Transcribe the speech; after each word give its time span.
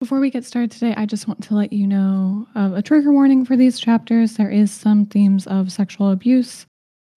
Before 0.00 0.18
we 0.18 0.30
get 0.30 0.46
started 0.46 0.70
today, 0.70 0.94
I 0.96 1.04
just 1.04 1.28
want 1.28 1.42
to 1.44 1.54
let 1.54 1.74
you 1.74 1.86
know 1.86 2.48
of 2.54 2.72
a 2.72 2.80
trigger 2.80 3.12
warning 3.12 3.44
for 3.44 3.54
these 3.54 3.78
chapters. 3.78 4.38
There 4.38 4.48
is 4.48 4.70
some 4.70 5.04
themes 5.04 5.46
of 5.46 5.70
sexual 5.70 6.10
abuse. 6.10 6.64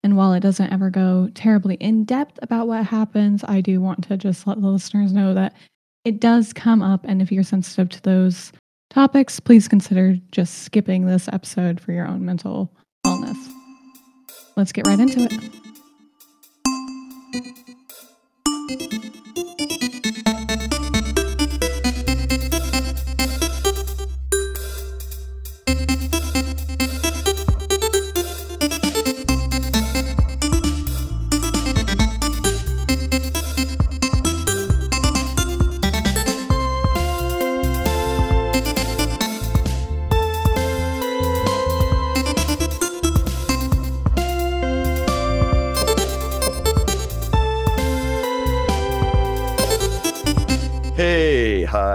And 0.03 0.17
while 0.17 0.33
it 0.33 0.41
doesn't 0.41 0.69
ever 0.69 0.89
go 0.89 1.29
terribly 1.33 1.75
in 1.75 2.03
depth 2.03 2.39
about 2.41 2.67
what 2.67 2.85
happens, 2.85 3.41
I 3.45 3.61
do 3.61 3.79
want 3.79 4.05
to 4.09 4.17
just 4.17 4.45
let 4.45 4.59
the 4.59 4.67
listeners 4.67 5.13
know 5.13 5.33
that 5.33 5.55
it 6.03 6.19
does 6.19 6.51
come 6.51 6.81
up. 6.81 7.05
And 7.05 7.21
if 7.21 7.31
you're 7.31 7.43
sensitive 7.43 7.87
to 7.87 8.01
those 8.01 8.51
topics, 8.89 9.39
please 9.39 9.69
consider 9.69 10.17
just 10.33 10.63
skipping 10.63 11.05
this 11.05 11.29
episode 11.29 11.79
for 11.79 11.93
your 11.93 12.05
own 12.05 12.25
mental 12.25 12.69
wellness. 13.07 13.37
Let's 14.57 14.73
get 14.73 14.87
right 14.87 14.99
into 14.99 15.29
it. 15.31 15.63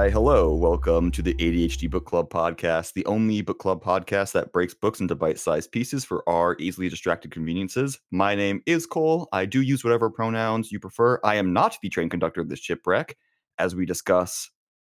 Hi, 0.08 0.12
hello. 0.12 0.54
Welcome 0.54 1.10
to 1.10 1.20
the 1.20 1.34
ADHD 1.34 1.90
Book 1.90 2.06
Club 2.06 2.30
podcast, 2.30 2.94
the 2.94 3.04
only 3.04 3.42
book 3.42 3.58
club 3.58 3.84
podcast 3.84 4.32
that 4.32 4.54
breaks 4.54 4.72
books 4.72 5.00
into 5.00 5.14
bite 5.14 5.38
sized 5.38 5.70
pieces 5.70 6.02
for 6.02 6.26
our 6.26 6.56
easily 6.58 6.88
distracted 6.88 7.30
conveniences. 7.30 7.98
My 8.10 8.34
name 8.34 8.62
is 8.64 8.86
Kole. 8.86 9.26
I 9.34 9.44
do 9.44 9.60
use 9.60 9.84
whatever 9.84 10.08
pronouns 10.08 10.72
you 10.72 10.80
prefer. 10.80 11.20
I 11.24 11.34
am 11.34 11.52
not 11.52 11.76
the 11.82 11.90
train 11.90 12.08
conductor 12.08 12.40
of 12.40 12.48
this 12.48 12.58
shipwreck, 12.58 13.18
as 13.58 13.76
we 13.76 13.84
discuss 13.84 14.50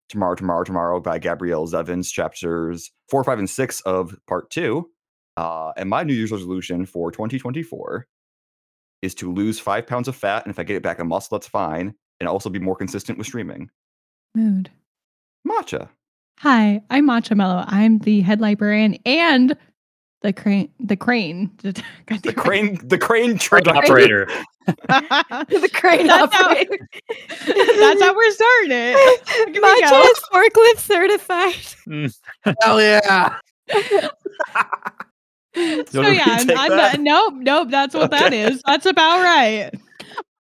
Tomorrow, 0.08 0.36
Tomorrow, 0.36 0.64
Tomorrow 0.64 1.00
by 1.00 1.18
Gabrielle 1.18 1.66
Zevins, 1.66 2.10
chapters 2.10 2.90
four, 3.10 3.22
five, 3.22 3.38
and 3.38 3.50
six 3.50 3.82
of 3.82 4.16
part 4.26 4.48
two. 4.48 4.88
Uh, 5.36 5.72
and 5.76 5.90
my 5.90 6.04
New 6.04 6.14
Year's 6.14 6.32
resolution 6.32 6.86
for 6.86 7.12
2024 7.12 8.06
is 9.02 9.14
to 9.16 9.30
lose 9.30 9.60
five 9.60 9.86
pounds 9.86 10.08
of 10.08 10.16
fat. 10.16 10.46
And 10.46 10.50
if 10.50 10.58
I 10.58 10.62
get 10.62 10.76
it 10.76 10.82
back 10.82 11.00
in 11.00 11.06
muscle, 11.06 11.36
that's 11.36 11.48
fine. 11.48 11.96
And 12.18 12.30
also 12.30 12.48
be 12.48 12.58
more 12.58 12.76
consistent 12.76 13.18
with 13.18 13.26
streaming. 13.26 13.68
Mood. 14.34 14.70
Matcha. 15.46 15.88
Hi, 16.40 16.82
I'm 16.90 17.06
Matcha 17.06 17.36
Mellow. 17.36 17.64
I'm 17.66 17.98
the 18.00 18.20
head 18.20 18.40
librarian 18.40 18.96
and 19.06 19.56
the 20.22 20.32
crane. 20.32 20.68
The 20.80 20.96
crane. 20.96 21.50
God 22.06 22.22
The 22.22 22.32
crane, 22.32 22.78
the 22.86 22.98
crane 22.98 23.38
Train 23.38 23.64
train 23.64 23.76
operator. 23.76 24.28
the 24.66 25.70
crane 25.72 26.06
That's 26.06 26.34
how- 26.34 26.50
operator. 26.50 26.88
That's 27.46 28.02
how 28.02 28.14
we're 28.14 28.30
starting 28.32 28.70
it. 28.72 29.24
Matcha 29.62 30.04
is 30.10 30.20
forklift 30.32 30.78
certified. 30.78 31.54
Mm. 31.88 32.14
Hell 32.62 32.80
yeah. 32.80 33.38
So 35.54 35.58
want 35.58 35.92
me 35.94 36.02
to 36.02 36.14
yeah, 36.14 36.24
I'm, 36.28 36.50
I'm 36.50 36.76
not- 36.76 37.00
nope, 37.00 37.34
nope. 37.36 37.68
That's 37.70 37.94
what 37.94 38.10
that 38.12 38.26
Okay. 38.28 38.42
is. 38.42 38.62
That's 38.64 38.86
about 38.86 39.22
right. 39.22 39.70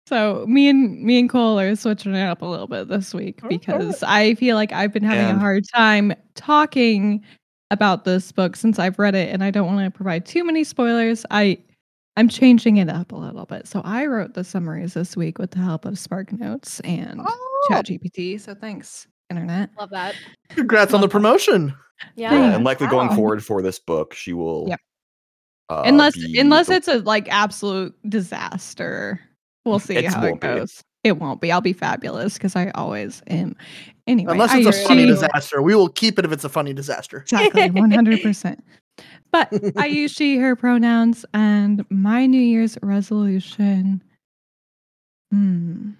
So 0.09 0.43
me 0.47 0.67
and 0.67 1.03
me 1.03 1.19
and 1.19 1.29
Kole 1.29 1.59
are 1.61 1.75
switching 1.75 2.15
it 2.15 2.23
up 2.25 2.41
a 2.41 2.45
little 2.45 2.65
bit 2.65 2.87
this 2.87 3.13
week 3.13 3.41
because 3.47 4.01
I 4.01 4.33
feel 4.33 4.55
like 4.55 4.73
I've 4.73 4.91
been 4.91 5.03
having 5.03 5.25
And- 5.25 5.37
a 5.37 5.39
hard 5.39 5.65
time 5.71 6.13
talking 6.33 7.23
about 7.69 8.05
this 8.05 8.31
book 8.31 8.55
since 8.55 8.79
I've 8.79 8.97
read 8.97 9.13
it, 9.13 9.31
and 9.31 9.43
I 9.43 9.51
don't 9.51 9.67
want 9.67 9.85
to 9.85 9.95
provide 9.95 10.25
too 10.25 10.43
many 10.43 10.63
spoilers. 10.63 11.27
I 11.29 11.59
I'm 12.17 12.27
changing 12.27 12.77
it 12.77 12.89
up 12.89 13.11
a 13.11 13.15
little 13.15 13.45
bit. 13.45 13.67
So 13.67 13.81
I 13.85 14.07
wrote 14.07 14.33
the 14.33 14.43
summaries 14.43 14.95
this 14.95 15.15
week 15.15 15.37
with 15.37 15.51
the 15.51 15.59
help 15.59 15.85
of 15.85 15.99
Spark 15.99 16.33
Notes 16.33 16.79
and 16.79 17.21
Oh. 17.23 17.67
ChatGPT. 17.71 18.41
So 18.41 18.55
thanks, 18.55 19.07
internet. 19.29 19.69
Love 19.79 19.91
that. 19.91 20.15
Congrats 20.49 20.91
on 20.95 21.01
the 21.01 21.07
promotion. 21.07 21.71
Yeah. 22.15 22.33
Yeah, 22.33 22.39
Yeah. 22.49 22.55
and 22.55 22.63
likely 22.65 22.87
going 22.87 23.09
forward 23.15 23.45
for 23.45 23.61
this 23.61 23.77
book, 23.77 24.15
she 24.15 24.33
will. 24.33 24.65
Yep. 24.69 24.79
uh, 25.69 25.83
unless 25.85 26.17
unless 26.35 26.65
the- 26.65 26.73
it's 26.73 26.87
a 26.87 26.97
like 26.97 27.27
absolute 27.31 27.93
disaster 28.09 29.21
we'll 29.69 29.79
see 29.79 29.95
It's 29.95 30.13
how 30.13 30.23
it 30.25 30.29
won't 30.29 30.41
be. 30.41 30.47
goes 30.47 30.83
it 31.03 31.17
won't 31.17 31.39
be 31.41 31.51
i'll 31.51 31.61
be 31.61 31.73
fabulous 31.73 32.33
because 32.33 32.55
i 32.55 32.69
always 32.71 33.21
am 33.27 33.55
anyway 34.07 34.33
Unless 34.33 34.55
it's 34.55 34.65
a 34.65 34.69
use 34.71 34.83
funny 34.83 35.05
disaster. 35.05 35.61
We 35.61 35.75
will 35.75 35.89
keep 35.89 36.19
it 36.19 36.25
if 36.25 36.31
it's 36.31 36.43
a 36.43 36.49
funny 36.49 36.73
disaster. 36.73 37.19
exactly 37.21 37.69
100% 37.69 38.59
but 39.31 39.53
i 39.77 39.85
use 40.01 40.11
she 40.11 40.37
her 40.37 40.55
pronouns 40.55 41.25
and 41.33 41.85
my 41.89 42.25
new 42.25 42.41
year's 42.41 42.77
resolution 42.81 44.03
hmm 45.31 45.91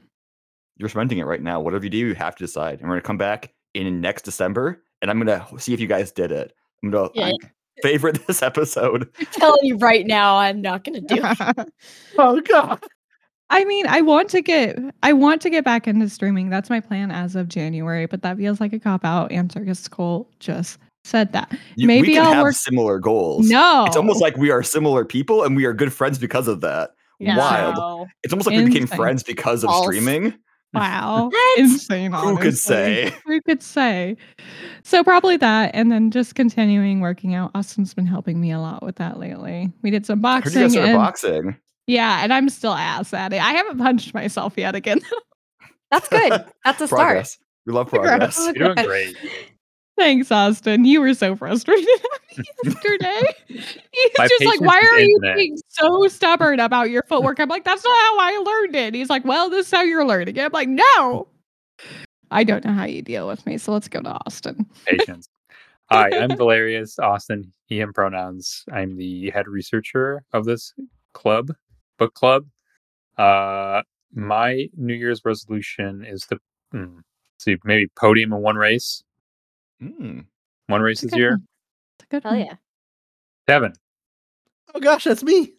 you're 0.77 0.87
spending 0.87 1.17
it 1.17 1.25
right 1.25 1.41
now. 1.41 1.59
Whatever 1.59 1.83
you 1.83 1.89
do, 1.89 1.97
you 1.97 2.15
have 2.15 2.37
to 2.37 2.43
decide. 2.45 2.79
And 2.79 2.87
we're 2.87 2.95
gonna 2.95 3.01
come 3.01 3.17
back 3.17 3.51
in 3.73 3.99
next 3.99 4.21
December, 4.21 4.81
and 5.01 5.11
I'm 5.11 5.19
gonna 5.19 5.45
see 5.57 5.73
if 5.73 5.81
you 5.81 5.87
guys 5.87 6.09
did 6.13 6.31
it. 6.31 6.53
I'm 6.81 6.89
gonna 6.89 7.09
Yeah. 7.13 7.31
favorite 7.83 8.21
this 8.27 8.41
episode. 8.41 9.09
I'm 9.19 9.25
telling 9.25 9.59
you 9.65 9.75
right 9.77 10.07
now, 10.07 10.37
I'm 10.37 10.61
not 10.61 10.85
gonna 10.85 11.01
do 11.01 11.15
it. 11.21 11.67
Oh 12.17 12.39
god. 12.39 12.81
I 13.51 13.65
mean, 13.65 13.87
I 13.87 14.01
want 14.01 14.29
to 14.29 14.41
get 14.41 14.77
I 15.03 15.13
want 15.13 15.41
to 15.41 15.49
get 15.49 15.63
back 15.65 15.87
into 15.87 16.07
streaming. 16.09 16.49
That's 16.49 16.69
my 16.69 16.79
plan 16.79 17.11
as 17.11 17.35
of 17.35 17.47
January, 17.47 18.05
but 18.05 18.21
that 18.21 18.37
feels 18.37 18.59
like 18.61 18.73
a 18.73 18.79
cop 18.79 19.03
out 19.03 19.31
answer 19.31 19.59
because 19.59 19.87
Kole 19.87 20.27
just 20.39 20.77
said 21.03 21.33
that. 21.33 21.51
You- 21.75 21.87
Maybe 21.87 22.09
we 22.09 22.13
can 22.15 22.25
I'll 22.25 22.33
have 22.33 22.43
work- 22.43 22.55
similar 22.55 22.99
goals. 22.99 23.49
No, 23.49 23.85
It's 23.87 23.95
almost 23.95 24.21
like 24.21 24.37
we 24.37 24.51
are 24.51 24.61
similar 24.63 25.03
people, 25.05 25.43
and 25.43 25.55
we 25.55 25.65
are 25.65 25.73
good 25.73 25.91
friends 25.93 26.19
because 26.19 26.47
of 26.47 26.61
that. 26.61 26.91
Wild. 27.19 27.75
No. 27.75 28.07
It's 28.23 28.31
almost 28.33 28.47
like 28.49 28.57
we 28.57 28.65
became 28.65 28.87
friends 28.87 29.23
because 29.23 29.63
of 29.63 29.69
False. 29.69 29.85
streaming. 29.85 30.33
Wow. 30.73 31.29
What? 31.33 31.59
Insane. 31.59 32.11
Who 32.11 32.37
could 32.37 32.57
say? 32.57 33.11
Who 33.25 33.41
could 33.41 33.63
say? 33.63 34.15
So 34.83 35.03
probably 35.03 35.35
that. 35.37 35.71
And 35.73 35.91
then 35.91 36.11
just 36.11 36.35
continuing 36.35 36.99
working 37.01 37.33
out. 37.33 37.49
Austin's 37.55 37.93
been 37.95 38.05
helping 38.05 38.39
me 38.39 38.51
a 38.51 38.59
lot 38.59 38.83
with 38.83 38.95
that 38.97 39.17
lately. 39.19 39.71
We 39.81 39.89
did 39.89 40.05
some 40.05 40.23
I 40.23 40.35
heard 40.41 40.53
you 40.53 40.59
guys 40.61 40.71
started 40.73 40.89
and- 40.91 40.97
boxing. 40.97 41.57
Yeah, 41.89 42.23
and 42.23 42.31
I'm 42.31 42.49
still 42.49 42.73
ass 42.73 43.13
at 43.13 43.33
it. 43.33 43.41
I 43.41 43.53
haven't 43.53 43.77
punched 43.79 44.13
myself 44.13 44.53
yet 44.57 44.75
again. 44.75 45.01
That's 45.91 46.07
good. 46.07 46.45
That's 46.63 46.81
a 46.81 46.87
start. 46.87 47.01
Progress. 47.01 47.37
We 47.65 47.73
love 47.73 47.89
Progress. 47.89 48.35
progress. 48.35 48.55
You're 48.55 48.75
doing 48.75 48.87
great. 48.87 49.17
Thanks, 49.97 50.31
Austin. 50.31 50.85
You 50.85 51.01
were 51.01 51.13
so 51.13 51.35
frustrated 51.35 51.87
yesterday. 52.63 53.21
He's 53.47 54.11
My 54.17 54.27
just 54.27 54.45
like, 54.45 54.61
why 54.61 54.77
are 54.77 54.99
you 54.99 55.15
infinite." 55.15 55.35
being 55.35 55.57
so 55.67 56.07
stubborn 56.07 56.59
about 56.61 56.89
your 56.89 57.03
footwork? 57.03 57.39
I'm 57.39 57.49
like, 57.49 57.65
that's 57.65 57.83
not 57.83 58.05
how 58.05 58.19
I 58.19 58.37
learned 58.37 58.75
it. 58.75 58.93
He's 58.93 59.09
like, 59.09 59.25
well, 59.25 59.49
this 59.49 59.65
is 59.65 59.71
how 59.71 59.81
you're 59.81 60.05
learning 60.05 60.37
it. 60.37 60.41
I'm 60.41 60.51
like, 60.53 60.69
no. 60.69 61.27
I 62.31 62.43
don't 62.45 62.63
know 62.63 62.71
how 62.71 62.85
you 62.85 63.01
deal 63.01 63.27
with 63.27 63.45
me, 63.45 63.57
so 63.57 63.73
let's 63.73 63.89
go 63.89 64.01
to 64.01 64.17
Austin. 64.25 64.65
Patience. 64.85 65.27
Hi, 65.91 66.11
I'm 66.13 66.37
Valerius 66.37 66.99
Austin, 66.99 67.51
he, 67.65 67.79
him 67.79 67.91
pronouns. 67.91 68.63
I'm 68.71 68.95
the 68.95 69.31
head 69.31 69.47
researcher 69.47 70.23
of 70.33 70.45
this 70.45 70.73
club, 71.13 71.51
book 71.99 72.13
club. 72.15 72.45
Uh, 73.17 73.81
my 74.13 74.67
New 74.75 74.93
Year's 74.95 75.21
resolution 75.25 76.03
is 76.03 76.23
to 76.27 76.39
hmm, 76.71 76.99
see 77.37 77.57
maybe 77.63 77.87
podium 77.95 78.33
in 78.33 78.39
one 78.41 78.55
race. 78.55 79.03
Mm. 79.81 80.25
One 80.67 80.81
race 80.81 81.01
this 81.01 81.15
year. 81.15 81.31
one. 81.31 81.47
It's 81.99 82.05
a 82.05 82.07
good 82.07 82.23
Hell 82.23 82.31
one. 82.33 82.41
yeah. 82.41 82.55
Devin. 83.47 83.73
Oh 84.73 84.79
gosh, 84.79 85.03
that's 85.03 85.23
me. 85.23 85.53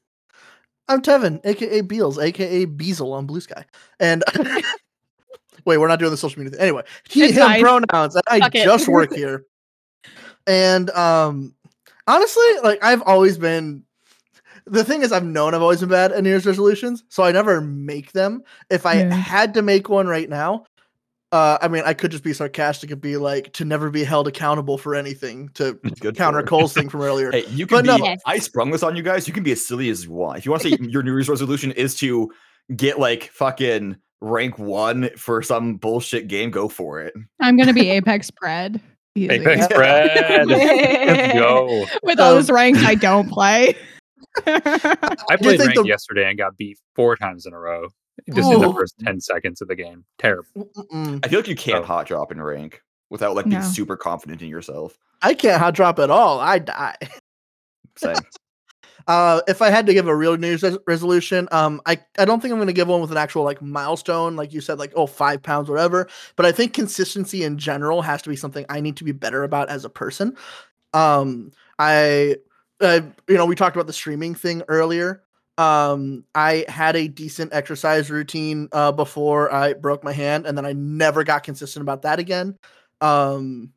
I'm 0.88 1.02
Tevin, 1.02 1.40
aka 1.44 1.80
Beals, 1.82 2.18
aka 2.18 2.66
Beazle 2.66 3.12
on 3.12 3.26
Blue 3.26 3.40
Sky. 3.40 3.64
And 4.00 4.24
wait, 5.64 5.78
we're 5.78 5.88
not 5.88 5.98
doing 6.00 6.10
the 6.10 6.16
social 6.16 6.40
media 6.42 6.52
thing. 6.52 6.60
Anyway, 6.60 6.82
he 7.08 7.24
It's 7.24 7.34
him 7.34 7.42
fine. 7.46 7.60
pronouns. 7.60 8.16
And 8.16 8.24
I 8.28 8.40
Fuck 8.40 8.54
it. 8.56 8.64
just 8.64 8.88
work 8.88 9.12
here. 9.14 9.44
And 10.46 10.90
um 10.90 11.54
honestly, 12.06 12.44
like 12.64 12.82
I've 12.82 13.02
always 13.02 13.38
been 13.38 13.84
the 14.66 14.84
thing 14.84 15.02
is 15.02 15.12
I've 15.12 15.24
known 15.24 15.54
I've 15.54 15.62
always 15.62 15.80
been 15.80 15.88
bad 15.88 16.12
at 16.12 16.22
New 16.22 16.28
Year's 16.30 16.46
resolutions, 16.46 17.04
so 17.08 17.22
I 17.22 17.32
never 17.32 17.60
make 17.60 18.12
them. 18.12 18.42
If 18.70 18.86
I 18.86 18.94
Yeah. 19.00 19.14
had 19.14 19.54
to 19.54 19.62
make 19.62 19.88
one 19.88 20.06
right 20.06 20.28
now, 20.28 20.64
uh, 21.32 21.58
I 21.62 21.68
mean, 21.68 21.82
I 21.86 21.94
could 21.94 22.10
just 22.10 22.24
be 22.24 22.32
sarcastic 22.32 22.90
and 22.90 23.00
be 23.00 23.16
like, 23.16 23.52
to 23.52 23.64
never 23.64 23.88
be 23.90 24.02
held 24.02 24.26
accountable 24.26 24.76
for 24.78 24.94
anything 24.96 25.48
to 25.54 25.74
Good 26.00 26.16
counter 26.16 26.40
for- 26.40 26.46
Kole's 26.46 26.72
thing 26.72 26.88
from 26.90 27.02
earlier. 27.02 27.30
Hey, 27.30 27.44
you 27.50 27.66
can 27.66 27.84
But 27.84 27.96
be. 27.98 28.02
no- 28.04 28.16
I 28.26 28.38
sprung 28.38 28.70
this 28.72 28.82
on 28.82 28.96
you 28.96 29.02
guys. 29.02 29.28
You 29.28 29.34
can 29.34 29.42
be 29.44 29.52
as 29.52 29.64
silly 29.64 29.90
as 29.90 30.04
you 30.04 30.10
want. 30.12 30.38
If 30.38 30.44
you 30.44 30.50
want 30.50 30.62
to 30.64 30.70
say 30.70 30.76
your 30.80 31.02
New 31.04 31.12
Year's 31.12 31.28
resolution 31.28 31.70
is 31.72 31.94
to 31.96 32.32
get 32.74 32.98
like 32.98 33.30
fucking 33.32 33.96
rank 34.20 34.58
one 34.58 35.08
for 35.16 35.40
some 35.42 35.76
bullshit 35.76 36.26
game, 36.28 36.50
go 36.50 36.68
for 36.68 37.00
it. 37.00 37.14
I'm 37.40 37.56
gonna 37.56 37.72
be 37.72 37.88
Apex 37.90 38.30
Bread. 38.32 38.80
Easy. 39.14 39.30
Apex 39.32 39.66
Yeah. 39.70 39.76
Bread. 39.76 40.46
Let's 40.48 41.34
go. 41.34 41.86
With 42.02 42.20
all 42.20 42.34
those 42.34 42.50
ranks 42.50 42.80
I 42.84 42.94
don't 42.96 43.28
play. 43.28 43.76
I 44.46 45.36
played 45.36 45.58
think 45.58 45.60
ranked 45.60 45.74
the- 45.76 45.84
yesterday 45.86 46.28
and 46.28 46.38
got 46.38 46.56
beat 46.56 46.78
four 46.94 47.16
times 47.16 47.46
in 47.46 47.52
a 47.52 47.58
row. 47.58 47.88
Just 48.34 48.50
in 48.52 48.60
the 48.60 48.66
Oh. 48.68 48.72
first 48.74 48.94
ten 48.98 49.20
seconds 49.20 49.60
of 49.62 49.68
the 49.68 49.74
game. 49.76 50.04
Terrible. 50.18 50.68
Mm-mm. 50.76 51.24
I 51.24 51.28
feel 51.28 51.38
like 51.40 51.48
you 51.48 51.56
can't 51.56 51.84
Oh. 51.84 51.86
hot 51.86 52.06
drop 52.06 52.30
in 52.32 52.40
rank. 52.42 52.82
without 53.08 53.34
like 53.34 53.44
being 53.46 53.60
No. 53.60 53.66
super 53.66 53.96
confident 53.96 54.40
in 54.40 54.48
yourself. 54.48 54.96
I 55.20 55.34
can't 55.34 55.60
hot 55.60 55.74
drop 55.74 55.98
at 55.98 56.10
all. 56.10 56.38
I 56.38 56.60
die. 56.60 56.94
Same. 57.96 58.14
Uh, 59.08 59.40
if 59.48 59.62
I 59.62 59.70
had 59.70 59.86
to 59.86 59.94
give 59.94 60.06
a 60.06 60.14
real 60.14 60.36
New 60.36 60.46
Year's 60.46 60.62
res- 60.62 60.78
resolution, 60.86 61.48
um, 61.50 61.80
I, 61.86 61.98
I 62.18 62.26
don't 62.26 62.40
think 62.40 62.52
I'm 62.52 62.58
going 62.58 62.68
to 62.68 62.72
give 62.74 62.86
one 62.86 63.00
with 63.00 63.10
an 63.10 63.16
actual 63.16 63.42
like 63.42 63.60
milestone, 63.62 64.36
like 64.36 64.52
you 64.52 64.60
said, 64.60 64.78
like 64.78 64.92
oh 64.94 65.06
five 65.06 65.42
pounds, 65.42 65.68
whatever. 65.70 66.06
But 66.36 66.44
I 66.46 66.52
think 66.52 66.74
consistency 66.74 67.42
in 67.42 67.56
general 67.58 68.02
has 68.02 68.20
to 68.22 68.28
be 68.28 68.36
something 68.36 68.64
I 68.68 68.80
need 68.80 68.98
to 68.98 69.04
be 69.04 69.10
better 69.12 69.42
about 69.42 69.70
as 69.70 69.84
a 69.86 69.88
person. 69.88 70.36
Um, 70.92 71.50
I, 71.78 72.36
uh, 72.80 73.00
you 73.28 73.36
know, 73.36 73.46
we 73.46 73.54
talked 73.54 73.76
about 73.76 73.86
the 73.86 73.92
streaming 73.92 74.34
thing 74.34 74.62
earlier. 74.68 75.22
Um, 75.58 76.24
I 76.34 76.64
had 76.68 76.96
a 76.96 77.06
decent 77.08 77.52
exercise 77.52 78.10
routine 78.10 78.68
uh, 78.72 78.92
before 78.92 79.52
I 79.52 79.74
broke 79.74 80.02
my 80.02 80.12
hand, 80.12 80.46
and 80.46 80.56
then 80.56 80.64
I 80.64 80.72
never 80.72 81.22
got 81.22 81.42
consistent 81.42 81.82
about 81.82 82.02
that 82.02 82.18
again. 82.18 82.56
Um, 83.00 83.72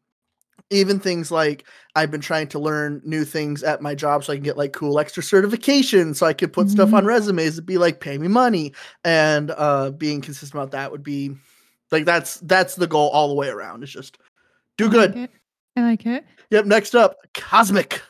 even 0.69 0.99
things 0.99 1.31
like 1.31 1.65
I've 1.95 2.09
been 2.09 2.21
trying 2.21 2.47
to 2.49 2.59
learn 2.59 3.01
new 3.03 3.25
things 3.25 3.63
at 3.63 3.81
my 3.81 3.95
job 3.95 4.23
so 4.23 4.33
I 4.33 4.37
can 4.37 4.43
get 4.43 4.57
like 4.57 4.73
cool 4.73 4.99
extra 4.99 5.21
certifications 5.21 6.15
so 6.15 6.25
I 6.25 6.33
could 6.33 6.51
put 6.51 6.69
stuff 6.69 6.93
on 6.93 7.05
resumes 7.05 7.57
to 7.57 7.61
be 7.61 7.77
like 7.77 7.99
pay 7.99 8.17
me 8.17 8.27
money 8.27 8.73
and 9.03 9.51
uh 9.51 9.91
being 9.91 10.21
consistent 10.21 10.55
about 10.55 10.71
that 10.71 10.91
would 10.91 11.03
be 11.03 11.35
like 11.91 12.05
that's 12.05 12.39
that's 12.41 12.75
the 12.75 12.87
goal 12.87 13.09
all 13.09 13.27
the 13.27 13.35
way 13.35 13.49
around. 13.49 13.83
It's 13.83 13.91
just 13.91 14.17
do 14.77 14.87
I 14.87 14.89
good. 14.89 15.15
like 15.15 15.29
it. 15.29 15.31
I 15.75 15.81
like 15.81 16.05
it. 16.05 16.25
Yep, 16.49 16.65
next 16.65 16.95
up, 16.95 17.17
Cosmic. 17.33 18.01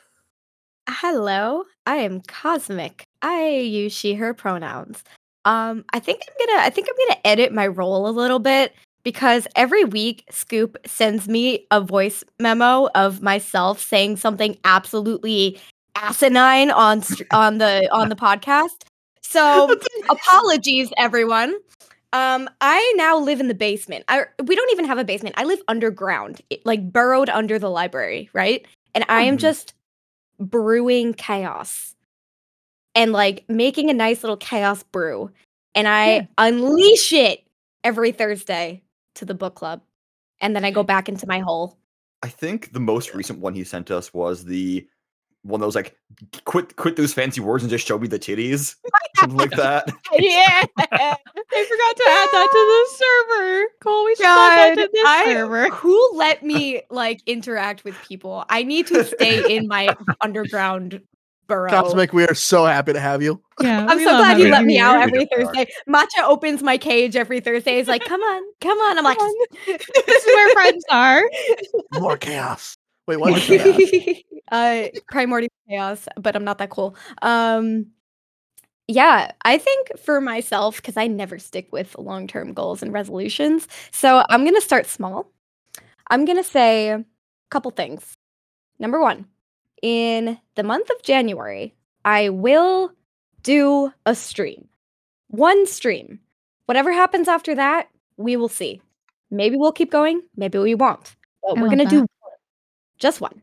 Hello, 0.88 1.64
I 1.86 1.96
am 1.96 2.20
Cosmic. 2.22 3.04
I 3.22 3.48
use 3.48 3.92
she 3.92 4.14
her 4.14 4.34
pronouns. 4.34 5.02
Um, 5.44 5.84
I 5.92 5.98
think 5.98 6.20
I'm 6.28 6.46
gonna 6.46 6.62
I 6.66 6.70
think 6.70 6.88
I'm 6.88 7.06
gonna 7.08 7.20
edit 7.24 7.52
my 7.52 7.66
role 7.66 8.06
a 8.08 8.10
little 8.10 8.38
bit 8.38 8.74
because 9.02 9.46
every 9.56 9.84
week 9.84 10.24
Scoop 10.30 10.76
sends 10.86 11.28
me 11.28 11.66
a 11.70 11.80
voice 11.80 12.22
memo 12.38 12.88
of 12.94 13.22
myself 13.22 13.80
saying 13.80 14.16
something 14.16 14.58
absolutely 14.64 15.58
asinine 15.96 16.70
on 16.70 17.02
on 17.32 17.58
the 17.58 17.88
on 17.92 18.08
the 18.08 18.16
podcast. 18.16 18.84
So 19.22 19.74
apologies 20.10 20.90
everyone. 20.98 21.54
Um, 22.12 22.48
I 22.60 22.92
now 22.96 23.18
live 23.18 23.40
in 23.40 23.48
the 23.48 23.54
basement. 23.54 24.04
I 24.08 24.24
we 24.44 24.54
don't 24.54 24.70
even 24.70 24.84
have 24.84 24.98
a 24.98 25.04
basement. 25.04 25.34
I 25.38 25.44
live 25.44 25.60
underground, 25.68 26.42
like 26.64 26.92
burrowed 26.92 27.28
under 27.30 27.58
the 27.58 27.70
library, 27.70 28.30
right? 28.32 28.66
And 28.94 29.04
I 29.08 29.22
am 29.22 29.36
Mhm. 29.36 29.40
just 29.40 29.74
brewing 30.38 31.14
chaos 31.14 31.94
and 32.94 33.12
like 33.12 33.44
making 33.48 33.90
a 33.90 33.94
nice 33.94 34.22
little 34.22 34.36
chaos 34.36 34.82
brew. 34.82 35.30
And 35.74 35.88
I 35.88 36.14
Yeah. 36.14 36.26
unleash 36.38 37.12
it 37.12 37.44
every 37.82 38.12
Thursday 38.12 38.82
to 39.16 39.24
the 39.24 39.34
book 39.34 39.54
club. 39.54 39.82
And 40.40 40.54
then 40.54 40.64
I 40.64 40.70
go 40.70 40.82
back 40.82 41.08
into 41.08 41.26
my 41.26 41.40
hole. 41.40 41.78
I 42.22 42.28
think 42.28 42.72
the 42.72 42.80
most 42.80 43.14
recent 43.14 43.40
one 43.40 43.54
he 43.54 43.64
sent 43.64 43.90
us 43.90 44.12
was 44.14 44.44
the 44.44 44.88
one 45.44 45.60
that 45.60 45.66
was 45.66 45.74
like 45.74 45.96
quit 46.44 46.74
quit 46.76 46.96
those 46.96 47.12
fancy 47.12 47.40
words 47.40 47.62
and 47.62 47.70
just 47.70 47.86
show 47.86 47.98
me 47.98 48.08
the 48.08 48.18
titties. 48.18 48.76
Something 49.16 49.38
like 49.38 49.50
that. 49.52 49.86
yeah. 50.12 50.64
I 50.76 51.16
forgot 51.68 51.96
to 51.96 52.04
add 52.08 52.28
that 52.32 52.48
to 52.50 52.60
the 52.72 52.86
server. 53.28 53.64
Kole, 53.82 54.04
we 54.06 54.14
should 54.16 54.26
add 54.26 54.76
that 54.76 54.82
to 54.82 54.90
this 54.92 55.04
I- 55.06 55.24
server. 55.26 55.68
Who 55.70 56.10
let 56.16 56.42
me 56.42 56.82
like 56.90 57.22
interact 57.26 57.84
with 57.84 57.94
people? 58.02 58.44
I 58.48 58.62
need 58.62 58.86
to 58.88 59.04
stay 59.04 59.56
in 59.56 59.68
my 59.68 59.94
underground 60.20 61.00
burrow. 61.46 61.70
Cosmic, 61.70 62.12
we 62.12 62.24
are 62.26 62.34
so 62.34 62.64
happy 62.64 62.92
to 62.94 63.00
have 63.00 63.22
you. 63.22 63.40
Yeah, 63.60 63.86
I'm 63.88 63.98
so 63.98 64.16
glad 64.16 64.38
you 64.38 64.48
let 64.50 64.64
me 64.64 64.78
out 64.78 64.96
every 64.96 65.26
just 65.26 65.32
are. 65.32 65.44
Thursday. 65.44 65.72
Matcha 65.88 66.24
opens 66.24 66.62
my 66.62 66.78
cage 66.78 67.16
every 67.16 67.40
Thursday. 67.40 67.76
He's 67.76 67.86
like, 67.88 68.04
"Come 68.04 68.20
on, 68.20 68.42
come 68.60 68.78
on." 68.78 68.98
I'm 68.98 69.04
like, 69.04 69.18
this 69.66 69.86
is 70.08 70.26
where 70.26 70.52
friends 70.54 70.84
are. 70.90 71.22
More 72.00 72.16
chaos. 72.16 72.76
Wait, 73.06 73.18
what? 73.18 73.36
is 73.36 73.44
chaos? 73.44 73.80
uh 74.52 74.88
primordial 75.10 75.50
chaos 75.68 76.06
but 76.18 76.36
i'm 76.36 76.44
not 76.44 76.58
that 76.58 76.70
cool 76.70 76.94
um 77.22 77.86
yeah 78.88 79.30
i 79.44 79.56
think 79.56 79.98
for 79.98 80.20
myself 80.20 80.76
because 80.76 80.96
i 80.96 81.06
never 81.06 81.38
stick 81.38 81.72
with 81.72 81.96
long-term 81.98 82.52
goals 82.52 82.82
and 82.82 82.92
resolutions 82.92 83.66
so 83.90 84.24
i'm 84.28 84.44
gonna 84.44 84.60
start 84.60 84.86
small 84.86 85.30
i'm 86.10 86.24
gonna 86.24 86.44
say 86.44 86.90
a 86.90 87.04
couple 87.50 87.70
things 87.70 88.14
number 88.78 89.00
one 89.00 89.26
in 89.82 90.38
the 90.56 90.62
month 90.62 90.90
of 90.90 91.02
january 91.02 91.74
i 92.04 92.28
will 92.28 92.92
do 93.42 93.90
a 94.04 94.14
stream 94.14 94.68
one 95.28 95.66
stream 95.66 96.20
whatever 96.66 96.92
happens 96.92 97.28
after 97.28 97.54
that 97.54 97.88
we 98.18 98.36
will 98.36 98.48
see 98.48 98.80
maybe 99.30 99.56
we'll 99.56 99.72
keep 99.72 99.90
going 99.90 100.20
maybe 100.36 100.58
we 100.58 100.74
won't 100.74 101.16
but 101.42 101.58
I 101.58 101.62
we're 101.62 101.68
gonna 101.68 101.86
do 101.86 102.00
that. 102.00 102.00
one. 102.00 102.08
Just 102.98 103.20
one 103.20 103.42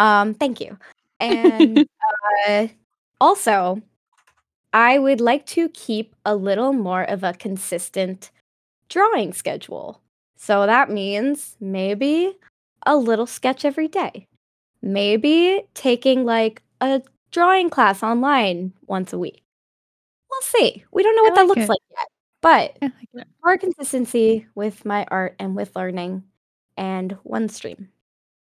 um, 0.00 0.34
thank 0.34 0.60
you. 0.60 0.78
And 1.20 1.86
uh, 2.48 2.68
also, 3.20 3.82
I 4.72 4.98
would 4.98 5.20
like 5.20 5.46
to 5.46 5.68
keep 5.68 6.16
a 6.24 6.34
little 6.34 6.72
more 6.72 7.04
of 7.04 7.22
a 7.22 7.34
consistent 7.34 8.30
drawing 8.88 9.32
schedule. 9.32 10.00
So 10.36 10.64
that 10.66 10.90
means 10.90 11.56
maybe 11.60 12.32
a 12.86 12.96
little 12.96 13.26
sketch 13.26 13.64
every 13.64 13.88
day. 13.88 14.26
Maybe 14.82 15.62
taking 15.74 16.24
like 16.24 16.62
a 16.80 17.02
drawing 17.30 17.68
class 17.68 18.02
online 18.02 18.72
once 18.86 19.12
a 19.12 19.18
week. 19.18 19.42
We'll 20.30 20.40
see. 20.40 20.82
We 20.90 21.02
don't 21.02 21.14
know 21.14 21.24
what 21.24 21.34
that 21.34 21.46
looks 21.46 21.62
it. 21.62 21.68
like 21.68 21.80
yet. 21.90 22.08
But 22.40 22.78
like 22.80 23.26
more 23.44 23.58
consistency 23.58 24.46
with 24.54 24.86
my 24.86 25.06
art 25.10 25.36
and 25.38 25.54
with 25.54 25.76
learning 25.76 26.22
and 26.78 27.18
one 27.22 27.50
stream. 27.50 27.88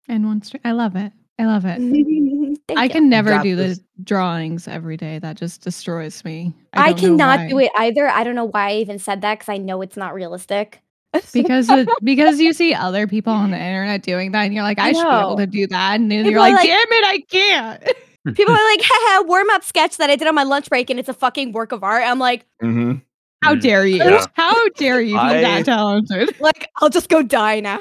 And 0.10 0.26
one 0.26 0.42
str- 0.42 0.58
I 0.66 0.72
love 0.72 0.96
it. 0.96 1.12
I 1.40 1.46
love 1.46 1.64
it. 1.66 1.78
Thank 2.68 2.80
I 2.80 2.84
you. 2.86 2.90
can 2.90 3.08
never 3.10 3.30
Got 3.30 3.44
do 3.44 3.56
this. 3.56 3.78
the 3.78 3.84
drawings 4.04 4.68
every 4.68 4.98
day. 4.98 5.20
That 5.20 5.38
just 5.38 5.62
destroys 5.62 6.24
me. 6.26 6.54
I, 6.74 6.90
don't 6.92 7.00
cannot 7.00 7.48
do 7.50 7.60
it 7.60 7.72
either. 7.78 8.08
I 8.10 8.24
don't 8.24 8.36
know 8.36 8.46
why 8.46 8.72
I 8.72 8.76
even 8.76 9.00
said 9.00 9.22
that 9.22 9.40
because 9.40 9.50
I 9.50 9.58
know 9.58 9.82
it's 9.82 9.96
not 9.96 10.14
realistic. 10.14 10.82
because 11.34 11.70
it, 11.70 11.88
because 12.04 12.40
you 12.40 12.52
see 12.54 12.74
other 12.74 13.08
people 13.08 13.34
on 13.34 13.52
the 13.52 13.58
internet 13.58 14.04
doing 14.04 14.32
that, 14.34 14.44
and 14.44 14.54
you're 14.54 14.64
like, 14.64 14.78
I 14.80 14.90
I, 14.90 14.92
should 14.94 15.04
be 15.04 15.10
able 15.16 15.38
to 15.38 15.48
do 15.48 15.66
that, 15.68 15.96
and 16.00 16.12
then 16.12 16.20
People 16.20 16.32
you're 16.32 16.40
like, 16.42 16.54
like- 16.56 16.68
damn 16.68 16.88
it, 16.92 17.06
I 17.06 17.20
can't. 17.32 17.84
people 18.36 18.54
are 18.54 18.70
like, 18.72 18.82
haha, 18.84 19.24
warm 19.26 19.50
up 19.52 19.64
sketch 19.64 19.98
that 19.98 20.10
I 20.10 20.16
did 20.18 20.28
on 20.28 20.36
my 20.36 20.44
lunch 20.44 20.70
break 20.70 20.90
and 20.90 21.00
it's 21.00 21.10
a 21.10 21.14
fucking 21.14 21.54
work 21.54 21.72
of 21.72 21.84
art. 21.84 22.04
I'm 22.06 22.20
like, 22.20 22.46
mm-hmm. 22.62 22.96
How 23.42 23.56
Mm. 23.56 23.62
dare 23.62 23.86
you? 23.88 23.96
Yeah. 24.04 24.26
How 24.34 24.68
dare 24.76 25.00
you 25.00 25.14
be 25.14 25.18
I- 25.20 25.42
that 25.42 25.66
talented? 25.66 26.40
like, 26.42 26.70
I'll 26.82 26.90
just 26.90 27.08
go 27.08 27.24
die 27.24 27.62
now. 27.62 27.80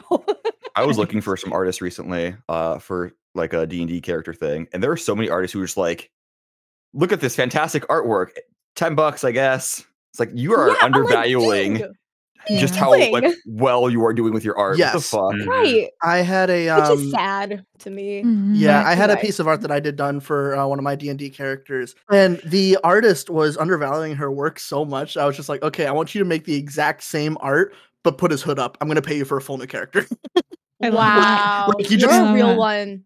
I 0.79 0.87
was 0.87 0.99
looking 0.99 1.21
for 1.21 1.37
some 1.37 1.53
artists 1.55 1.81
recently 1.81 2.37
uh, 2.49 2.79
for 2.79 3.13
like 3.35 3.53
a 3.53 3.67
D&D 3.67 4.01
character 4.01 4.33
thing. 4.33 4.69
And 4.73 4.83
there 4.83 4.91
are 4.91 4.97
so 4.97 5.15
many 5.15 5.29
artists 5.29 5.53
who 5.53 5.61
are 5.61 5.65
just 5.67 5.77
like, 5.77 6.11
look 6.93 7.13
at 7.13 7.21
this 7.21 7.37
fantastic 7.37 7.87
artwork. 7.89 8.31
10 8.77 8.95
bucks, 8.95 9.25
I 9.25 9.33
guess. 9.33 9.85
It's 10.13 10.21
like 10.21 10.31
you 10.35 10.55
are 10.55 10.69
Yeah, 10.69 10.75
I'm 10.81 10.93
like, 10.93 11.01
undervaluing 11.03 11.83
just 12.49 12.75
how 12.77 12.91
like 12.91 13.25
well 13.47 13.91
you 13.91 14.05
are 14.05 14.15
doing 14.15 14.33
with 14.33 14.45
your 14.45 14.57
art. 14.57 14.79
Yes. 14.79 14.95
What 15.13 15.33
the 15.33 15.41
fuck? 15.41 15.47
Mhm. 15.47 15.47
right. 15.47 15.91
I 16.03 16.19
had 16.19 16.51
a 16.51 16.71
Which 16.75 16.85
um, 16.85 16.99
is 16.99 17.11
sad 17.11 17.65
to 17.81 17.91
me. 17.91 18.23
Mhm. 18.23 18.53
Yeah, 18.55 18.83
I 18.87 18.95
had 18.95 19.11
a 19.11 19.17
piece 19.17 19.39
of 19.39 19.47
art 19.47 19.61
that 19.63 19.71
I 19.71 19.81
did 19.81 19.97
done 19.97 20.21
for 20.21 20.57
uh, 20.57 20.67
one 20.67 20.79
of 20.79 20.83
my 20.85 20.95
D 20.95 21.09
and 21.09 21.19
D 21.19 21.29
characters, 21.31 21.95
and 22.11 22.41
the 22.45 22.79
artist 22.85 23.29
was 23.29 23.57
undervaluing 23.57 24.15
her 24.17 24.31
work 24.31 24.59
so 24.59 24.85
much. 24.85 25.17
I 25.17 25.27
was 25.27 25.37
just 25.37 25.49
like, 25.49 25.63
okay, 25.63 25.87
I 25.87 25.93
want 25.93 26.15
you 26.15 26.21
to 26.21 26.25
make 26.25 26.45
the 26.45 26.55
exact 26.55 27.03
same 27.03 27.37
art, 27.41 27.75
but 28.03 28.19
put 28.19 28.31
his 28.31 28.43
hood 28.43 28.59
up. 28.59 28.79
I'm 28.81 28.89
gonna 28.89 29.03
pay 29.03 29.17
you 29.17 29.25
for 29.25 29.37
a 29.37 29.43
full 29.43 29.59
new 29.59 29.67
character. 29.67 30.07
I 30.83 30.89
love 30.89 30.95
that. 30.95 31.67
Wow. 31.67 31.73
Like, 31.79 31.91
you 31.91 31.97
You're 31.99 32.09
just- 32.09 32.31
a 32.31 32.35
real 32.35 32.49
Yeah. 32.49 32.57
one. 32.57 33.05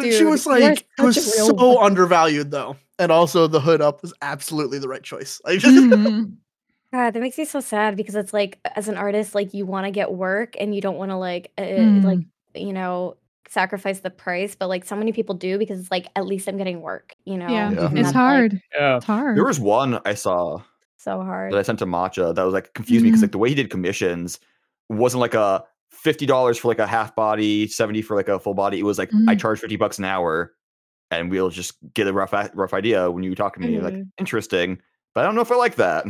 she 0.00 0.24
was 0.24 0.46
like, 0.46 0.86
it 0.98 1.02
was 1.02 1.16
such 1.16 1.34
a 1.34 1.36
real 1.36 1.46
so 1.58 1.72
one. 1.74 1.84
undervalued 1.86 2.50
though, 2.50 2.76
and 2.98 3.12
also 3.12 3.46
the 3.46 3.60
hood 3.60 3.80
up 3.80 4.00
was 4.02 4.12
absolutely 4.22 4.78
the 4.78 4.88
right 4.88 5.02
choice. 5.02 5.40
Like, 5.44 5.58
just, 5.60 5.74
Mhm. 5.76 6.36
God, 6.92 7.10
that 7.12 7.20
makes 7.20 7.38
me 7.38 7.44
so 7.46 7.60
sad 7.60 7.96
because 7.96 8.14
it's 8.14 8.32
like, 8.34 8.58
as 8.76 8.88
an 8.88 8.96
artist, 8.96 9.34
like 9.34 9.54
you 9.54 9.64
want 9.66 9.86
to 9.86 9.90
get 9.90 10.12
work 10.12 10.56
and 10.60 10.74
you 10.74 10.80
don't 10.80 10.96
want 10.98 11.10
to 11.10 11.16
like, 11.16 11.50
uh, 11.58 11.62
Mm. 11.62 12.04
like 12.04 12.18
you 12.54 12.72
know, 12.72 13.16
sacrifice 13.48 14.00
the 14.00 14.10
price. 14.10 14.54
But 14.54 14.68
like, 14.68 14.84
so 14.84 14.94
many 14.96 15.12
people 15.12 15.34
do 15.34 15.58
because 15.58 15.80
it's 15.80 15.90
like, 15.90 16.06
at 16.16 16.26
least 16.26 16.48
I'm 16.48 16.56
getting 16.58 16.80
work. 16.82 17.14
You 17.24 17.38
know, 17.38 17.48
Yeah, 17.48 17.70
Yeah. 17.70 17.84
it's 17.84 17.94
that's, 17.94 18.04
like, 18.08 18.14
hard. 18.14 18.62
Yeah. 18.74 18.96
It's 18.96 19.06
hard. 19.06 19.36
There 19.38 19.44
was 19.44 19.58
one 19.60 20.00
I 20.04 20.14
saw 20.14 20.60
so 20.98 21.20
hard. 21.22 21.52
that 21.52 21.58
I 21.58 21.62
sent 21.62 21.78
to 21.80 21.86
Matcha 21.86 22.34
that 22.34 22.42
was 22.42 22.52
like 22.54 22.72
confused 22.74 23.04
me 23.04 23.10
because 23.10 23.22
like 23.22 23.32
the 23.32 23.38
way 23.38 23.48
he 23.50 23.54
did 23.54 23.70
commissions 23.70 24.38
wasn't 24.90 25.20
like 25.22 25.34
a 25.34 25.64
fifty 25.92 26.26
dollars 26.26 26.58
for 26.58 26.68
like 26.68 26.78
a 26.78 26.86
half 26.86 27.14
body, 27.14 27.68
seventy 27.68 28.02
for 28.02 28.16
like 28.16 28.28
a 28.28 28.38
full 28.38 28.54
body. 28.54 28.78
It 28.78 28.84
was 28.84 28.98
like 28.98 29.10
I 29.28 29.34
Mhm. 29.34 29.40
charge 29.40 29.60
fifty 29.60 29.76
bucks 29.76 29.98
an 29.98 30.04
hour, 30.04 30.52
and 31.10 31.30
we'll 31.30 31.50
just 31.50 31.74
get 31.94 32.06
a 32.08 32.12
rough 32.12 32.32
rough 32.54 32.74
idea 32.74 33.10
when 33.10 33.22
you 33.22 33.34
talk 33.34 33.54
to 33.54 33.60
me. 33.60 33.78
Like 33.80 33.94
Mhm. 33.94 34.10
interesting, 34.18 34.80
but 35.14 35.20
I 35.22 35.24
don't 35.24 35.34
know 35.34 35.40
if 35.42 35.52
I 35.52 35.56
like 35.56 35.76
that. 35.76 36.06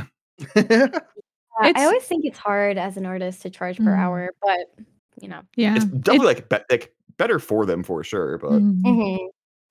Yeah, 0.56 1.74
I 1.76 1.84
always 1.84 2.04
think 2.04 2.24
it's 2.24 2.38
hard 2.38 2.78
as 2.78 2.96
an 2.96 3.04
artist 3.04 3.42
to 3.42 3.50
charge 3.50 3.76
per 3.76 3.84
Mm. 3.94 3.98
hour, 3.98 4.30
but 4.40 4.60
you 5.20 5.28
know, 5.28 5.42
yeah, 5.56 5.76
It's 5.76 5.84
It- 5.84 6.00
definitely 6.00 6.26
like 6.26 6.48
be- 6.48 6.56
like 6.70 6.94
better 7.18 7.38
for 7.38 7.66
them 7.66 7.82
for 7.82 8.02
sure. 8.02 8.38
But 8.38 8.52
mhm. 8.52 9.18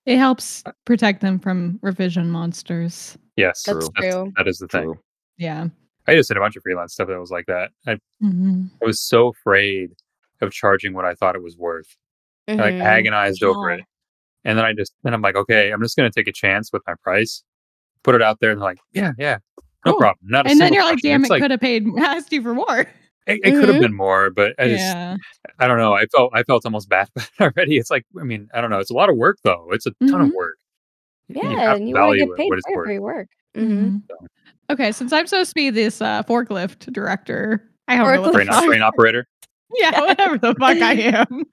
it 0.06 0.16
helps 0.16 0.62
protect 0.84 1.20
them 1.20 1.38
from 1.40 1.80
revision 1.82 2.30
monsters. 2.30 3.18
Yes. 3.36 3.64
that's 3.64 3.88
True. 3.98 4.10
true. 4.10 4.32
That 4.36 4.46
is 4.46 4.58
the 4.58 4.68
thing. 4.68 4.82
true. 4.84 5.00
Yeah. 5.38 5.66
I 6.06 6.14
just 6.14 6.28
did 6.28 6.36
a 6.36 6.40
bunch 6.40 6.56
of 6.56 6.62
freelance 6.62 6.94
stuff 6.94 7.08
that 7.08 7.18
was 7.20 7.30
like 7.30 7.46
that. 7.46 7.70
I, 7.86 7.98
Mhm. 8.22 8.70
I 8.82 8.84
was 8.86 9.00
so 9.00 9.28
afraid 9.28 9.90
of 10.40 10.50
charging 10.52 10.94
what 10.94 11.04
I 11.04 11.14
thought 11.14 11.36
it 11.36 11.42
was 11.42 11.56
worth. 11.56 11.96
I 12.48 12.54
like 12.54 12.74
agonized 12.74 13.42
over 13.44 13.70
Yeah. 13.70 13.76
it. 13.76 13.84
And 14.44 14.58
then 14.58 14.64
I 14.64 14.72
just 14.72 14.92
then 15.04 15.14
I'm 15.14 15.22
like, 15.22 15.36
okay, 15.36 15.70
I'm 15.70 15.80
just 15.82 15.96
gonna 15.96 16.10
take 16.10 16.26
a 16.26 16.32
chance 16.32 16.72
with 16.72 16.82
my 16.86 16.94
price, 17.04 17.44
put 18.02 18.14
it 18.16 18.22
out 18.22 18.40
there, 18.40 18.50
and 18.50 18.60
they're 18.60 18.68
like, 18.68 18.78
yeah, 18.92 19.12
yeah, 19.18 19.38
no 19.86 19.92
Cool. 19.92 19.98
problem. 20.00 20.18
Not 20.24 20.46
a 20.46 20.50
And 20.50 20.60
then 20.60 20.72
you're 20.72 20.82
like, 20.82 20.94
question. 20.94 21.10
damn, 21.10 21.20
It's 21.22 21.30
it 21.30 21.32
like, 21.34 21.42
could 21.42 21.50
have 21.52 21.60
paid 21.60 21.86
asked 21.98 22.32
you 22.32 22.42
for 22.42 22.52
more. 22.54 22.80
it, 22.80 23.40
it 23.44 23.52
could 23.52 23.68
have 23.68 23.80
been 23.80 23.94
more, 23.94 24.30
but 24.30 24.54
I 24.58 24.66
just 24.66 24.80
yeah. 24.84 25.16
I 25.60 25.68
don't 25.68 25.78
know. 25.78 25.92
I 25.92 26.06
felt 26.06 26.32
I 26.34 26.42
felt 26.42 26.64
almost 26.64 26.88
bad 26.88 27.08
already. 27.40 27.76
It's 27.78 27.90
like 27.92 28.04
I 28.20 28.24
mean, 28.24 28.48
I 28.52 28.60
don't 28.60 28.70
know. 28.70 28.80
It's 28.80 28.90
a 28.90 28.94
lot 28.94 29.08
of 29.08 29.16
work 29.16 29.38
though. 29.44 29.68
It's 29.70 29.86
a 29.86 29.92
ton 30.08 30.20
of 30.22 30.28
Mhm. 30.30 30.34
work. 30.34 30.56
Yeah, 31.28 31.48
have 31.60 31.76
and 31.76 31.88
you 31.88 31.94
want 31.94 32.18
to 32.18 32.26
get 32.26 32.36
paid 32.36 32.50
for 32.74 32.90
your 32.90 33.00
work. 33.00 33.28
Hmm 33.54 33.62
Mhm. 33.88 34.02
Okay, 34.70 34.92
since 34.92 35.12
I'm 35.12 35.26
supposed 35.26 35.50
to 35.50 35.54
be 35.54 35.70
this 35.70 36.00
uh, 36.00 36.22
forklift 36.22 36.90
director, 36.92 37.68
I 37.88 37.96
don't 37.96 38.06
Or 38.06 38.14
know 38.14 38.20
what 38.22 38.32
the 38.32 38.44
Train, 38.44 38.62
train 38.68 38.82
operator. 38.82 39.26
yeah, 39.74 40.00
whatever 40.00 40.38
the 40.38 40.54
fuck 40.54 40.76
I 40.78 40.92
am. 41.28 41.44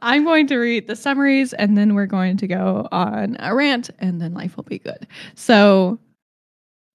I'm 0.00 0.24
going 0.24 0.46
to 0.48 0.58
read 0.58 0.86
the 0.86 0.94
summaries 0.96 1.52
and 1.54 1.76
then 1.76 1.94
we're 1.94 2.06
going 2.06 2.36
to 2.36 2.46
go 2.46 2.86
on 2.92 3.36
a 3.40 3.54
rant 3.54 3.90
and 3.98 4.20
then 4.20 4.34
life 4.34 4.56
will 4.56 4.64
be 4.64 4.78
good. 4.78 5.06
So 5.34 5.98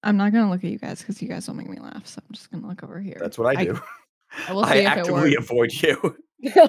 I'm 0.02 0.16
not 0.16 0.32
going 0.32 0.44
to 0.44 0.50
look 0.50 0.64
at 0.64 0.70
you 0.70 0.78
guys 0.78 1.00
because 1.00 1.20
you 1.20 1.28
guys 1.28 1.44
don't 1.46 1.56
make 1.56 1.68
me 1.68 1.78
laugh. 1.80 2.06
So 2.06 2.20
I'm 2.26 2.32
just 2.34 2.50
going 2.50 2.62
to 2.62 2.68
look 2.68 2.82
over 2.82 2.98
here. 3.00 3.16
That's 3.20 3.36
what 3.36 3.54
I 3.56 3.60
I- 3.60 3.64
do. 3.64 3.80
I 4.46 4.52
will 4.52 4.64
I 4.64 4.74
if 4.74 4.82
it 4.82 4.84
actively 4.86 5.34
avoid 5.36 5.72
you. 5.72 6.16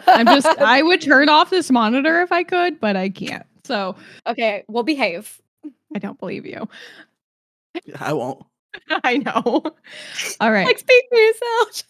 I'm 0.07 0.25
just, 0.27 0.47
I 0.59 0.81
would 0.81 1.01
turn 1.01 1.27
off 1.29 1.49
this 1.49 1.69
monitor 1.69 2.21
if 2.21 2.31
I 2.31 2.43
could, 2.43 2.79
but 2.79 2.95
I 2.95 3.09
can't. 3.09 3.45
So 3.65 3.95
okay. 4.25 4.63
We'll 4.69 4.83
behave. 4.83 5.39
I 5.93 5.99
don't 5.99 6.17
believe 6.19 6.45
you. 6.45 6.67
I 7.99 8.13
won't. 8.13 8.43
I 9.03 9.17
know. 9.17 9.43
All 10.39 10.51
right. 10.51 10.65
Like 10.65 10.79
speak 10.79 11.03
for 11.09 11.17
yourself. 11.17 11.83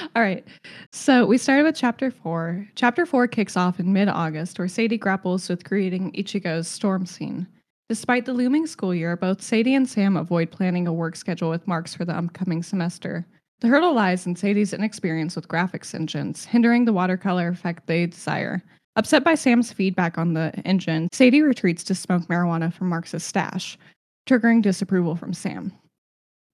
All 0.16 0.22
right. 0.22 0.46
So 0.92 1.26
we 1.26 1.38
started 1.38 1.64
with 1.64 1.76
chapter 1.76 2.10
four. 2.10 2.66
Chapter 2.76 3.06
four 3.06 3.28
kicks 3.28 3.56
off 3.56 3.78
in 3.78 3.92
mid 3.92 4.08
August, 4.08 4.58
where 4.58 4.68
Sadie 4.68 4.98
grapples 4.98 5.48
with 5.48 5.64
creating 5.64 6.12
Ichigo's 6.12 6.68
storm 6.68 7.06
scene. 7.06 7.46
Despite 7.88 8.24
the 8.24 8.32
looming 8.32 8.66
school 8.66 8.94
year, 8.94 9.16
both 9.16 9.42
Sadie 9.42 9.74
and 9.74 9.88
Sam 9.88 10.16
avoid 10.16 10.50
planning 10.50 10.88
a 10.88 10.92
work 10.92 11.14
schedule 11.14 11.50
with 11.50 11.68
Marx 11.68 11.94
for 11.94 12.04
the 12.04 12.16
upcoming 12.16 12.62
semester. 12.62 13.26
The 13.60 13.68
hurdle 13.68 13.94
lies 13.94 14.26
in 14.26 14.34
Sadie's 14.34 14.72
inexperience 14.72 15.36
with 15.36 15.48
graphics 15.48 15.94
engines, 15.94 16.44
hindering 16.44 16.84
the 16.84 16.92
watercolor 16.92 17.48
effect 17.48 17.86
they 17.86 18.06
desire. 18.06 18.62
Upset 18.96 19.24
by 19.24 19.34
Sam's 19.34 19.72
feedback 19.72 20.18
on 20.18 20.34
the 20.34 20.52
engine, 20.64 21.08
Sadie 21.12 21.42
retreats 21.42 21.84
to 21.84 21.94
smoke 21.94 22.24
marijuana 22.24 22.72
from 22.72 22.88
Marx's 22.88 23.22
stash, 23.22 23.78
triggering 24.26 24.62
disapproval 24.62 25.16
from 25.16 25.32
Sam. 25.32 25.72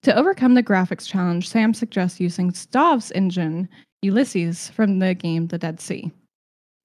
To 0.02 0.16
overcome 0.16 0.54
the 0.54 0.62
graphics 0.62 1.06
challenge, 1.06 1.48
Sam 1.48 1.72
suggests 1.74 2.20
using 2.20 2.52
Dov's 2.70 3.12
engine, 3.12 3.68
Ulysses, 4.02 4.68
from 4.70 4.98
the 4.98 5.14
game 5.14 5.46
The 5.46 5.58
Dead 5.58 5.80
Sea. 5.80 6.10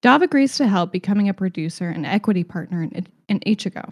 Dov 0.04 0.22
agrees 0.22 0.56
to 0.58 0.68
help, 0.68 0.92
becoming 0.92 1.28
a 1.28 1.34
producer 1.34 1.90
and 1.90 2.06
equity 2.06 2.44
partner 2.44 2.84
in, 2.84 3.08
in 3.28 3.40
Ichigo. 3.42 3.92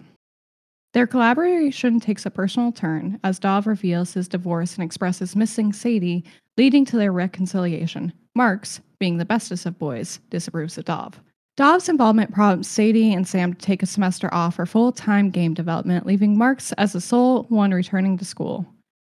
Their 0.94 1.06
collaboration 1.06 2.00
takes 2.00 2.24
a 2.24 2.30
personal 2.30 2.72
turn 2.72 3.20
as 3.24 3.38
Dov 3.38 3.66
reveals 3.66 4.14
his 4.14 4.28
divorce 4.28 4.76
and 4.76 4.84
expresses 4.84 5.36
missing 5.36 5.72
Sadie, 5.72 6.24
leading 6.56 6.84
to 6.86 6.96
their 6.96 7.12
reconciliation. 7.12 8.12
Marx, 8.34 8.80
being 8.98 9.18
the 9.18 9.24
bestest 9.24 9.66
of 9.66 9.78
boys, 9.78 10.20
disapproves 10.30 10.78
of 10.78 10.84
Dov. 10.84 11.20
Dov's 11.56 11.88
involvement 11.88 12.34
prompts 12.34 12.68
Sadie 12.68 13.14
and 13.14 13.26
Sam 13.26 13.54
to 13.54 13.58
take 13.58 13.82
a 13.82 13.86
semester 13.86 14.32
off 14.32 14.56
for 14.56 14.66
full 14.66 14.92
time 14.92 15.30
game 15.30 15.54
development, 15.54 16.06
leaving 16.06 16.36
Marx 16.36 16.72
as 16.72 16.92
the 16.92 17.00
sole 17.00 17.44
one 17.44 17.72
returning 17.72 18.18
to 18.18 18.24
school. 18.24 18.66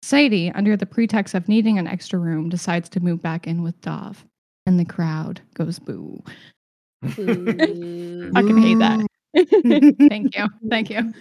Sadie, 0.03 0.53
under 0.53 0.77
the 0.77 0.87
pretext 0.87 1.35
of 1.35 1.49
needing 1.49 1.79
an 1.79 1.89
extra 1.89 2.19
room, 2.19 2.49
decides 2.49 2.89
to 2.91 3.01
move 3.01 3.21
back 3.21 3.49
in 3.49 3.63
with 3.63 3.81
Dov. 3.81 4.25
And 4.67 4.79
the 4.79 4.85
crowd 4.85 5.41
goes 5.55 5.81
boo. 5.81 6.23
I 7.03 7.09
can 7.09 8.63
hate 8.63 8.79
that. 8.79 9.07
Thank 10.09 10.37
you. 10.37 10.49
Thank 10.69 10.91
you. 10.91 11.13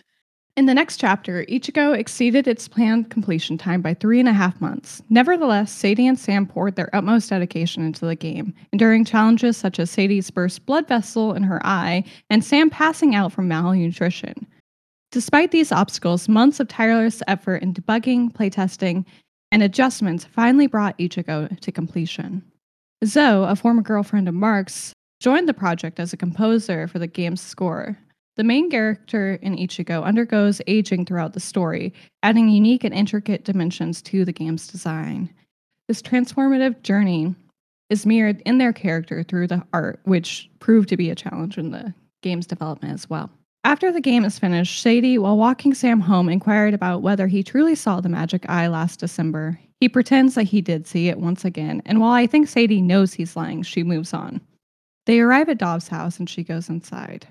In 0.58 0.66
the 0.66 0.74
next 0.74 0.98
chapter, 1.00 1.46
Ichigo 1.46 1.96
exceeded 1.96 2.48
its 2.48 2.68
planned 2.68 3.12
completion 3.12 3.60
time 3.60 3.80
by 3.80 3.94
three 3.94 4.20
and 4.20 4.28
a 4.28 4.34
half 4.34 4.60
months. 4.60 5.04
Nevertheless, 5.08 5.72
Sadie 5.72 6.08
and 6.08 6.18
Sam 6.18 6.48
poured 6.48 6.76
their 6.76 6.90
utmost 6.96 7.30
dedication 7.30 7.86
into 7.86 8.08
the 8.08 8.16
game, 8.16 8.56
enduring 8.74 9.06
challenges 9.06 9.56
such 9.56 9.78
as 9.78 9.92
Sadie's 9.92 10.32
burst 10.32 10.66
blood 10.66 10.88
vessel 10.88 11.36
in 11.36 11.44
her 11.44 11.64
eye 11.64 12.04
and 12.32 12.44
Sam 12.44 12.72
passing 12.72 13.14
out 13.14 13.32
from 13.32 13.48
malnutrition. 13.48 14.48
Despite 15.12 15.52
these 15.52 15.72
obstacles, 15.72 16.28
months 16.28 16.60
of 16.60 16.68
tireless 16.68 17.22
effort 17.28 17.62
in 17.62 17.76
debugging, 17.76 18.34
playtesting, 18.34 19.06
and 19.52 19.62
adjustments 19.62 20.26
finally 20.26 20.66
brought 20.66 20.98
Ichigo 20.98 21.60
to 21.60 21.72
completion. 21.72 22.42
Zoe, 23.06 23.48
a 23.48 23.56
former 23.56 23.84
girlfriend 23.84 24.28
of 24.28 24.34
Marx's, 24.34 24.92
joined 25.20 25.48
the 25.48 25.54
project 25.54 26.00
as 26.00 26.14
a 26.14 26.18
composer 26.18 26.88
for 26.88 26.98
the 26.98 27.06
game's 27.06 27.42
score. 27.42 28.00
The 28.38 28.44
main 28.44 28.70
character 28.70 29.34
in 29.42 29.58
Ichigo 29.58 30.06
undergoes 30.06 30.62
aging 30.68 31.06
throughout 31.06 31.34
the 31.34 31.40
story, 31.40 31.92
adding 32.22 32.50
unique 32.50 32.84
and 32.84 32.94
intricate 32.94 33.44
dimensions 33.44 34.00
to 34.04 34.24
the 34.24 34.32
game's 34.32 34.68
design. 34.68 35.34
This 35.88 36.04
transformative 36.04 36.84
journey 36.84 37.34
is 37.90 38.06
mirrored 38.06 38.44
in 38.46 38.60
their 38.60 38.74
character 38.74 39.24
through 39.24 39.48
the 39.48 39.64
art, 39.74 40.00
which 40.04 40.52
proved 40.60 40.88
to 40.90 40.98
be 40.98 41.10
a 41.10 41.16
challenge 41.16 41.58
in 41.58 41.72
the 41.72 41.96
game's 42.22 42.46
development 42.46 42.94
as 42.94 43.10
well. 43.10 43.32
After 43.64 43.92
the 43.92 44.02
game 44.02 44.24
is 44.24 44.38
finished, 44.38 44.84
Sadie, 44.84 45.18
while 45.18 45.36
walking 45.36 45.74
Sam 45.74 46.00
home, 46.00 46.30
inquired 46.30 46.76
about 46.76 47.02
whether 47.02 47.26
he 47.26 47.42
truly 47.42 47.74
saw 47.74 48.02
the 48.02 48.10
magic 48.10 48.48
eye 48.48 48.68
last 48.68 49.00
December. 49.00 49.60
He 49.80 49.90
pretends 49.90 50.36
that 50.36 50.44
he 50.44 50.62
did 50.62 50.86
see 50.86 51.10
it 51.10 51.20
once 51.20 51.44
again, 51.44 51.82
and 51.88 52.00
while 52.00 52.12
I 52.12 52.28
think 52.28 52.48
Sadie 52.48 52.84
knows 52.84 53.14
he's 53.14 53.36
lying, 53.36 53.64
she 53.64 53.82
moves 53.82 54.14
on. 54.14 54.42
They 55.08 55.22
arrive 55.22 55.50
at 55.50 55.58
Dov's 55.58 55.88
house 55.88 56.20
and 56.20 56.30
she 56.30 56.44
goes 56.44 56.70
inside. 56.70 57.28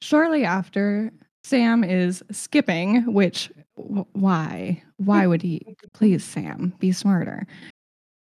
Shortly 0.00 0.44
after, 0.44 1.10
Sam 1.44 1.84
is 1.84 2.22
skipping, 2.30 3.12
which, 3.12 3.50
why? 3.74 4.82
Why 4.96 5.26
would 5.26 5.42
he? 5.42 5.76
Please, 5.94 6.24
Sam, 6.24 6.74
be 6.78 6.92
smarter. 6.92 7.46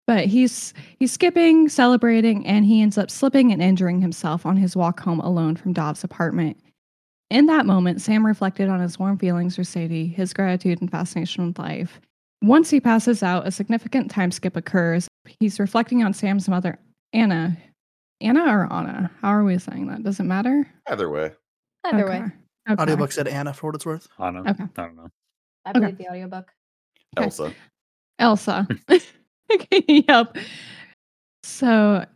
But 0.07 0.27
he's 0.27 0.75
he's 0.99 1.13
skipping, 1.13 1.69
celebrating, 1.69 2.47
and 2.47 2.65
he 2.67 2.83
ends 2.83 2.99
up 2.99 3.11
slipping 3.11 3.53
and 3.53 3.63
injuring 3.63 4.01
himself 4.03 4.45
on 4.45 4.57
his 4.57 4.77
walk 4.77 5.01
home 5.01 5.21
alone 5.21 5.57
from 5.57 5.73
Dov's 5.73 6.05
apartment. 6.05 6.59
In 7.31 7.47
that 7.47 7.65
moment, 7.65 8.03
Sam 8.03 8.27
reflected 8.27 8.69
on 8.69 8.81
his 8.81 8.99
warm 8.99 9.19
feelings 9.19 9.57
for 9.57 9.65
Sadie, 9.65 10.07
his 10.07 10.35
gratitude 10.35 10.81
and 10.83 10.91
fascination 10.91 11.47
with 11.47 11.59
life. 11.59 12.01
Once 12.43 12.69
he 12.69 12.81
passes 12.81 13.23
out, 13.23 13.47
a 13.47 13.51
significant 13.51 14.11
time 14.11 14.31
skip 14.31 14.57
occurs. 14.57 15.09
He's 15.41 15.59
reflecting 15.59 16.05
on 16.05 16.13
Sam's 16.13 16.49
mother, 16.49 16.79
Anna. 17.15 17.57
Anna 18.21 18.45
or 18.45 18.71
Anna? 18.71 19.11
How 19.23 19.31
are 19.31 19.45
we 19.45 19.59
saying 19.59 19.87
that? 19.89 20.03
Does 20.03 20.21
it 20.21 20.25
matter? 20.25 20.67
Either 20.87 21.09
way. 21.09 21.33
Either 21.85 22.09
Okay. 22.09 22.21
way, 22.21 22.27
Okay. 22.71 22.83
Audiobook 22.83 23.13
said 23.13 23.29
Anna 23.29 23.53
for 23.53 23.67
what 23.69 23.75
it's 23.75 23.85
worth. 23.87 24.09
I 24.19 24.31
don't 24.31 24.45
know. 24.45 24.51
Okay. 24.51 24.65
I 24.77 24.83
don't 24.83 24.97
know. 24.97 25.09
I 25.67 25.71
Okay. 25.71 25.81
believe 25.81 25.99
the 25.99 26.09
audiobook. 26.09 26.51
Okay. 27.19 27.25
Elsa. 27.27 27.55
Elsa. 28.19 28.67
yep. 29.89 30.37
So, 31.43 32.07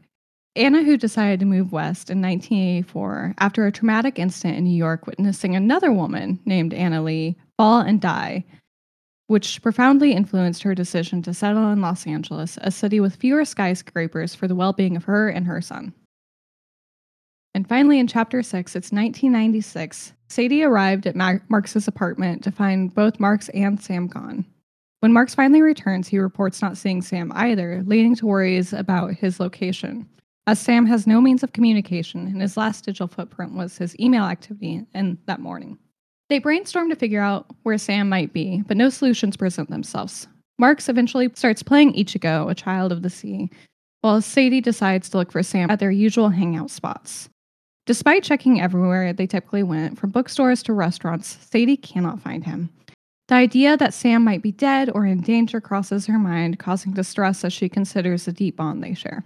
Anna, 0.56 0.82
who 0.82 0.96
decided 0.96 1.40
to 1.40 1.46
move 1.46 1.70
west 1.72 2.08
in 2.10 2.22
1984 2.22 3.34
after 3.38 3.66
a 3.66 3.72
traumatic 3.72 4.18
incident 4.18 4.56
in 4.58 4.64
New 4.64 4.76
York, 4.76 5.06
witnessing 5.06 5.54
another 5.54 5.92
woman 5.92 6.40
named 6.46 6.72
Anna 6.72 7.02
Lee 7.02 7.36
fall 7.58 7.80
and 7.80 8.00
die, 8.00 8.44
which 9.26 9.60
profoundly 9.60 10.12
influenced 10.12 10.62
her 10.62 10.74
decision 10.74 11.20
to 11.22 11.34
settle 11.34 11.70
in 11.70 11.80
Los 11.82 12.06
Angeles, 12.06 12.58
a 12.62 12.70
city 12.70 13.00
with 13.00 13.16
fewer 13.16 13.44
skyscrapers 13.44 14.34
for 14.34 14.48
the 14.48 14.54
well 14.54 14.72
being 14.72 14.96
of 14.96 15.04
her 15.04 15.28
and 15.28 15.46
her 15.46 15.60
son. 15.60 15.92
And 17.58 17.68
finally, 17.68 17.98
in 17.98 18.06
chapter 18.06 18.40
six, 18.40 18.76
it's 18.76 18.92
1996. 18.92 20.12
Sadie 20.28 20.62
arrived 20.62 21.08
at 21.08 21.16
Mar- 21.16 21.42
apartment 21.88 22.44
to 22.44 22.52
find 22.52 22.94
both 22.94 23.18
Marx 23.18 23.48
and 23.48 23.82
Sam 23.82 24.06
gone. 24.06 24.46
When 25.00 25.12
Marx 25.12 25.34
finally 25.34 25.60
returns, 25.60 26.06
he 26.06 26.20
reports 26.20 26.62
not 26.62 26.76
seeing 26.76 27.02
Sam 27.02 27.32
either, 27.34 27.82
leading 27.84 28.14
to 28.14 28.26
worries 28.26 28.72
about 28.72 29.14
his 29.14 29.40
location. 29.40 30.08
As 30.46 30.60
Sam 30.60 30.86
has 30.86 31.04
no 31.04 31.20
means 31.20 31.42
of 31.42 31.52
communication, 31.52 32.28
and 32.28 32.40
his 32.40 32.56
last 32.56 32.84
digital 32.84 33.08
footprint 33.08 33.54
was 33.54 33.76
his 33.76 33.98
email 33.98 34.22
activity 34.22 34.86
in 34.94 35.18
that 35.26 35.40
morning. 35.40 35.78
They 36.28 36.38
brainstorm 36.38 36.88
to 36.90 36.94
figure 36.94 37.22
out 37.22 37.46
where 37.64 37.76
Sam 37.76 38.08
might 38.08 38.32
be, 38.32 38.62
but 38.68 38.76
no 38.76 38.88
solutions 38.88 39.36
present 39.36 39.68
themselves. 39.68 40.28
Marx 40.60 40.88
eventually 40.88 41.28
starts 41.34 41.64
playing 41.64 41.94
Ichigo, 41.94 42.48
a 42.48 42.54
child 42.54 42.92
of 42.92 43.02
the 43.02 43.10
sea, 43.10 43.50
while 44.02 44.22
Sadie 44.22 44.60
decides 44.60 45.08
to 45.08 45.16
look 45.16 45.32
for 45.32 45.42
Sam 45.42 45.72
at 45.72 45.80
their 45.80 45.90
usual 45.90 46.28
hangout 46.28 46.70
spots. 46.70 47.28
Despite 47.88 48.22
checking 48.22 48.60
everywhere 48.60 49.14
they 49.14 49.26
typically 49.26 49.62
went, 49.62 49.98
from 49.98 50.10
bookstores 50.10 50.62
to 50.64 50.74
restaurants, 50.74 51.38
Sadie 51.40 51.78
cannot 51.78 52.20
find 52.20 52.44
him. 52.44 52.68
The 53.28 53.36
idea 53.36 53.78
that 53.78 53.94
Sam 53.94 54.22
might 54.22 54.42
be 54.42 54.52
dead 54.52 54.90
or 54.94 55.06
in 55.06 55.22
danger 55.22 55.58
crosses 55.58 56.04
her 56.04 56.18
mind, 56.18 56.58
causing 56.58 56.92
distress 56.92 57.46
as 57.46 57.52
she 57.54 57.70
considers 57.70 58.26
the 58.26 58.32
deep 58.32 58.56
bond 58.58 58.84
they 58.84 58.92
share. 58.92 59.24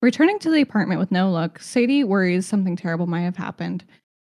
Returning 0.00 0.38
to 0.38 0.50
the 0.50 0.62
apartment 0.62 0.98
with 0.98 1.12
no 1.12 1.30
look, 1.30 1.58
Sadie 1.58 2.04
worries 2.04 2.46
something 2.46 2.74
terrible 2.74 3.06
might 3.06 3.24
have 3.24 3.36
happened. 3.36 3.84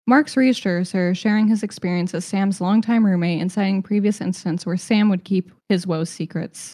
Marx 0.06 0.36
reassures 0.36 0.92
her, 0.92 1.16
sharing 1.16 1.48
his 1.48 1.64
experience 1.64 2.14
as 2.14 2.26
Sam's 2.26 2.60
longtime 2.60 3.06
roommate 3.06 3.40
and 3.40 3.50
citing 3.50 3.82
previous 3.82 4.20
incidents 4.20 4.66
where 4.66 4.76
Sam 4.76 5.08
would 5.08 5.24
keep 5.24 5.54
his 5.70 5.88
woes 5.88 6.10
secrets. 6.10 6.74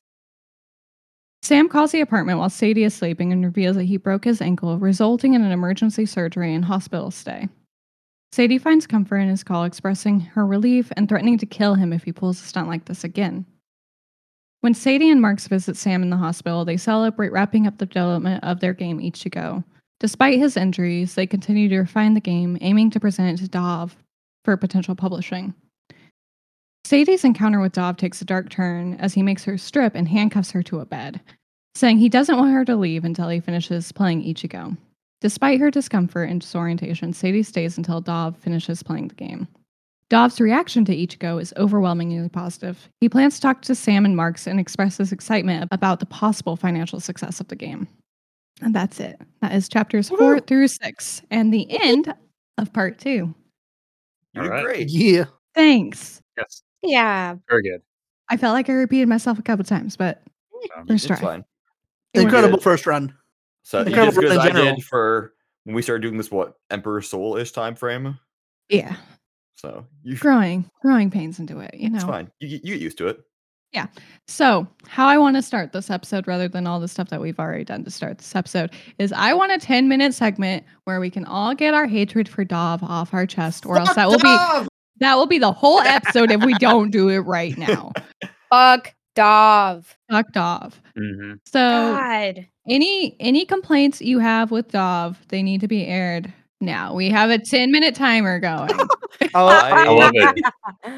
Sam 1.48 1.70
calls 1.70 1.94
the 1.94 2.01
apartment 2.01 2.39
while 2.39 2.50
Sadie 2.50 2.84
is 2.84 2.94
sleeping 2.94 3.32
and 3.32 3.42
reveals 3.42 3.77
that 3.77 3.86
he 3.86 3.96
broke 3.96 4.25
his 4.25 4.42
ankle, 4.42 4.77
resulting 4.80 5.34
in 5.34 5.42
an 5.44 5.54
emergency 5.54 6.06
surgery 6.06 6.54
and 6.54 6.66
hospital 6.66 7.10
stay. 7.10 7.48
Sadie 8.34 8.58
finds 8.58 8.86
comfort 8.86 9.20
in 9.20 9.30
his 9.30 9.46
call, 9.46 9.63
expressing 9.63 10.20
her 10.20 10.46
relief 10.46 10.92
and 10.98 11.08
threatening 11.08 11.38
to 11.38 11.46
kill 11.46 11.75
him 11.75 11.94
if 11.94 12.04
he 12.04 12.12
pulls 12.12 12.42
a 12.42 12.44
stunt 12.44 12.68
like 12.68 12.84
this 12.84 13.06
again. 13.06 13.46
When 14.60 14.74
Sadie 14.74 15.10
and 15.10 15.22
Marx 15.22 15.48
visit 15.48 15.77
Sam 15.77 16.04
in 16.04 16.10
the 16.10 16.18
hospital, 16.18 16.66
they 16.66 16.75
celebrate 16.75 17.32
wrapping 17.32 17.66
up 17.66 17.77
the 17.77 17.86
development 17.86 18.44
of 18.44 18.60
their 18.60 18.74
game 18.74 19.00
Ichigo. 19.00 19.63
Despite 20.01 20.39
his 20.39 20.58
injuries, 20.58 21.16
they 21.16 21.25
continue 21.25 21.70
to 21.70 21.80
refine 21.80 22.13
the 22.13 22.20
game, 22.20 22.58
aiming 22.60 22.89
to 22.89 23.00
present 23.00 23.39
it 23.39 23.42
to 23.46 23.50
Dov 23.50 23.96
for 24.44 24.58
potential 24.58 24.96
publishing. 24.96 25.54
Sadie's 26.88 27.25
encounter 27.25 27.60
with 27.60 27.74
Dov 27.74 27.98
takes 27.98 28.22
a 28.22 28.25
dark 28.25 28.50
turn 28.50 28.94
as 28.94 29.13
he 29.13 29.22
makes 29.22 29.44
her 29.44 29.58
strip 29.58 29.94
and 29.94 30.08
handcuffs 30.08 30.51
her 30.51 30.63
to 30.63 30.80
a 30.80 30.86
bed, 30.86 31.20
saying 31.77 31.98
he 32.00 32.10
doesn't 32.10 32.38
want 32.38 32.51
her 32.53 32.65
to 32.65 32.75
leave 32.75 33.03
until 33.05 33.29
he 33.29 33.39
finishes 33.39 33.91
playing 33.91 34.24
Ichigo. 34.24 34.75
Despite 35.22 35.60
her 35.60 35.72
discomfort 35.72 36.29
and 36.29 36.41
disorientation, 36.41 37.13
Sadie 37.13 37.43
stays 37.43 37.77
until 37.77 38.01
Dov 38.01 38.38
finishes 38.38 38.84
playing 38.84 39.07
the 39.07 39.15
game. 39.15 39.48
Dov's 40.10 40.39
reaction 40.39 40.86
to 40.86 40.96
Ichigo 40.96 41.41
is 41.41 41.53
overwhelmingly 41.57 42.29
positive. 42.29 42.88
He 43.01 43.10
plans 43.10 43.36
to 43.36 43.41
talk 43.41 43.62
to 43.63 43.75
Sam 43.75 44.05
and 44.05 44.15
Marx 44.15 44.48
and 44.48 44.60
expresses 44.60 45.12
excitement 45.12 45.67
about 45.72 46.00
the 46.00 46.05
possible 46.05 46.55
financial 46.55 47.00
success 47.00 47.39
of 47.39 47.48
the 47.50 47.55
game. 47.55 47.88
And 48.62 48.74
that's 48.74 49.00
it. 49.00 49.19
That 49.41 49.53
is 49.53 49.67
chapters 49.67 50.10
four 50.10 50.36
Woo. 50.36 50.39
through 50.39 50.69
six 50.69 51.22
and 51.29 51.53
the 51.53 51.67
end 51.81 52.13
of 52.57 52.72
part 52.74 53.00
two. 53.00 53.34
You 54.34 54.41
did 54.41 54.43
Alright. 54.43 54.63
great. 54.65 54.89
Yeah. 54.89 55.25
Thanks. 55.55 56.22
Yes, 56.38 56.62
Yeah. 56.84 57.36
very 57.50 57.63
good. 57.63 57.81
I 58.29 58.38
felt 58.38 58.53
like 58.53 58.69
I 58.69 58.74
repeated 58.74 59.07
myself 59.10 59.38
a 59.39 59.43
couple 59.43 59.65
times, 59.65 59.96
but 59.98 60.22
Um, 60.75 60.88
First 60.88 61.05
It's 61.10 61.19
try. 61.19 61.29
fine. 61.36 61.46
It 62.17 62.24
went 62.24 62.33
Incredible 62.33 62.59
first 62.59 62.86
run. 62.86 63.13
So 63.63 63.79
you 63.79 63.88
Incredible 63.88 64.21
did 64.21 64.31
as 64.31 64.38
good 64.38 64.39
as 64.39 64.53
I 64.53 64.74
did 64.75 64.83
for 64.83 65.33
when 65.63 65.75
we 65.75 65.81
started 65.81 66.01
doing 66.01 66.17
this 66.17 66.31
what 66.31 66.55
Emperor 66.69 67.01
Soul 67.01 67.38
ish 67.38 67.51
time 67.51 67.75
frame. 67.75 68.17
Yeah, 68.69 68.95
So 69.55 69.86
you 70.03 70.17
growing, 70.19 70.69
growing 70.81 71.09
pains 71.09 71.39
into 71.39 71.59
it. 71.59 71.74
You 71.74 71.89
know, 71.89 71.97
it's 71.97 72.05
fine. 72.05 72.31
You, 72.39 72.47
you 72.47 72.74
get 72.74 72.81
used 72.81 72.97
to 73.00 73.07
it. 73.07 73.21
Yeah. 73.74 73.88
So, 74.27 74.65
how 74.88 75.07
I 75.07 75.17
want 75.17 75.36
to 75.36 75.41
start 75.41 75.74
this 75.74 75.89
episode, 75.89 76.25
rather 76.27 76.47
than 76.47 76.65
all 76.65 76.79
the 76.79 76.88
stuff 76.88 77.09
that 77.09 77.19
we've 77.19 77.38
already 77.38 77.65
done 77.65 77.83
to 77.83 77.91
start 77.91 78.17
this 78.17 78.36
episode, 78.36 78.71
is 78.97 79.12
I 79.12 79.33
want 79.33 79.51
a 79.51 79.57
10 79.57 79.89
minute 79.89 80.13
segment 80.13 80.63
where 80.86 81.00
we 81.00 81.09
can 81.09 81.25
all 81.25 81.53
get 81.53 81.74
our 81.74 81.86
hatred 81.86 82.29
for 82.29 82.45
Dov 82.45 82.81
off 82.81 83.13
our 83.13 83.25
chest, 83.25 83.65
or 83.65 83.77
else 83.77 83.93
that 83.95 84.07
will 84.07 84.19
be 84.19 84.67
that 85.00 85.15
will 85.15 85.27
be 85.27 85.38
the 85.38 85.51
whole 85.51 85.79
episode 85.86 86.31
if 86.31 86.43
we 86.43 86.53
don't 86.55 86.91
do 86.91 87.09
it 87.09 87.19
right 87.19 87.57
now. 87.57 87.91
Fuck 88.50 88.93
Dov. 89.17 89.97
Fuck 90.12 90.31
Dov. 90.31 90.81
mhm. 90.97 91.39
So, 91.45 91.59
God. 91.59 92.47
any 92.69 93.15
any 93.19 93.45
complaints 93.45 94.01
you 94.01 94.19
have 94.19 94.51
with 94.51 94.69
Dov, 94.71 95.17
they 95.29 95.41
need 95.43 95.62
to 95.62 95.67
be 95.67 95.86
aired 95.86 96.31
now. 96.62 96.93
We 96.93 97.09
have 97.09 97.29
a 97.29 97.38
10 97.39 97.71
minute 97.71 97.95
timer 97.95 98.39
going. 98.39 98.69
Oh, 99.33 99.47
I- 99.47 99.71
I 99.71 99.88
love 99.89 100.12
it. 100.15 100.45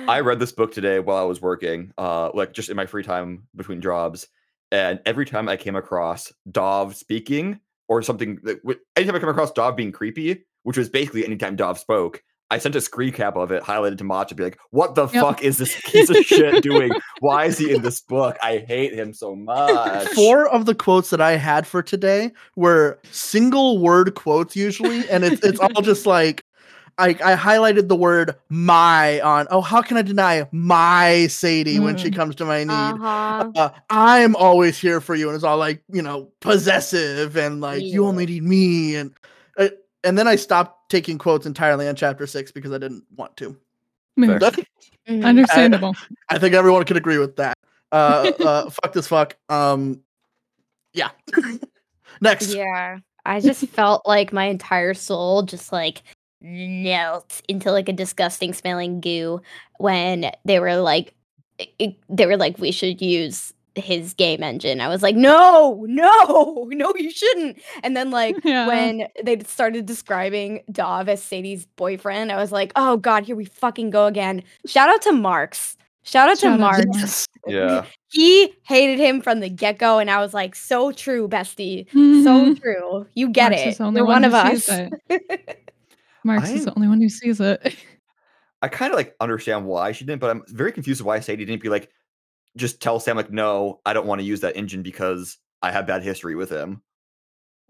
I 0.09 0.19
read 0.19 0.39
this 0.39 0.51
book 0.51 0.73
today 0.73 0.99
while 0.99 1.17
I 1.17 1.23
was 1.23 1.41
working, 1.41 1.93
uh, 1.97 2.31
like 2.33 2.51
just 2.51 2.69
in 2.69 2.75
my 2.75 2.85
free 2.85 3.03
time 3.03 3.47
between 3.55 3.79
jobs. 3.81 4.27
And 4.71 4.99
every 5.05 5.25
time 5.25 5.47
I 5.47 5.55
came 5.55 5.75
across 5.77 6.31
Dov 6.51 6.95
speaking 6.95 7.59
or 7.87 8.01
something, 8.01 8.39
that, 8.43 8.61
w- 8.63 8.79
anytime 8.97 9.15
I 9.15 9.19
come 9.19 9.29
across 9.29 9.51
Dov 9.53 9.75
being 9.77 9.91
creepy, 9.93 10.45
which 10.63 10.77
was 10.77 10.89
basically 10.89 11.23
anytime 11.25 11.55
Dov 11.55 11.79
spoke, 11.79 12.21
I 12.51 12.57
sent 12.57 12.75
a 12.75 12.81
screen 12.81 13.13
cap 13.13 13.35
of 13.35 13.51
it, 13.51 13.61
highlighted 13.63 13.99
to 13.99 14.03
Matcha, 14.03 14.35
be 14.35 14.43
like, 14.43 14.57
"What 14.71 14.95
the 14.95 15.07
Yep. 15.07 15.21
fuck 15.21 15.43
is 15.43 15.57
this 15.57 15.79
piece 15.85 16.09
of 16.09 16.17
shit 16.17 16.61
doing? 16.61 16.95
Why 17.19 17.45
is 17.45 17.57
he 17.57 17.71
in 17.71 17.81
this 17.81 18.01
book? 18.09 18.37
I 18.41 18.57
hate 18.57 18.93
him 18.93 19.13
so 19.13 19.35
much." 19.35 20.07
Four 20.13 20.47
of 20.49 20.65
the 20.65 20.73
quotes 20.75 21.09
that 21.11 21.21
I 21.21 21.33
had 21.33 21.67
for 21.67 21.83
today 21.83 22.31
were 22.55 22.97
single 23.11 23.77
word 23.77 24.15
quotes 24.15 24.55
usually, 24.55 25.07
and 25.09 25.23
it's 25.23 25.39
it's 25.45 25.59
all 25.59 25.81
just 25.83 26.05
like 26.05 26.43
I, 26.97 27.09
I 27.23 27.35
highlighted 27.35 27.87
the 27.87 27.95
word 27.95 28.35
my 28.49 29.21
on 29.21 29.47
oh 29.51 29.61
how 29.61 29.81
can 29.81 29.95
I 29.95 30.01
deny 30.01 30.45
my 30.51 31.27
Sadie 31.27 31.79
when 31.79 31.95
she 31.97 32.09
Mm. 32.09 32.15
comes 32.15 32.35
to 32.35 32.45
my 32.45 32.63
need. 32.63 32.95
Uh-huh. 32.95 33.51
Uh, 33.55 33.69
I'm 33.89 34.35
always 34.35 34.77
here 34.77 34.99
for 34.99 35.15
you, 35.15 35.27
and 35.29 35.35
it's 35.35 35.43
all 35.45 35.57
like 35.57 35.81
you 35.91 36.01
know 36.01 36.31
possessive 36.41 37.37
and 37.37 37.61
like 37.61 37.83
you 37.83 38.05
only 38.05 38.25
need 38.25 38.43
me, 38.43 38.95
and 38.95 39.13
uh, 39.57 39.69
and 40.03 40.17
then 40.17 40.27
I 40.27 40.35
stopped 40.35 40.78
taking 40.89 41.17
quotes 41.17 41.45
entirely 41.45 41.87
on 41.87 41.95
chapter 41.95 42.27
six 42.27 42.51
because 42.51 42.71
I 42.71 42.77
didn't 42.77 43.03
want 43.15 43.37
to. 43.37 43.55
Fair. 44.19 44.39
Mhm. 45.07 45.23
Understandable. 45.25 45.95
I 46.29 46.37
think 46.39 46.53
everyone 46.53 46.83
could 46.83 46.97
agree 46.97 47.17
with 47.17 47.37
that. 47.37 47.55
Uh, 47.91 48.31
uh, 48.39 48.69
fuck 48.69 48.93
this 48.93 49.07
fuck. 49.07 49.37
Um, 49.49 50.01
yeah. 50.93 51.09
Next. 52.21 52.53
Yeah. 52.53 52.97
I 53.25 53.39
just 53.39 53.65
felt 53.67 54.01
like 54.05 54.33
my 54.33 54.45
entire 54.45 54.93
soul 54.93 55.43
just 55.43 55.71
like 55.71 56.01
melt 56.41 57.41
into 57.47 57.71
like 57.71 57.89
a 57.89 57.93
disgusting 57.93 58.53
smelling 58.53 59.01
goo 59.01 59.41
when 59.77 60.31
they 60.45 60.59
were 60.59 60.75
like 60.77 61.13
it- 61.57 61.73
it- 61.79 61.95
they 62.09 62.25
were 62.25 62.37
like 62.37 62.57
we 62.59 62.71
should 62.71 63.01
use 63.01 63.53
his 63.75 64.13
game 64.13 64.43
engine. 64.43 64.81
I 64.81 64.87
was 64.87 65.01
like, 65.03 65.15
no, 65.15 65.85
no, 65.87 66.67
no, 66.71 66.93
you 66.97 67.11
shouldn't. 67.11 67.57
And 67.83 67.95
then 67.95 68.11
like 68.11 68.35
Yeah. 68.43 68.67
when 68.67 69.07
they 69.23 69.39
started 69.39 69.85
describing 69.85 70.63
Dov 70.71 71.07
as 71.09 71.21
Sadie's 71.21 71.65
boyfriend, 71.65 72.31
I 72.31 72.37
was 72.37 72.51
like, 72.51 72.71
oh 72.75 72.97
god, 72.97 73.23
here 73.25 73.35
we 73.35 73.45
fucking 73.45 73.89
go 73.91 74.05
again. 74.07 74.43
Shout 74.65 74.89
out 74.89 75.01
to 75.03 75.11
Marx. 75.11 75.77
Shout 76.03 76.29
out 76.29 76.35
to 76.37 76.41
Shout 76.41 76.61
out 76.61 76.77
to 76.81 76.87
Marx. 76.87 76.97
Yes. 76.99 77.27
yeah, 77.47 77.85
He 78.09 78.53
hated 78.63 78.99
him 78.99 79.21
from 79.21 79.41
the 79.41 79.49
get 79.49 79.77
go, 79.77 79.99
and 79.99 80.09
I 80.09 80.19
was 80.21 80.33
like, 80.33 80.55
so 80.55 80.91
true, 80.91 81.27
bestie. 81.27 81.89
So 81.91 81.97
Mhm. 81.97 82.59
true. 82.59 83.05
You 83.13 83.29
get 83.29 83.51
Marx 83.51 83.61
it. 83.61 83.67
is 83.69 83.77
the 83.77 83.83
only 83.83 83.99
You're 83.99 84.05
one 84.07 84.23
one, 84.23 84.25
of 84.25 84.33
us. 84.33 84.65
sees 84.65 84.89
Marx 86.23 86.49
is 86.49 86.65
the 86.65 86.73
only 86.75 86.87
one 86.87 86.99
who 87.01 87.09
sees 87.09 87.39
it. 87.39 87.75
I 88.61 88.67
kind 88.67 88.91
of 88.91 88.97
like 88.97 89.15
understand 89.21 89.65
why 89.65 89.91
she 89.93 90.03
didn't, 90.03 90.19
but 90.19 90.29
I'm 90.31 90.43
very 90.49 90.71
confused 90.71 91.01
why 91.01 91.19
Sadie 91.21 91.45
didn't 91.45 91.61
be 91.61 91.69
like, 91.69 91.89
just 92.59 92.81
tell 92.81 92.99
Sam 92.99 93.17
like, 93.17 93.31
no, 93.31 93.79
I 93.85 93.93
don't 93.93 94.05
want 94.05 94.19
to 94.19 94.25
use 94.25 94.41
that 94.41 94.55
engine 94.55 94.83
because 94.83 95.37
I 95.61 95.71
have 95.71 95.87
bad 95.87 96.03
history 96.03 96.35
with 96.35 96.49
him. 96.49 96.81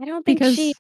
I 0.02 0.06
don't 0.06 0.26
think 0.26 0.40
because 0.40 0.56
she 0.56 0.74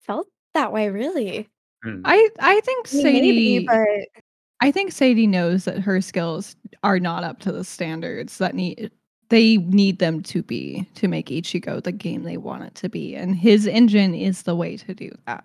felt 0.00 0.26
that 0.54 0.72
way, 0.72 0.88
really. 0.88 1.48
Mm. 1.84 2.02
I 2.04 2.28
I 2.40 2.60
think 2.60 2.88
I 2.92 2.94
mean, 2.94 3.02
Sadie 3.02 3.58
Maybe, 3.58 3.66
but 3.66 4.22
I 4.60 4.70
think 4.70 4.92
Sadie 4.92 5.26
knows 5.26 5.64
that 5.64 5.78
her 5.78 6.00
skills 6.00 6.56
are 6.82 7.00
not 7.00 7.24
up 7.24 7.40
to 7.40 7.52
the 7.52 7.64
standards 7.64 8.38
that 8.38 8.54
need 8.54 8.90
they 9.28 9.58
need 9.58 10.00
them 10.00 10.22
to 10.24 10.42
be 10.42 10.86
to 10.96 11.08
make 11.08 11.28
Ichigo 11.28 11.82
the 11.82 11.92
game 11.92 12.24
they 12.24 12.36
want 12.36 12.64
it 12.64 12.74
to 12.76 12.88
be. 12.88 13.14
And 13.14 13.34
his 13.34 13.66
engine 13.66 14.14
is 14.14 14.42
the 14.42 14.56
way 14.56 14.76
to 14.76 14.92
do 14.92 15.10
that. 15.26 15.44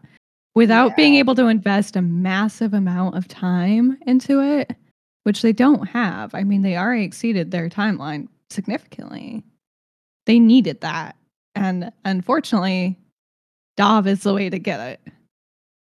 Without 0.56 0.96
being 0.96 1.16
able 1.16 1.36
to 1.36 1.48
invest 1.48 1.96
a 1.96 2.02
massive 2.02 2.74
amount 2.74 3.16
of 3.16 3.28
time 3.28 3.98
into 4.08 4.42
it, 4.42 4.76
which 5.26 5.42
they 5.42 5.52
don't 5.52 5.88
have. 5.88 6.34
I 6.36 6.44
mean, 6.44 6.62
they 6.62 6.78
already 6.78 7.04
exceeded 7.04 7.50
their 7.52 7.68
timeline 7.68 8.28
significantly. 8.52 9.44
They 10.28 10.40
needed 10.40 10.82
that. 10.82 11.16
And 11.56 11.92
unfortunately, 12.06 12.98
Dov 13.76 14.06
is 14.08 14.22
the 14.24 14.34
way 14.36 14.50
to 14.50 14.60
get 14.60 14.80
it. 14.80 15.02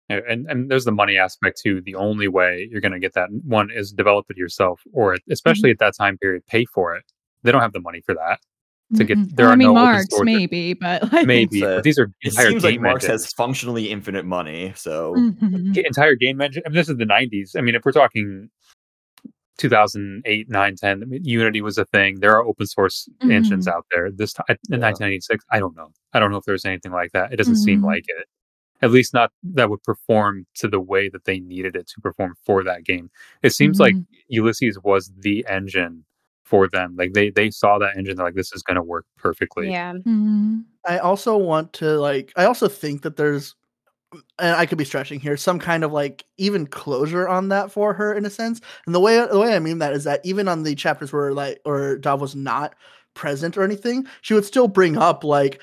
And 0.08 0.46
and 0.50 0.70
there's 0.72 0.86
the 0.86 0.92
money 0.92 1.18
aspect 1.18 1.60
too. 1.62 1.82
The 1.82 1.96
only 1.96 2.28
way 2.28 2.70
you're 2.72 2.80
going 2.82 2.92
to 2.94 3.00
get 3.00 3.14
that 3.14 3.30
one 3.44 3.72
is 3.72 3.92
develop 3.92 4.28
it 4.30 4.38
yourself, 4.38 4.82
or 4.94 5.18
especially 5.30 5.72
at 5.72 5.80
that 5.80 5.96
time 5.98 6.18
period, 6.18 6.46
pay 6.46 6.64
for 6.66 6.96
it. 6.96 7.04
They 7.44 7.52
don't 7.52 7.62
have 7.62 7.74
the 7.74 7.80
money 7.82 8.02
for 8.06 8.14
that. 8.16 8.40
To 8.98 9.04
get- 9.04 9.18
Mhm. 9.18 9.36
there 9.36 9.46
Well, 9.48 9.50
are 9.50 9.54
I 9.54 9.56
mean, 9.56 9.74
no 9.74 9.80
open 9.82 9.84
Marx 9.94 10.08
maybe, 10.22 10.74
but 10.76 11.12
like, 11.12 11.26
Maybe, 11.26 11.64
uh, 11.66 11.78
but 11.78 11.84
these 11.84 11.98
are 11.98 12.04
It 12.22 12.30
entire 12.30 12.50
seems 12.52 12.64
like 12.64 12.76
game 12.76 12.84
Marx 12.84 13.04
engines. 13.06 13.24
has 13.24 13.34
functionally 13.34 13.90
infinite 13.90 14.26
money, 14.26 14.74
so 14.76 15.16
Mhm. 15.16 15.76
Entire 15.84 16.14
game 16.16 16.40
engine. 16.40 16.62
I 16.68 16.70
mean, 16.70 16.76
this 16.76 16.88
is 16.90 16.98
the 16.98 17.06
'90s. 17.06 17.56
I 17.58 17.62
mean, 17.62 17.74
if 17.74 17.84
we're 17.84 17.92
talking 17.92 18.52
2008, 19.58 20.50
9, 20.50 20.76
10, 20.76 21.02
I 21.02 21.06
mean, 21.06 21.24
Unity 21.26 21.62
was 21.62 21.78
a 21.78 21.86
thing. 21.86 22.20
There 22.20 22.32
are 22.36 22.46
open 22.46 22.66
source 22.68 23.08
engines 23.22 23.68
Mhm. 23.68 23.72
out 23.74 23.86
there. 23.92 24.12
This 24.12 24.34
time 24.34 24.46
in 24.50 24.58
Yeah. 24.70 24.78
1986, 24.80 25.44
I 25.52 25.60
don't 25.60 25.76
know. 25.76 25.92
I 26.14 26.20
don't 26.20 26.32
know 26.32 26.38
if 26.38 26.46
there's 26.46 26.66
anything 26.66 26.92
like 26.92 27.12
that. 27.14 27.32
It 27.34 27.38
doesn't 27.38 27.56
seem 27.58 27.82
Mhm. 27.82 27.86
like 27.86 28.06
it. 28.08 28.28
At 28.82 28.92
least 28.92 29.14
not 29.14 29.32
that 29.44 29.70
would 29.70 29.84
perform 29.84 30.46
to 30.56 30.68
the 30.68 30.80
way 30.82 31.10
that 31.10 31.24
they 31.26 31.40
needed 31.40 31.76
it 31.76 31.88
to 31.88 32.02
perform 32.02 32.36
for 32.46 32.64
that 32.64 32.84
game. 32.84 33.10
It 33.42 33.52
seems 33.52 33.80
like 33.80 33.96
Mhm. 33.96 34.06
Ulysses 34.28 34.78
was 34.84 35.12
the 35.18 35.46
engine 35.50 36.06
for 36.44 36.68
them. 36.68 36.96
Like 36.98 37.14
they 37.14 37.30
they 37.32 37.50
saw 37.50 37.80
that 37.80 37.98
engine. 37.98 38.18
They're 38.18 38.26
like, 38.28 38.36
this 38.36 38.54
is 38.54 38.62
going 38.64 38.76
to 38.76 38.84
work 38.84 39.06
perfectly. 39.18 39.72
yeah. 39.72 39.94
Mhm. 39.94 40.66
I 40.88 41.00
also 41.00 41.36
want 41.38 41.74
to 41.74 41.98
like. 42.00 42.32
I 42.36 42.46
also 42.46 42.68
think 42.68 43.02
that 43.04 43.16
there's, 43.16 43.56
and 44.40 44.56
I 44.56 44.66
could 44.66 44.78
be 44.78 44.86
stretching 44.86 45.20
here, 45.20 45.38
some 45.38 45.60
kind 45.60 45.84
of 45.84 45.92
like 45.92 46.26
even 46.38 46.68
closure 46.68 47.28
on 47.28 47.50
that 47.50 47.72
for 47.72 47.94
her 47.94 48.14
in 48.14 48.26
a 48.26 48.30
sense. 48.30 48.62
And 48.86 48.94
the 48.96 49.00
way 49.00 49.26
the 49.30 49.40
way 49.40 49.56
I 49.56 49.60
mean 49.60 49.80
that 49.80 49.94
is 49.94 50.04
that 50.06 50.22
even 50.24 50.48
on 50.48 50.64
the 50.64 50.76
chapters 50.76 51.12
where 51.14 51.34
like 51.34 51.60
or 51.66 51.98
Dov 51.98 52.22
was 52.22 52.36
not 52.36 52.76
present 53.14 53.58
or 53.58 53.64
anything, 53.64 54.06
she 54.22 54.34
would 54.34 54.46
still 54.46 54.68
bring 54.68 54.98
up 54.98 55.24
like, 55.24 55.62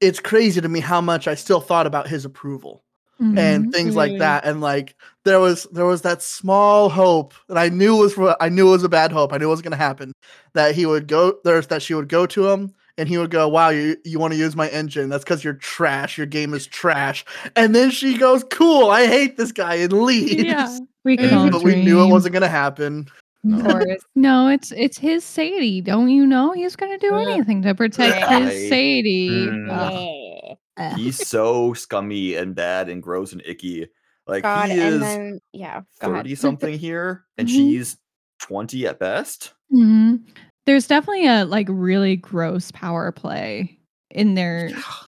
it's 0.00 0.20
crazy 0.20 0.60
to 0.60 0.68
me 0.68 0.80
how 0.80 1.00
much 1.00 1.28
I 1.28 1.34
still 1.34 1.60
thought 1.60 1.86
about 1.86 2.08
his 2.08 2.24
approval. 2.24 2.82
Mhm. 3.20 3.38
and 3.38 3.72
things 3.72 3.94
like 3.94 4.18
that 4.18 4.44
and 4.46 4.60
like 4.60 4.96
there 5.24 5.38
was 5.38 5.64
there 5.70 5.84
was 5.84 6.02
that 6.02 6.22
small 6.22 6.88
hope 6.88 7.34
that 7.46 7.58
i 7.58 7.68
knew 7.68 7.94
was 7.94 8.14
for, 8.14 8.34
i 8.42 8.48
knew 8.48 8.66
it 8.68 8.72
was 8.72 8.82
a 8.84 8.88
bad 8.88 9.12
hope 9.12 9.32
i 9.32 9.38
knew 9.38 9.46
it 9.46 9.50
was 9.50 9.62
going 9.62 9.70
to 9.70 9.76
happen 9.76 10.12
that 10.54 10.74
he 10.74 10.86
would 10.86 11.06
go 11.06 11.38
there's 11.44 11.68
that 11.68 11.82
she 11.82 11.94
would 11.94 12.08
go 12.08 12.26
to 12.26 12.48
him 12.48 12.74
and 12.98 13.08
he 13.08 13.18
would 13.18 13.30
go, 13.30 13.48
"Wow, 13.48 13.70
you 13.70 13.96
you 14.04 14.18
want 14.18 14.32
to 14.32 14.38
use 14.38 14.54
my 14.56 14.68
engine? 14.68 15.08
That's 15.08 15.24
because 15.24 15.42
you're 15.44 15.54
trash. 15.54 16.16
Your 16.18 16.26
game 16.26 16.54
is 16.54 16.66
trash." 16.66 17.24
And 17.56 17.74
then 17.74 17.90
she 17.90 18.16
goes, 18.18 18.44
"Cool, 18.50 18.90
I 18.90 19.06
hate 19.06 19.36
this 19.36 19.52
guy," 19.52 19.76
and 19.76 19.92
leaves. 19.92 20.34
Yeah, 20.34 20.78
we 21.04 21.16
can 21.16 21.30
And- 21.36 21.50
but 21.52 21.62
we 21.62 21.76
knew 21.82 22.02
it 22.04 22.08
wasn't 22.10 22.32
gonna 22.34 22.48
happen. 22.48 23.06
Of 23.44 23.64
course. 23.64 24.02
No, 24.14 24.46
it's 24.48 24.70
it's 24.72 24.96
his 24.98 25.24
Sadie. 25.24 25.80
Don't 25.80 26.08
you 26.10 26.24
know 26.26 26.52
he's 26.52 26.76
gonna 26.76 26.98
do 26.98 27.16
anything 27.16 27.62
to 27.62 27.74
protect 27.74 28.28
his 28.30 28.68
Sadie? 28.68 29.46
Mm. 29.48 29.68
Ugh. 29.68 30.56
Ugh. 30.78 30.96
He's 30.96 31.28
so 31.28 31.72
scummy 31.74 32.34
and 32.36 32.54
bad 32.54 32.88
and 32.88 33.02
gross 33.02 33.32
and 33.32 33.42
icky. 33.44 33.88
Like 34.28 34.44
God, 34.44 34.70
he 34.70 34.78
is 34.78 34.94
and 34.94 35.02
then 35.02 35.40
yeah, 35.52 35.80
go 36.00 36.12
ahead. 36.12 36.18
thirty 36.24 36.34
something 36.36 36.78
here, 36.78 37.24
and 37.36 37.48
Mhm. 37.48 37.50
she's 37.50 37.96
twenty 38.38 38.86
at 38.86 39.00
best. 39.00 39.52
Mhm. 39.74 40.20
There's 40.66 40.86
definitely 40.86 41.26
a 41.26 41.44
like 41.44 41.66
really 41.68 42.16
gross 42.16 42.70
power 42.70 43.10
play 43.12 43.78
in 44.10 44.34
their 44.34 44.70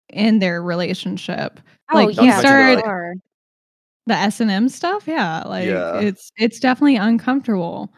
in 0.10 0.39
their 0.39 0.62
relationship. 0.62 1.60
Oh 1.91 1.95
like, 2.05 2.17
you 2.17 2.23
yeah, 2.23 2.39
start- 2.39 2.79
sure. 2.83 3.13
The 4.07 4.15
S 4.15 4.41
and 4.41 4.51
M 4.51 4.69
stuff, 4.69 5.07
yeah, 5.07 5.43
like 5.45 5.67
Yeah. 5.67 5.99
it's 5.99 6.31
it's 6.38 6.60
definitely 6.60 6.97
uncomfortable. 6.97 7.93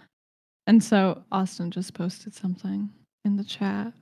And 0.67 0.83
so 0.83 1.23
Austin 1.31 1.71
just 1.71 1.93
posted 1.95 2.35
something 2.35 2.89
in 3.25 3.37
the 3.37 3.43
chat. 3.45 3.93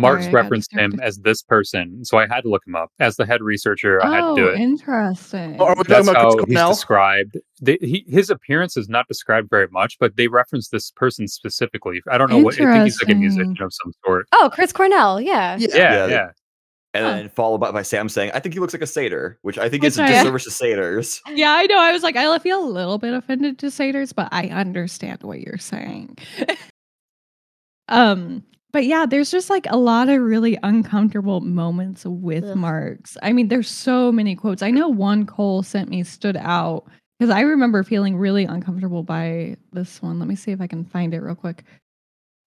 Marx 0.00 0.24
Sorry, 0.24 0.34
referenced 0.34 0.72
him 0.72 0.98
as 1.02 1.18
this 1.18 1.42
person, 1.42 2.04
so 2.04 2.18
I 2.18 2.26
had 2.26 2.42
to 2.42 2.48
look 2.48 2.66
him 2.66 2.74
up. 2.74 2.90
As 2.98 3.16
the 3.16 3.26
head 3.26 3.42
researcher, 3.42 4.02
I 4.04 4.10
had 4.14 4.20
to 4.20 4.26
oh, 4.28 4.36
do 4.36 4.48
it. 4.48 4.58
interesting. 4.60 5.56
Oh, 5.60 5.66
are 5.66 5.70
we 5.76 5.84
talking 5.84 5.90
That's 5.94 6.08
about 6.08 6.16
how 6.16 6.30
Chris 6.32 6.44
he's 6.48 6.54
Cornell? 6.56 6.68
described. 6.70 7.38
They, 7.62 7.78
he, 7.80 8.04
his 8.08 8.30
appearance 8.30 8.76
is 8.76 8.88
not 8.88 9.06
described 9.08 9.48
very 9.50 9.68
much, 9.70 9.98
but 9.98 10.16
they 10.16 10.28
reference 10.28 10.68
this 10.68 10.90
person 10.90 11.28
specifically. 11.28 12.00
I 12.10 12.18
don't 12.18 12.30
know 12.30 12.38
what. 12.38 12.54
I 12.60 12.72
think 12.72 12.84
he's 12.84 13.02
like 13.02 13.12
a 13.14 13.18
musician 13.18 13.56
of 13.60 13.72
some 13.72 13.92
sort. 14.04 14.26
Oh, 14.32 14.50
Chris 14.52 14.72
Cornell. 14.72 15.20
Yeah. 15.20 15.56
Yeah. 15.58 15.68
Yeah, 15.74 15.76
Yeah, 15.76 16.06
yeah. 16.06 16.30
And 16.92 17.04
Huh. 17.04 17.12
then 17.12 17.28
followed 17.28 17.58
by, 17.58 17.70
by 17.70 17.82
Sam 17.82 18.08
saying, 18.08 18.32
"I 18.34 18.40
think 18.40 18.52
he 18.52 18.58
looks 18.58 18.72
like 18.74 18.82
a 18.82 18.86
satyr," 18.86 19.38
which 19.42 19.58
I 19.58 19.68
think 19.68 19.84
Which 19.84 19.92
is 19.92 19.98
a 20.00 20.02
I- 20.02 20.08
disservice 20.08 20.42
to 20.42 20.50
satyrs. 20.50 21.20
Yeah, 21.28 21.52
I 21.52 21.66
know. 21.66 21.78
I 21.78 21.92
was 21.92 22.02
like, 22.02 22.16
I 22.16 22.36
feel 22.40 22.64
a 22.64 22.66
little 22.66 22.98
bit 22.98 23.14
offended 23.14 23.60
to 23.60 23.70
satyrs, 23.70 24.12
but 24.12 24.28
I 24.32 24.48
understand 24.48 25.22
what 25.22 25.38
you're 25.40 25.56
saying. 25.58 26.18
um, 27.88 28.42
but 28.72 28.84
yeah, 28.84 29.06
there's 29.06 29.30
just 29.30 29.50
like 29.50 29.66
a 29.70 29.76
lot 29.76 30.08
of 30.08 30.20
really 30.20 30.58
uncomfortable 30.62 31.40
moments 31.40 32.04
with 32.04 32.44
Ugh. 32.44 32.56
marks. 32.56 33.16
I 33.22 33.32
mean, 33.32 33.48
there's 33.48 33.68
so 33.70 34.10
many 34.12 34.34
quotes. 34.36 34.62
I 34.62 34.70
know 34.70 34.88
one 34.88 35.26
Kole 35.26 35.64
sent 35.64 35.88
me 35.88 36.02
stood 36.04 36.36
out 36.36 36.84
because 37.18 37.30
I 37.34 37.40
remember 37.40 37.82
feeling 37.82 38.16
really 38.16 38.44
uncomfortable 38.44 39.02
by 39.02 39.56
this 39.72 40.00
one. 40.02 40.18
Let 40.18 40.28
me 40.28 40.36
see 40.36 40.52
if 40.52 40.60
I 40.60 40.66
can 40.66 40.84
find 40.84 41.12
it 41.14 41.20
real 41.20 41.34
quick. 41.34 41.64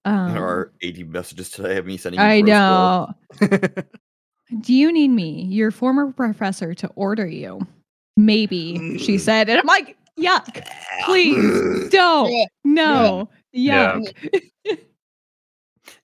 Um, 0.05 0.33
There 0.33 0.43
are 0.43 0.71
eighty 0.81 1.03
messages 1.03 1.49
today 1.49 1.77
of 1.77 1.85
me 1.85 1.97
sending. 1.97 2.19
you 2.19 2.25
I 2.25 2.41
gross 2.41 2.49
know. 2.49 3.13
Do 4.61 4.73
you 4.73 4.91
need 4.91 5.07
me, 5.09 5.45
your 5.45 5.71
former 5.71 6.11
professor, 6.11 6.73
to 6.75 6.87
order 6.95 7.25
you? 7.25 7.65
Maybe, 8.17 8.75
she 8.99 9.15
Mm. 9.15 9.19
said. 9.19 9.49
And 9.49 9.59
I'm 9.59 9.65
like, 9.65 9.97
yuck, 10.19 10.63
please 11.05 11.89
don't. 11.91 12.49
No, 12.63 13.29
Yeah. 13.51 13.97
yuck. 13.97 14.77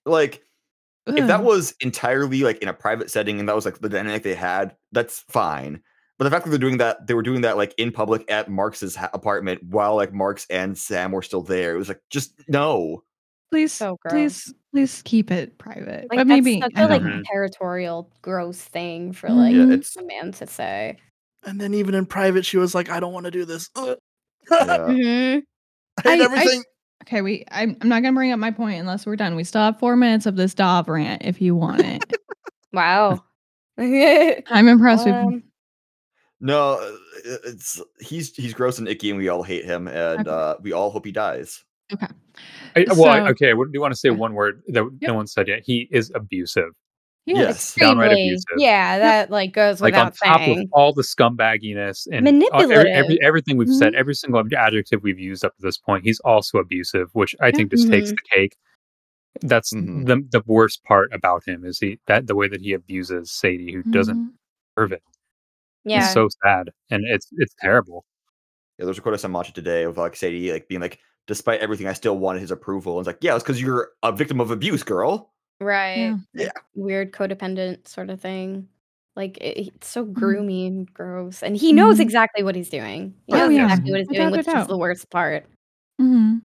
like 0.05 0.43
if 1.07 1.25
that 1.27 1.43
was 1.43 1.73
entirely 1.81 2.41
like 2.41 2.59
in 2.59 2.67
a 2.67 2.73
private 2.73 3.09
setting 3.09 3.39
and 3.39 3.49
that 3.49 3.55
was 3.55 3.65
like 3.65 3.79
the 3.79 3.89
dynamic 3.89 4.21
they 4.23 4.35
had, 4.35 4.75
that's 4.91 5.19
fine. 5.29 5.81
But 6.19 6.25
the 6.25 6.29
fact 6.31 6.43
that 6.45 6.51
they're 6.51 6.59
doing 6.59 6.77
that, 6.77 7.07
they 7.07 7.13
were 7.15 7.23
doing 7.23 7.41
that 7.41 7.57
like 7.57 7.73
in 7.77 7.91
public 7.91 8.29
at 8.29 8.49
Marx's 8.49 8.95
ha- 8.95 9.09
apartment 9.13 9.63
while 9.63 9.95
like 9.95 10.13
Marx 10.13 10.45
and 10.49 10.77
Sam 10.77 11.11
were 11.11 11.21
still 11.23 11.41
there. 11.41 11.73
It 11.73 11.77
was 11.77 11.87
like 11.87 12.01
just 12.11 12.33
no. 12.47 13.03
please, 13.51 13.71
So 13.73 13.97
please, 14.07 14.53
please 14.71 15.01
keep 15.03 15.31
it 15.31 15.57
private. 15.57 16.07
Like 16.11 16.19
but 16.19 16.27
maybe 16.27 16.59
that's 16.59 16.73
I 16.75 16.81
such 16.81 16.85
a 16.85 16.87
don't 16.93 17.03
like 17.05 17.15
know. 17.15 17.23
territorial 17.31 18.11
gross 18.21 18.61
thing 18.61 19.13
for 19.13 19.29
like 19.29 19.55
Yeah, 19.55 19.71
it's 19.71 19.95
a 19.95 20.03
man 20.05 20.31
to 20.33 20.45
say. 20.45 20.97
and 21.43 21.59
then 21.59 21.73
even 21.73 21.95
in 21.95 22.05
private, 22.05 22.45
she 22.45 22.57
was 22.57 22.75
like, 22.75 22.89
"I 22.89 22.99
don't 22.99 23.13
want 23.13 23.25
to 23.25 23.31
do 23.31 23.45
this. 23.45 23.69
Ugh. 23.77 23.97
yeah. 24.51 24.77
Mhm. 24.77 25.41
I 26.05 26.09
hate 26.09 26.19
I- 26.19 26.21
I- 26.21 26.25
everything." 26.25 26.63
Okay. 27.03 27.21
We, 27.21 27.45
I'm, 27.51 27.75
I'm 27.81 27.89
not 27.89 28.01
gonna 28.03 28.13
bring 28.15 28.31
up 28.31 28.39
my 28.39 28.51
point 28.51 28.79
unless 28.79 29.05
we're 29.05 29.15
done. 29.15 29.35
We 29.35 29.43
still 29.43 29.61
have 29.61 29.79
four 29.79 29.95
minutes 29.95 30.25
of 30.25 30.35
this 30.35 30.53
Dov 30.53 30.87
rant 30.87 31.23
if 31.25 31.41
you 31.41 31.55
want 31.55 31.81
it. 31.81 32.03
Wow. 32.71 33.23
I'm 33.79 34.67
impressed 34.67 35.05
with. 35.05 35.15
Um, 35.15 35.43
no, 36.39 36.73
uh, 36.73 36.91
it's 37.45 37.81
he's 37.99 38.35
he's 38.35 38.53
gross 38.53 38.77
and 38.77 38.87
icky, 38.87 39.09
and 39.09 39.17
we 39.17 39.27
all 39.27 39.41
hate 39.41 39.65
him, 39.65 39.87
and 39.87 40.21
Okay. 40.21 40.29
uh, 40.29 40.55
we 40.61 40.71
all 40.71 40.91
hope 40.91 41.03
he 41.05 41.11
dies. 41.11 41.63
I, 42.75 42.85
well, 42.95 43.05
I- 43.05 43.29
okay. 43.31 43.49
I 43.49 43.53
would- 43.53 43.73
do 43.73 43.81
want 43.81 43.91
to 43.91 43.99
say 43.99 44.11
one 44.11 44.35
word 44.35 44.61
that 44.67 44.83
Yep. 45.01 45.09
no 45.09 45.15
one 45.15 45.25
said 45.25 45.47
yet. 45.47 45.63
He 45.65 45.87
is 45.91 46.11
abusive. 46.13 46.69
Yeah. 47.25 47.35
Yes. 47.41 47.75
Downright 47.75 48.11
extremely- 48.11 48.29
abusive. 48.29 48.55
Yeah, 48.57 48.97
that 48.99 49.29
like 49.31 49.53
goes 49.53 49.81
Like 49.81 49.93
on 49.93 50.07
without 50.07 50.25
top 50.25 50.39
saying. 50.41 50.59
of 50.61 50.67
all 50.71 50.93
the 50.93 51.03
scumbagginess 51.03 52.07
and 52.11 52.27
uh, 52.27 52.31
every, 52.31 52.47
every, 52.53 52.91
Manipulative. 52.91 53.17
everything 53.23 53.57
we've 53.57 53.69
said, 53.73 53.93
Mhm. 53.93 53.97
every 53.97 54.15
single 54.15 54.43
adjective 54.57 55.03
we've 55.03 55.19
used 55.19 55.45
up 55.45 55.55
to 55.57 55.61
this 55.61 55.77
point, 55.77 56.05
he's 56.05 56.19
also 56.21 56.57
abusive, 56.57 57.09
which 57.13 57.35
I 57.41 57.51
think 57.51 57.69
just 57.71 57.87
takes 57.89 58.11
Mhm. 58.11 58.15
the 58.15 58.21
cake. 58.33 58.55
That's 59.41 59.71
Mhm. 59.73 60.07
the 60.07 60.25
the 60.39 60.43
worst 60.47 60.83
part 60.85 61.13
about 61.13 61.47
him 61.47 61.63
is 61.65 61.79
he 61.79 61.99
that 62.07 62.25
the 62.27 62.35
way 62.35 62.47
that 62.47 62.61
he 62.61 62.73
abuses 62.73 63.31
Sadie, 63.31 63.73
who 63.73 63.83
doesn't 63.83 64.17
Mhm. 64.17 64.31
deserve 64.75 64.91
it. 64.93 65.03
yeah. 65.85 66.03
It's 66.05 66.13
so 66.13 66.27
sad, 66.43 66.71
and 66.89 67.03
it's 67.05 67.27
it's 67.37 67.53
terrible. 67.61 68.05
Yeah, 68.79 68.85
there's 68.85 68.97
a 68.97 69.01
quote 69.01 69.13
I 69.13 69.17
saw 69.17 69.27
Matcha 69.27 69.53
today 69.53 69.83
of 69.83 69.97
like 69.97 70.15
Sadie 70.15 70.51
like 70.51 70.67
being 70.67 70.81
like, 70.81 70.99
despite 71.27 71.59
everything, 71.61 71.85
I 71.87 71.93
still 71.93 72.17
wanted 72.17 72.39
his 72.39 72.49
approval. 72.51 72.97
And 72.97 73.01
it's 73.01 73.07
like, 73.07 73.23
yeah, 73.23 73.35
it's 73.35 73.43
because 73.43 73.61
you're 73.61 73.91
a 74.03 74.11
victim 74.11 74.39
of 74.41 74.49
abuse, 74.51 74.83
girl. 74.83 75.31
Right. 75.61 75.97
Yeah. 75.99 76.17
Yeah. 76.33 76.51
Weird 76.75 77.11
codependent 77.13 77.87
sort 77.87 78.09
of 78.09 78.21
thing. 78.21 78.69
Like 79.15 79.37
it, 79.39 79.57
it's 79.75 79.87
so 79.89 80.05
Mhm. 80.15 80.21
groomy 80.21 80.67
and 80.67 80.93
gross, 80.93 81.43
and 81.43 81.57
he 81.57 81.73
knows 81.73 81.99
Mhm. 81.99 82.01
exactly 82.01 82.43
what 82.43 82.55
he's 82.55 82.69
doing. 82.69 83.15
He 83.27 83.33
Oh, 83.33 83.37
knows 83.37 83.51
yeah. 83.51 83.63
exactly 83.63 83.91
what 83.91 83.99
he's 84.01 84.07
Without 84.07 84.21
doing, 84.23 84.31
a 84.33 84.37
which 84.37 84.47
is 84.47 84.53
doubt. 84.53 84.67
the 84.67 84.77
worst 84.77 85.09
part. 85.09 85.45
Mhm. 85.99 86.41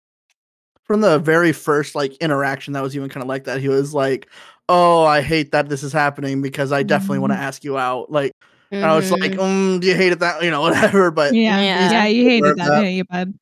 From 0.83 1.01
the 1.01 1.17
very 1.19 1.51
first 1.51 1.95
like 1.95 2.15
interaction, 2.17 2.73
that 2.73 2.83
was 2.83 2.95
even 2.95 3.09
kind 3.09 3.23
of 3.23 3.27
like 3.29 3.45
that. 3.45 3.59
He 3.59 3.69
was 3.69 3.93
like, 3.93 4.29
"Oh, 4.69 5.03
I 5.03 5.21
hate 5.21 5.51
that 5.51 5.67
this 5.69 5.81
is 5.83 5.91
happening 5.93 6.41
because 6.43 6.71
I 6.71 6.83
definitely 6.83 7.19
want 7.19 7.33
to 7.33 7.37
Mhm. 7.37 7.39
ask 7.39 7.63
you 7.63 7.77
out." 7.77 8.11
Like, 8.11 8.33
and 8.81 8.91
I 8.91 8.95
was 8.95 9.11
like, 9.11 9.33
Mhm. 9.33 9.39
um, 9.39 9.79
"Do 9.79 9.87
you 9.87 9.95
hate 9.95 10.11
it 10.11 10.19
that 10.19 10.43
you 10.43 10.51
know 10.51 10.61
whatever?" 10.93 11.09
But 11.11 11.33
Yeah, 11.33 11.59
Yeah. 11.61 11.91
yeah, 11.91 12.05
you 12.05 12.25
hated 12.29 12.43
Deserve 12.43 12.57
that, 12.57 12.65
that. 12.69 12.81
didn't 12.81 12.93
you, 12.95 13.03
bud? 13.05 13.33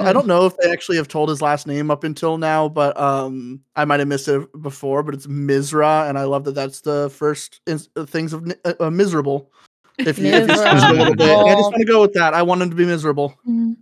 I 0.00 0.12
don't 0.12 0.26
know 0.26 0.46
if 0.46 0.56
they 0.56 0.70
actually 0.70 0.96
have 0.96 1.08
told 1.08 1.28
his 1.28 1.42
last 1.42 1.66
name 1.66 1.90
up 1.90 2.04
until 2.04 2.38
now, 2.38 2.68
but 2.68 2.98
um, 2.98 3.60
I 3.76 3.84
might 3.84 4.00
have 4.00 4.08
missed 4.08 4.28
it 4.28 4.48
before. 4.60 5.02
But 5.02 5.14
it's 5.14 5.26
Mizrah, 5.26 6.08
and 6.08 6.18
I 6.18 6.24
love 6.24 6.44
that 6.44 6.54
that's 6.54 6.80
the 6.80 7.10
first 7.10 7.60
ins- 7.66 7.88
uh, 7.96 8.04
things 8.04 8.32
of 8.32 8.50
uh, 8.64 8.74
uh, 8.80 8.90
miserable. 8.90 9.50
If 9.98 10.18
you, 10.18 10.26
if 10.26 10.48
you 10.48 10.54
a 10.54 10.92
little 10.92 11.14
bit, 11.14 11.30
I 11.30 11.54
just 11.54 11.70
want 11.70 11.76
to 11.76 11.84
go 11.84 12.02
with 12.02 12.12
that. 12.14 12.34
I 12.34 12.42
want 12.42 12.62
him 12.62 12.70
to 12.70 12.76
be 12.76 12.84
miserable. 12.84 13.38
Mhm. 13.48 13.76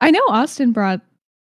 I 0.00 0.10
know 0.10 0.24
Austin 0.28 0.72
brought 0.72 1.00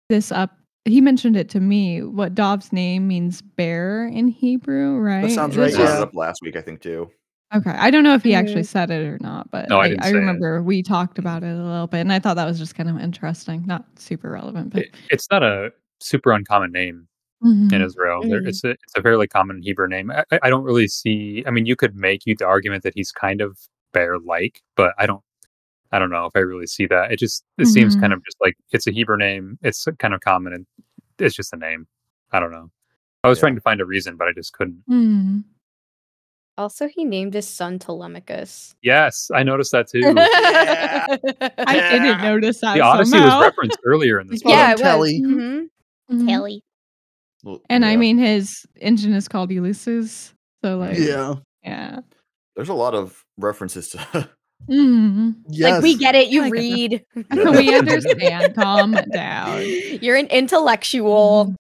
this 0.09 0.31
up. 0.31 0.57
He 0.85 1.01
mentioned 1.01 1.37
it 1.37 1.49
to 1.51 1.61
me. 1.61 2.03
What 2.03 2.35
Dov's 2.35 2.73
name 2.73 3.09
means 3.09 3.43
bear 3.43 4.07
in 4.07 4.29
Hebrew, 4.29 4.99
right? 4.99 5.23
That 5.23 5.31
sounds 5.33 5.57
right, 5.57 5.75
I 5.75 5.79
yeah. 5.79 5.97
it 5.97 6.03
up 6.03 6.15
last 6.15 6.41
week, 6.43 6.57
I 6.57 6.61
think 6.61 6.81
too. 6.81 7.11
Okay. 7.55 7.71
I 7.71 7.91
don't 7.91 8.03
know 8.05 8.15
if 8.15 8.23
he 8.25 8.35
actually 8.35 8.63
Mhm. 8.63 8.67
said 8.67 8.91
it 8.91 9.07
or 9.07 9.19
not, 9.21 9.51
but 9.51 9.69
No, 9.69 9.79
I 9.79 9.85
I, 9.85 9.89
didn't 9.91 10.03
I 10.03 10.11
say 10.11 10.17
it. 10.17 10.21
remember 10.21 10.63
we 10.63 10.83
talked 10.83 11.19
about 11.19 11.43
it 11.45 11.55
a 11.57 11.63
little 11.63 11.87
bit, 11.87 12.01
and 12.01 12.13
I 12.13 12.19
thought 12.19 12.35
that 12.35 12.47
was 12.47 12.59
just 12.59 12.75
kind 12.75 12.89
of 12.89 12.99
interesting, 12.99 13.65
not 13.67 13.85
super 13.99 14.31
relevant, 14.31 14.71
but 14.71 14.83
It- 14.83 14.95
it's 15.11 15.29
not 15.31 15.43
a 15.43 15.71
super 16.01 16.33
uncommon 16.33 16.73
name 16.73 17.07
Mhm. 17.45 17.73
in 17.73 17.81
Israel. 17.83 18.23
There, 18.23 18.41
Mhm. 18.43 18.49
it's 18.49 18.65
a 18.65 18.71
it's 18.71 18.97
a 18.97 19.03
fairly 19.03 19.29
common 19.29 19.63
Hebrew 19.63 19.87
name. 19.89 20.11
I, 20.11 20.25
I- 20.33 20.41
I 20.45 20.51
don't 20.51 20.65
really 20.65 20.89
see. 20.89 21.45
I 21.47 21.51
mean, 21.51 21.67
you 21.67 21.77
could 21.77 21.95
make 21.95 22.27
you 22.27 22.35
the 22.37 22.47
argument 22.47 22.83
that 22.83 22.95
he's 22.97 23.13
kind 23.13 23.41
of 23.41 23.59
bear 23.93 24.19
like, 24.19 24.63
but 24.77 24.95
I 24.99 25.07
don't. 25.07 25.23
I 25.93 26.01
don't 26.01 26.11
know 26.11 26.27
if 26.27 26.33
I 26.35 26.41
really 26.41 26.67
see 26.67 26.87
that. 26.87 27.13
It 27.13 27.19
just 27.21 27.45
it 27.59 27.67
seems 27.67 27.95
Mhm. 27.97 28.01
kind 28.01 28.13
of 28.13 28.25
just 28.25 28.37
like 28.41 28.57
it's 28.73 28.89
a 28.89 28.91
Hebrew 28.91 29.17
name. 29.17 29.59
It's 29.63 29.87
kind 30.01 30.13
of 30.13 30.21
common 30.23 30.53
and 30.53 30.67
it's 31.21 31.37
just 31.37 31.53
a 31.53 31.57
name. 31.57 31.87
I 32.33 32.41
don't 32.41 32.51
know. 32.51 32.71
I 33.23 33.29
was 33.29 33.39
Yeah. 33.39 33.43
trying 33.43 33.55
to 33.55 33.61
find 33.61 33.81
a 33.81 33.87
reason, 33.87 34.17
but 34.17 34.27
I 34.27 34.33
just 34.33 34.53
couldn't. 34.55 34.83
Also, 36.57 36.87
he 36.89 37.05
named 37.05 37.35
his 37.35 37.49
son 37.49 37.79
Telemachus. 37.81 38.75
Yes, 38.83 39.29
I 39.35 39.43
noticed 39.43 39.73
that 39.73 39.89
too. 39.93 40.03
I 40.07 41.75
didn't 41.91 42.23
notice 42.23 42.61
that. 42.61 42.75
the 42.75 42.81
Odyssey 42.81 43.11
somehow. 43.13 43.39
was 43.41 43.47
referenced 43.49 43.79
earlier 43.85 44.21
in 44.21 44.27
this. 44.31 44.41
Yeah, 44.45 44.67
him 44.67 44.71
it 44.71 44.73
was. 44.75 44.81
Telly. 44.83 45.21
Mhm. 45.21 45.67
Mhm. 46.13 46.29
Telly. 46.29 46.63
Well, 47.43 47.61
And 47.69 47.85
I 47.85 47.97
mean, 47.97 48.19
his 48.19 48.65
engine 48.81 49.13
is 49.15 49.27
called 49.29 49.51
Ulysses. 49.51 50.33
So, 50.65 50.79
like, 50.79 50.97
Yeah. 50.97 51.35
yeah. 51.63 52.01
there's 52.57 52.69
a 52.71 52.75
lot 52.75 52.95
of 52.95 53.25
references 53.39 53.89
to. 53.91 54.29
Mhm. 54.71 55.35
Yes. 55.49 55.73
Like 55.73 55.83
we 55.83 55.95
get 55.97 56.15
it. 56.15 56.29
You 56.29 56.41
like 56.43 56.53
read. 56.53 57.05
Yeah. 57.15 57.51
we 57.51 57.75
understand. 57.75 58.55
Calm 58.55 58.93
down. 59.13 59.61
You're 60.01 60.17
an 60.17 60.29
intellectual. 60.29 61.55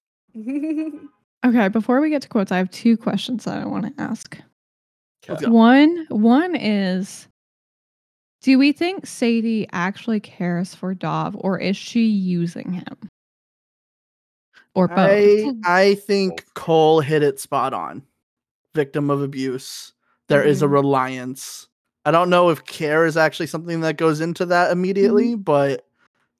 Okay, 1.44 1.68
before 1.68 2.00
we 2.00 2.08
get 2.08 2.22
to 2.22 2.28
quotes, 2.28 2.50
I 2.50 2.56
have 2.56 2.70
two 2.70 2.96
questions 2.96 3.44
that 3.44 3.58
I 3.62 3.66
want 3.66 3.94
to 3.94 4.02
ask. 4.02 4.38
Let's. 5.28 5.46
One, 5.46 6.06
one 6.10 6.54
is, 6.54 7.28
do 8.42 8.58
we 8.58 8.72
think 8.72 9.06
Sadie 9.06 9.66
actually 9.72 10.20
cares 10.20 10.74
for 10.74 10.94
Dov, 10.94 11.34
or 11.38 11.58
is 11.58 11.76
she 11.76 12.04
using 12.06 12.72
him, 12.72 12.96
or 14.74 14.88
both? 14.88 14.98
I 14.98 15.54
I 15.64 15.94
think 15.94 16.44
Kole 16.54 17.02
hit 17.02 17.22
it 17.22 17.40
spot 17.40 17.72
on. 17.72 18.02
victim 18.74 19.08
of 19.08 19.22
abuse. 19.22 19.92
There 20.26 20.42
is 20.42 20.60
a 20.60 20.66
Mhm. 20.66 20.72
reliance. 20.72 21.68
I 22.04 22.10
don't 22.10 22.28
know 22.28 22.50
if 22.50 22.64
care 22.64 23.06
is 23.06 23.16
actually 23.16 23.46
something 23.46 23.82
that 23.82 23.96
goes 23.96 24.20
into 24.20 24.44
that 24.46 24.72
immediately, 24.72 25.36
but 25.36 25.86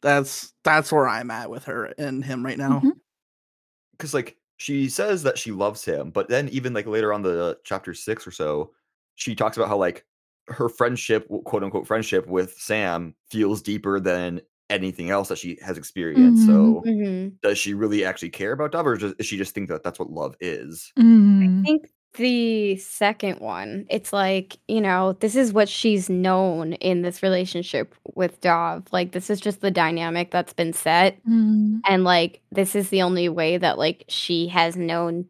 that's 0.03 0.53
that's 0.64 0.90
where 0.90 1.07
I'm 1.09 1.31
at 1.31 1.49
with 1.49 1.64
her 1.66 1.94
and 1.97 2.25
him 2.25 2.44
right 2.44 2.59
now. 2.59 2.81
Mhm. 2.81 2.92
because 3.92 4.12
like 4.12 4.37
she 4.57 4.88
says 4.88 5.23
that 5.25 5.38
she 5.38 5.53
loves 5.53 5.85
him, 5.85 6.11
but 6.11 6.29
then 6.29 6.49
even 6.51 6.73
like 6.75 6.87
later 6.87 7.12
on 7.12 7.23
the 7.23 7.59
chapter 7.64 7.95
six 7.95 8.27
or 8.27 8.31
so, 8.31 8.73
she 9.17 9.35
talks 9.35 9.57
about 9.57 9.69
how 9.69 9.77
like 9.77 10.07
her 10.49 10.69
friendship, 10.69 11.29
quote 11.45 11.64
unquote 11.64 11.87
friendship 11.87 12.27
with 12.27 12.55
Sam, 12.59 13.14
feels 13.31 13.62
deeper 13.62 14.01
than 14.01 14.40
anything 14.71 15.11
else 15.11 15.29
that 15.29 15.38
she 15.38 15.59
has 15.62 15.77
experienced. 15.79 16.45
So 16.45 16.83
Mhm. 16.87 17.38
does 17.43 17.59
she 17.59 17.75
really 17.75 18.05
actually 18.05 18.31
care 18.31 18.53
about 18.53 18.73
Dov, 18.73 18.87
or 18.87 18.97
does 18.97 19.14
she 19.21 19.37
just 19.37 19.55
think 19.55 19.69
that 19.69 19.83
that's 19.83 19.99
what 19.99 20.11
love 20.11 20.37
is? 20.40 20.93
Mm. 20.99 21.43
I 21.43 21.49
think 21.64 21.90
the 22.14 22.77
second 22.77 23.40
one, 23.40 23.87
it's 23.90 24.12
like, 24.12 24.57
you 24.68 24.81
know, 24.81 25.12
this 25.14 25.37
is 25.37 25.53
what 25.53 25.68
she's 25.68 26.09
known 26.09 26.74
in 26.74 27.03
this 27.03 27.22
relationship 27.22 27.94
with 28.14 28.40
Dov. 28.40 28.85
Like, 28.92 29.12
this 29.12 29.31
is 29.31 29.40
just 29.40 29.61
the 29.61 29.70
dynamic 29.70 30.31
that's 30.31 30.53
been 30.53 30.72
set. 30.72 31.24
Mm. 31.27 31.81
And, 31.87 32.05
like, 32.05 32.40
this 32.50 32.74
is 32.74 32.88
the 32.88 33.03
only 33.03 33.29
way 33.29 33.59
that, 33.59 33.79
like, 33.79 34.05
she 34.09 34.48
has 34.48 34.77
known, 34.77 35.27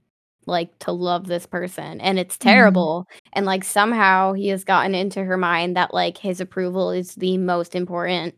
like, 0.47 0.79
to 0.81 0.93
love 0.93 1.27
this 1.27 1.47
person. 1.47 2.01
And 2.01 2.19
it's 2.19 2.39
terrible. 2.39 3.07
And, 3.33 3.47
like, 3.47 3.65
somehow 3.65 4.33
he 4.35 4.49
has 4.49 4.65
gotten 4.65 4.95
into 4.95 5.25
her 5.25 5.37
mind 5.37 5.77
that, 5.77 5.93
like, 5.95 6.19
his 6.19 6.41
approval 6.41 6.91
is 6.91 7.15
the 7.15 7.39
most 7.39 7.75
important 7.75 8.35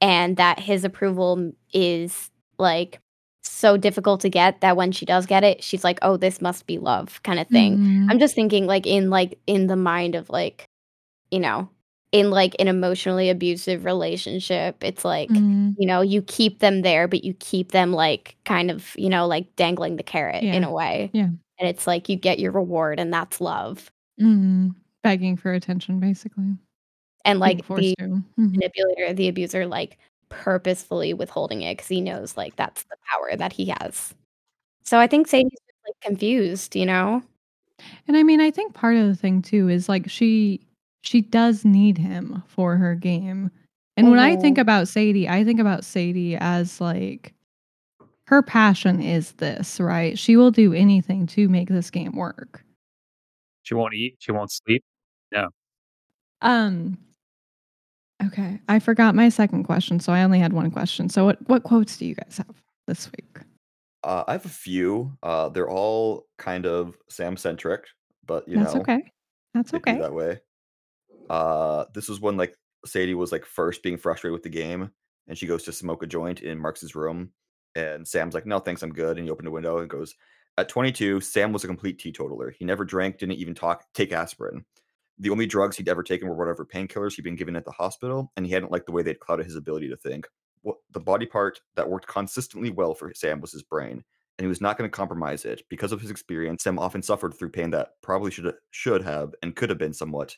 and 0.00 0.36
that 0.36 0.60
his 0.60 0.84
approval 0.84 1.52
is, 1.72 2.30
like, 2.58 3.00
so 3.56 3.76
difficult 3.76 4.20
to 4.22 4.30
get 4.30 4.60
that 4.60 4.76
when 4.76 4.92
she 4.92 5.06
does 5.06 5.26
get 5.26 5.44
it, 5.44 5.62
she's 5.64 5.84
like, 5.84 5.98
oh, 6.02 6.16
this 6.16 6.40
must 6.42 6.66
be 6.66 6.78
love 6.78 7.22
kind 7.24 7.40
of 7.40 7.48
thing. 7.48 7.78
Mhm. 7.78 8.06
I'm 8.10 8.18
just 8.18 8.34
thinking 8.34 8.66
like 8.66 8.86
in 8.86 9.10
like 9.10 9.38
in 9.46 9.66
the 9.68 9.76
mind 9.76 10.14
of 10.14 10.28
like, 10.30 10.66
you 11.30 11.40
know, 11.40 11.68
in 12.12 12.30
like 12.30 12.54
an 12.60 12.68
emotionally 12.68 13.30
abusive 13.30 13.84
relationship, 13.84 14.82
it's 14.84 15.04
like, 15.04 15.30
Mm. 15.30 15.74
you 15.78 15.86
know, 15.86 16.00
you 16.02 16.22
keep 16.22 16.60
them 16.60 16.82
there, 16.82 17.08
but 17.08 17.24
you 17.24 17.34
keep 17.40 17.72
them 17.72 17.92
like 17.92 18.36
kind 18.46 18.70
of, 18.70 18.92
you 18.96 19.08
know, 19.10 19.26
like 19.26 19.54
dangling 19.56 19.96
the 19.96 20.02
carrot 20.04 20.42
in 20.44 20.64
a 20.64 20.72
way. 20.72 21.10
Yeah. 21.14 21.28
And 21.58 21.68
it's 21.68 21.86
like 21.86 22.08
you 22.08 22.16
get 22.16 22.38
your 22.40 22.52
reward 22.52 23.00
and 23.00 23.12
that's 23.12 23.40
love. 23.40 23.90
Mm. 24.20 24.74
Begging 25.02 25.36
for 25.36 25.52
attention, 25.54 26.00
basically. 26.00 26.56
And 27.24 27.40
like 27.40 27.66
the 27.68 27.94
to. 27.98 28.06
Mhm. 28.06 28.24
manipulator, 28.38 29.12
the 29.14 29.28
abuser, 29.28 29.66
like 29.66 29.98
purposefully 30.28 31.14
withholding 31.14 31.62
it 31.62 31.76
because 31.76 31.88
he 31.88 32.00
knows 32.00 32.36
like 32.36 32.56
that's 32.56 32.82
the 32.84 32.96
power 33.10 33.36
that 33.36 33.52
he 33.52 33.66
has. 33.80 34.14
So 34.84 34.98
I 34.98 35.06
think 35.06 35.26
Sadie's 35.28 35.58
like 35.86 36.00
confused, 36.00 36.76
you 36.76 36.86
know? 36.86 37.22
And 38.08 38.16
I 38.16 38.22
mean, 38.22 38.40
I 38.40 38.50
think 38.50 38.74
part 38.74 38.96
of 38.96 39.06
the 39.06 39.14
thing 39.16 39.42
too 39.42 39.68
is 39.68 39.88
like 39.88 40.08
she 40.10 40.60
she 41.02 41.20
does 41.20 41.64
need 41.64 41.98
him 41.98 42.42
for 42.48 42.76
her 42.76 42.94
game. 42.94 43.50
And 43.96 44.10
when 44.10 44.18
I 44.18 44.36
think 44.36 44.58
Mhm. 44.58 44.62
about 44.62 44.88
Sadie, 44.88 45.28
I 45.28 45.44
think 45.44 45.60
about 45.60 45.84
Sadie 45.84 46.36
as 46.36 46.80
like 46.80 47.32
her 48.26 48.42
passion 48.42 49.00
is 49.00 49.32
this, 49.32 49.78
right? 49.80 50.18
She 50.18 50.36
will 50.36 50.50
do 50.50 50.72
anything 50.74 51.26
to 51.28 51.48
make 51.48 51.68
this 51.68 51.90
game 51.90 52.12
work. 52.16 52.64
She 53.62 53.74
won't 53.74 53.94
eat. 53.94 54.16
She 54.18 54.32
won't 54.32 54.50
sleep. 54.50 54.84
No. 55.32 55.48
Um 56.42 56.98
Okay, 58.24 58.58
I 58.68 58.78
forgot 58.78 59.14
my 59.14 59.28
second 59.28 59.64
question, 59.64 60.00
so 60.00 60.12
I 60.12 60.22
only 60.22 60.38
had 60.38 60.52
one 60.52 60.70
question. 60.70 61.08
So 61.08 61.24
what 61.26 61.48
what 61.48 61.62
quotes 61.64 61.96
do 61.96 62.06
you 62.06 62.14
guys 62.14 62.38
have 62.38 62.62
this 62.86 63.10
week? 63.12 63.38
Uh, 64.02 64.24
I 64.26 64.32
have 64.32 64.46
a 64.46 64.50
few. 64.50 65.16
Uh, 65.22 65.48
they're 65.48 65.68
all 65.68 66.26
kind 66.38 66.64
of 66.64 66.96
Sam 67.10 67.36
centric, 67.36 67.84
but 68.24 68.48
you 68.48 68.56
That's 68.56 68.74
know, 68.74 68.80
okay. 68.80 69.02
That's 69.52 69.70
they 69.70 69.78
do 69.78 69.90
okay. 69.90 70.00
that 70.00 70.14
way. 70.14 70.38
Uh, 71.28 71.84
this 71.92 72.08
was 72.08 72.20
when 72.20 72.36
like 72.36 72.56
Sadie 72.86 73.14
was 73.14 73.32
like 73.32 73.44
first 73.44 73.82
being 73.82 73.98
frustrated 73.98 74.32
with 74.32 74.42
the 74.42 74.48
game, 74.48 74.90
and 75.28 75.36
she 75.36 75.46
goes 75.46 75.64
to 75.64 75.72
smoke 75.72 76.02
a 76.02 76.06
joint 76.06 76.40
in 76.40 76.58
Marx's 76.58 76.94
room, 76.94 77.30
and 77.74 78.06
Sam's 78.06 78.34
like, 78.34 78.46
"No, 78.46 78.60
thanks, 78.60 78.82
I'm 78.82 78.92
good." 78.92 79.18
And 79.18 79.26
he 79.26 79.30
opened 79.30 79.48
a 79.48 79.52
window 79.52 79.78
and 79.78 79.90
goes, 79.90 80.14
"At 80.56 80.68
22, 80.70 81.20
Sam 81.20 81.52
was 81.52 81.64
a 81.64 81.68
complete 81.68 81.98
teetotaler. 81.98 82.50
He 82.50 82.64
never 82.64 82.84
drank, 82.84 83.18
didn't 83.18 83.36
even 83.36 83.54
talk 83.54 83.84
take 83.92 84.12
aspirin. 84.12 84.64
The 85.18 85.30
only 85.30 85.46
drugs 85.46 85.76
he'd 85.76 85.88
ever 85.88 86.02
taken 86.02 86.28
were 86.28 86.34
whatever 86.34 86.64
painkillers 86.64 87.14
he'd 87.14 87.22
been 87.22 87.36
given 87.36 87.56
at 87.56 87.64
the 87.64 87.70
hospital, 87.70 88.32
and 88.36 88.44
he 88.44 88.52
hadn't 88.52 88.72
liked 88.72 88.86
the 88.86 88.92
way 88.92 89.02
they'd 89.02 89.20
clouded 89.20 89.46
his 89.46 89.56
ability 89.56 89.88
to 89.88 89.96
think. 89.96 90.26
What 90.62 90.76
the 90.90 91.00
body 91.00 91.26
part 91.26 91.60
that 91.76 91.88
worked 91.88 92.06
consistently 92.06 92.70
well 92.70 92.94
for 92.94 93.12
Sam 93.14 93.40
was 93.40 93.52
his 93.52 93.62
brain." 93.62 94.04
And 94.38 94.44
he 94.44 94.48
was 94.48 94.60
not 94.60 94.76
going 94.76 94.90
to 94.90 94.94
compromise 94.94 95.46
it 95.46 95.62
because 95.70 95.92
of 95.92 96.00
his 96.02 96.10
experience. 96.10 96.62
Sam 96.62 96.78
often 96.78 97.00
suffered 97.00 97.32
through 97.32 97.50
pain 97.50 97.70
that 97.70 97.92
probably 98.02 98.30
should 98.30 98.52
should 98.70 99.02
have 99.02 99.34
and 99.42 99.56
could 99.56 99.70
have 99.70 99.78
been 99.78 99.94
somewhat 99.94 100.36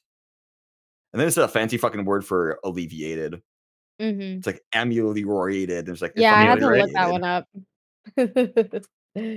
and 1.12 1.20
then 1.20 1.28
it's 1.28 1.36
a 1.36 1.48
fancy 1.48 1.76
fucking 1.78 2.04
word 2.04 2.24
for 2.24 2.58
alleviated. 2.64 3.40
Mm-hmm. 4.00 4.38
It's 4.38 4.46
like 4.46 4.62
ameliorated. 4.74 5.86
There's 5.86 6.02
like 6.02 6.12
Yeah, 6.16 6.34
I 6.34 6.42
had 6.42 6.60
to 6.60 6.68
look 6.68 6.92
that 6.92 7.10
one 7.10 7.24
up. 7.24 7.48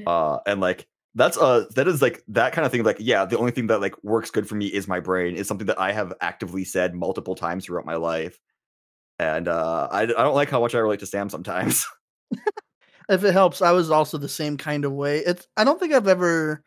Uh, 0.05 0.37
and 0.45 0.61
like 0.61 0.85
that's 1.15 1.37
uh 1.37 1.65
that 1.75 1.87
is 1.87 2.01
like 2.01 2.23
that 2.29 2.53
kind 2.53 2.65
of 2.65 2.71
thing. 2.71 2.83
Like, 2.83 2.97
yeah, 2.99 3.25
the 3.25 3.37
only 3.37 3.51
thing 3.51 3.67
that 3.67 3.81
like 3.81 4.01
works 4.03 4.31
good 4.31 4.47
for 4.47 4.55
me 4.55 4.67
is 4.67 4.87
my 4.87 4.99
brain. 4.99 5.35
Is 5.35 5.47
something 5.47 5.67
that 5.67 5.79
I 5.79 5.91
have 5.91 6.13
actively 6.21 6.63
said 6.65 6.95
multiple 6.95 7.35
times 7.35 7.65
throughout 7.65 7.85
my 7.85 7.95
life. 7.95 8.39
And 9.19 9.47
uh, 9.47 9.87
I 9.91 10.03
I 10.03 10.05
don't 10.07 10.35
like 10.35 10.49
how 10.49 10.61
much 10.61 10.75
I 10.75 10.79
relate 10.79 10.99
to 11.01 11.05
Sam 11.07 11.29
sometimes. 11.29 11.85
If 13.09 13.23
it 13.23 13.33
helps, 13.33 13.61
I 13.61 13.71
was 13.71 13.91
also 13.91 14.17
the 14.17 14.29
same 14.29 14.57
kind 14.57 14.85
of 14.85 14.93
way. 14.93 15.19
It's 15.19 15.47
I 15.57 15.63
don't 15.63 15.79
think 15.79 15.93
I've 15.93 16.07
ever 16.07 16.63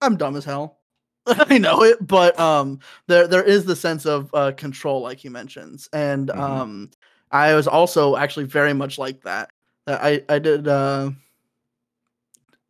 I'm 0.00 0.16
dumb 0.16 0.36
as 0.36 0.44
hell. 0.44 0.78
I 1.26 1.58
know 1.58 1.82
it, 1.82 2.04
but 2.06 2.38
um 2.40 2.80
there 3.06 3.26
there 3.28 3.42
is 3.42 3.64
the 3.64 3.76
sense 3.76 4.06
of 4.06 4.30
uh 4.34 4.52
control 4.52 5.02
like 5.02 5.18
he 5.18 5.28
mentions. 5.28 5.88
And 5.92 6.28
Mhm. 6.28 6.38
um 6.40 6.90
I 7.30 7.54
was 7.54 7.68
also 7.68 8.16
actually 8.16 8.46
very 8.46 8.72
much 8.72 8.98
like 8.98 9.22
that. 9.22 9.50
That 9.86 10.02
I 10.02 10.22
I 10.28 10.38
did 10.38 10.66
uh 10.68 11.10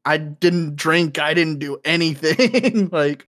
I 0.04 0.16
didn't 0.16 0.76
drink, 0.76 1.18
I 1.18 1.34
didn't 1.34 1.58
do 1.58 1.78
anything. 1.84 2.88
like 2.92 3.26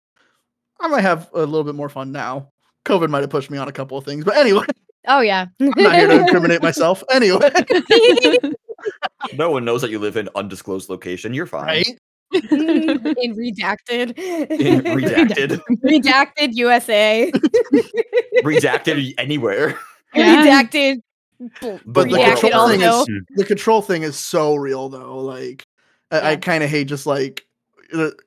I 0.80 0.88
might 0.88 1.02
have 1.02 1.28
a 1.34 1.38
little 1.40 1.64
bit 1.64 1.74
more 1.74 1.88
fun 1.88 2.12
now. 2.12 2.50
COVID 2.86 3.10
might 3.10 3.20
have 3.20 3.30
pushed 3.30 3.50
me 3.50 3.58
on 3.58 3.68
a 3.68 3.72
couple 3.72 3.98
of 3.98 4.04
things, 4.04 4.24
but 4.24 4.36
anyway, 4.36 4.64
oh 5.06 5.20
yeah. 5.20 5.46
I'm 5.60 5.72
not 5.76 5.94
here 5.94 6.08
to 6.08 6.20
incriminate 6.20 6.62
myself. 6.62 7.04
Anyway, 7.10 7.50
no 9.36 9.50
one 9.50 9.64
knows 9.64 9.82
that 9.82 9.90
you 9.90 9.98
live 9.98 10.16
in 10.16 10.28
undisclosed 10.34 10.88
location. 10.88 11.34
You're 11.34 11.46
fine. 11.46 11.66
right? 11.66 11.86
in 12.32 13.34
redacted. 13.34 14.16
In 14.16 14.80
redacted, 14.82 15.60
redacted 15.84 16.54
USA. 16.54 17.30
redacted 18.42 19.14
anywhere. 19.18 19.78
Yeah. 20.14 20.62
redacted. 20.62 21.02
But 21.60 22.08
the 22.10 22.16
redacted 22.16 22.40
control 22.40 22.68
thing 22.68 22.80
is 22.82 23.06
the 23.36 23.44
control 23.44 23.82
thing 23.82 24.02
is 24.02 24.16
so 24.18 24.54
real 24.54 24.88
though. 24.88 25.18
Like 25.18 25.66
I, 26.10 26.32
I 26.32 26.36
kind 26.36 26.62
of 26.64 26.70
hate 26.70 26.88
just 26.88 27.06
like 27.06 27.46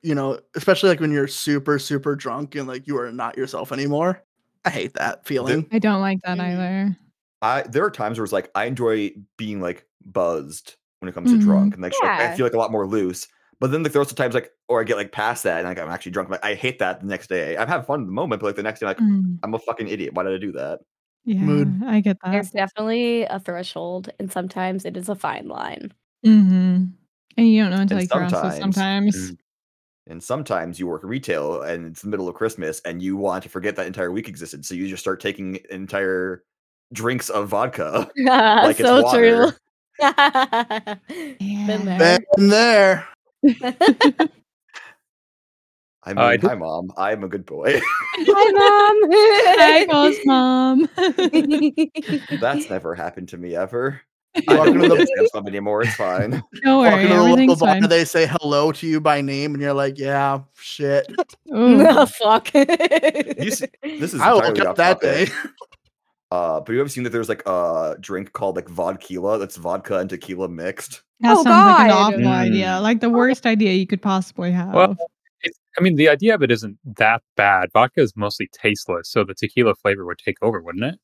you 0.02 0.14
know, 0.14 0.38
especially 0.56 0.90
like 0.90 1.00
when 1.00 1.10
you're 1.12 1.26
super 1.28 1.78
super 1.78 2.14
drunk 2.16 2.54
and 2.54 2.68
like 2.68 2.86
you 2.86 2.98
are 2.98 3.10
not 3.12 3.36
yourself 3.36 3.72
anymore. 3.72 4.22
I 4.64 4.70
hate 4.70 4.94
that 4.94 5.26
feeling. 5.26 5.70
I 5.70 5.78
don't 5.78 6.00
like 6.00 6.20
that 6.24 6.38
Mhm. 6.38 6.40
either. 6.40 6.96
I 7.42 7.62
there 7.64 7.84
are 7.84 7.90
times 7.90 8.18
where 8.18 8.24
it's 8.24 8.32
like 8.32 8.50
I 8.54 8.66
enjoy 8.66 9.12
being 9.38 9.60
like 9.60 9.86
buzzed 10.04 10.76
when 11.00 11.08
it 11.10 11.14
comes 11.14 11.30
Mhm. 11.30 11.32
to 11.32 11.38
drunk 11.38 11.74
and 11.74 11.82
like, 11.82 11.94
so, 11.94 12.06
like, 12.06 12.14
I 12.18 12.30
feel 12.30 12.46
like 12.46 12.54
a 12.54 12.58
lot 12.58 12.72
more 12.72 12.86
loose. 12.86 13.28
But 13.60 13.70
then 13.72 13.82
like 13.84 13.92
there 13.92 14.00
are 14.00 14.04
also 14.04 14.14
times 14.16 14.34
like 14.34 14.52
or 14.68 14.80
I 14.80 14.84
get 14.84 14.96
like 14.98 15.12
past 15.12 15.44
that 15.44 15.58
and 15.60 15.68
like 15.68 15.78
I'm 15.78 15.90
actually 15.90 16.12
drunk. 16.12 16.30
Like 16.30 16.44
I 16.44 16.54
hate 16.54 16.78
that 16.80 17.00
the 17.00 17.06
next 17.06 17.28
day. 17.28 17.56
I'm 17.56 17.68
having 17.68 17.86
fun 17.86 18.00
in 18.02 18.06
the 18.06 18.12
moment, 18.12 18.40
but 18.42 18.48
like 18.48 18.56
the 18.56 18.62
next 18.64 18.80
day, 18.80 18.86
I'm 18.86 18.90
like 18.92 19.00
Mm, 19.00 19.44
I'm 19.44 19.54
a 19.54 19.58
fucking 19.60 19.88
idiot. 19.88 20.14
Why 20.14 20.24
did 20.24 20.34
I 20.34 20.38
do 20.38 20.52
that? 20.52 20.80
yeah, 21.24 21.40
Mood. 21.40 21.78
I 21.86 22.00
get 22.00 22.18
that. 22.22 22.30
There's 22.32 22.50
definitely 22.50 23.22
a 23.24 23.38
threshold, 23.40 24.10
and 24.18 24.30
sometimes 24.30 24.84
it 24.84 24.96
is 24.96 25.08
a 25.08 25.14
fine 25.14 25.48
line. 25.48 25.92
hmm 26.24 26.96
And 27.36 27.48
you 27.48 27.62
don't 27.62 27.70
know 27.70 27.80
until 27.80 27.98
And 27.98 28.04
you 28.04 28.08
cross 28.08 28.30
it 28.30 28.32
sometimes- 28.32 28.58
sometimes. 28.60 29.16
Mm. 29.32 29.38
And 30.06 30.22
sometimes 30.22 30.78
you 30.78 30.86
work 30.86 31.02
retail 31.02 31.62
and 31.62 31.86
it's 31.86 32.02
the 32.02 32.08
middle 32.08 32.28
of 32.28 32.34
Christmas 32.34 32.80
and 32.84 33.00
you 33.00 33.16
want 33.16 33.42
to 33.44 33.48
forget 33.48 33.74
that 33.76 33.86
entire 33.86 34.12
week 34.12 34.28
existed. 34.28 34.66
So 34.66 34.74
you 34.74 34.86
just 34.86 35.02
start 35.02 35.18
taking 35.18 35.58
entire 35.70 36.44
drinks 36.92 37.30
of 37.30 37.48
vodka. 37.48 38.10
Like 38.18 38.78
it's 38.78 38.86
so 38.86 39.02
water. 39.02 39.50
true. 39.50 39.52
Been 41.38 41.84
there. 41.86 42.18
Been 42.36 42.48
there. 42.50 43.08
I 46.06 46.12
mean, 46.12 46.18
uh, 46.18 46.36
hi, 46.48 46.54
mom. 46.54 46.92
I'm 46.98 47.24
a 47.24 47.28
good 47.28 47.46
boy. 47.46 47.80
Hi, 47.80 48.50
mom. 48.52 49.10
Hi, 49.56 49.86
Kole's 49.90 50.16
mom. 50.26 50.88
That's 52.40 52.68
never 52.68 52.94
happened 52.94 53.30
to 53.30 53.38
me 53.38 53.56
ever. 53.56 54.02
You 54.36 54.42
I 54.48 54.54
walk 54.56 54.66
don't 54.66 54.76
into 54.76 54.88
know 54.88 54.96
the, 54.96 55.28
Sam's 55.32 55.46
anymore. 55.46 55.82
It's 55.82 55.94
fine. 55.94 56.30
Don't 56.62 56.78
walk 56.84 56.92
worry, 56.92 57.02
into 57.04 57.14
the 57.14 57.22
local 57.22 57.56
bar, 57.56 57.68
fine. 57.80 57.88
they 57.88 58.04
say 58.04 58.26
hello 58.26 58.72
to 58.72 58.86
you 58.86 59.00
by 59.00 59.20
name, 59.20 59.54
and 59.54 59.62
you're 59.62 59.72
like, 59.74 59.96
"Yeah, 59.98 60.40
shit." 60.56 61.06
Ooh. 61.54 61.86
oh, 61.86 62.06
fuck. 62.06 62.52
You 62.54 63.50
see- 63.50 63.66
This 63.82 64.12
is 64.14 64.20
I 64.20 64.32
woke 64.32 64.44
entirely 64.46 64.66
up 64.66 64.76
that 64.76 65.00
topic. 65.00 65.28
day. 65.28 65.34
Uh, 66.30 66.58
but 66.60 66.72
you 66.72 66.80
ever 66.80 66.88
seen 66.88 67.04
that 67.04 67.10
there's 67.10 67.28
like 67.28 67.42
a 67.46 67.96
drink 68.00 68.32
called 68.32 68.56
like 68.56 68.68
vodka 68.68 69.36
that's 69.38 69.56
vodka 69.56 69.98
and 69.98 70.10
tequila 70.10 70.48
mixed? 70.48 71.02
That 71.20 71.36
Oh, 71.36 71.44
sounds 71.44 71.46
like 71.46 71.80
an 71.82 71.88
God. 71.88 72.14
awful 72.14 72.26
idea. 72.28 72.66
Mm. 72.66 72.82
Like 72.82 73.00
the 73.00 73.10
worst 73.10 73.46
idea 73.46 73.72
you 73.74 73.86
could 73.86 74.02
possibly 74.02 74.50
have. 74.50 74.74
Well, 74.74 74.96
It's 75.42 75.56
I 75.78 75.80
mean, 75.80 75.94
the 75.94 76.08
idea 76.08 76.34
of 76.34 76.42
it 76.42 76.50
isn't 76.50 76.76
that 76.96 77.22
bad. 77.36 77.68
Vodka 77.72 78.00
is 78.00 78.14
mostly 78.16 78.48
tasteless, 78.52 79.08
so 79.10 79.22
the 79.22 79.34
tequila 79.34 79.74
flavor 79.76 80.04
would 80.06 80.18
take 80.18 80.36
over, 80.42 80.60
wouldn't 80.60 80.84
it? 80.84 80.98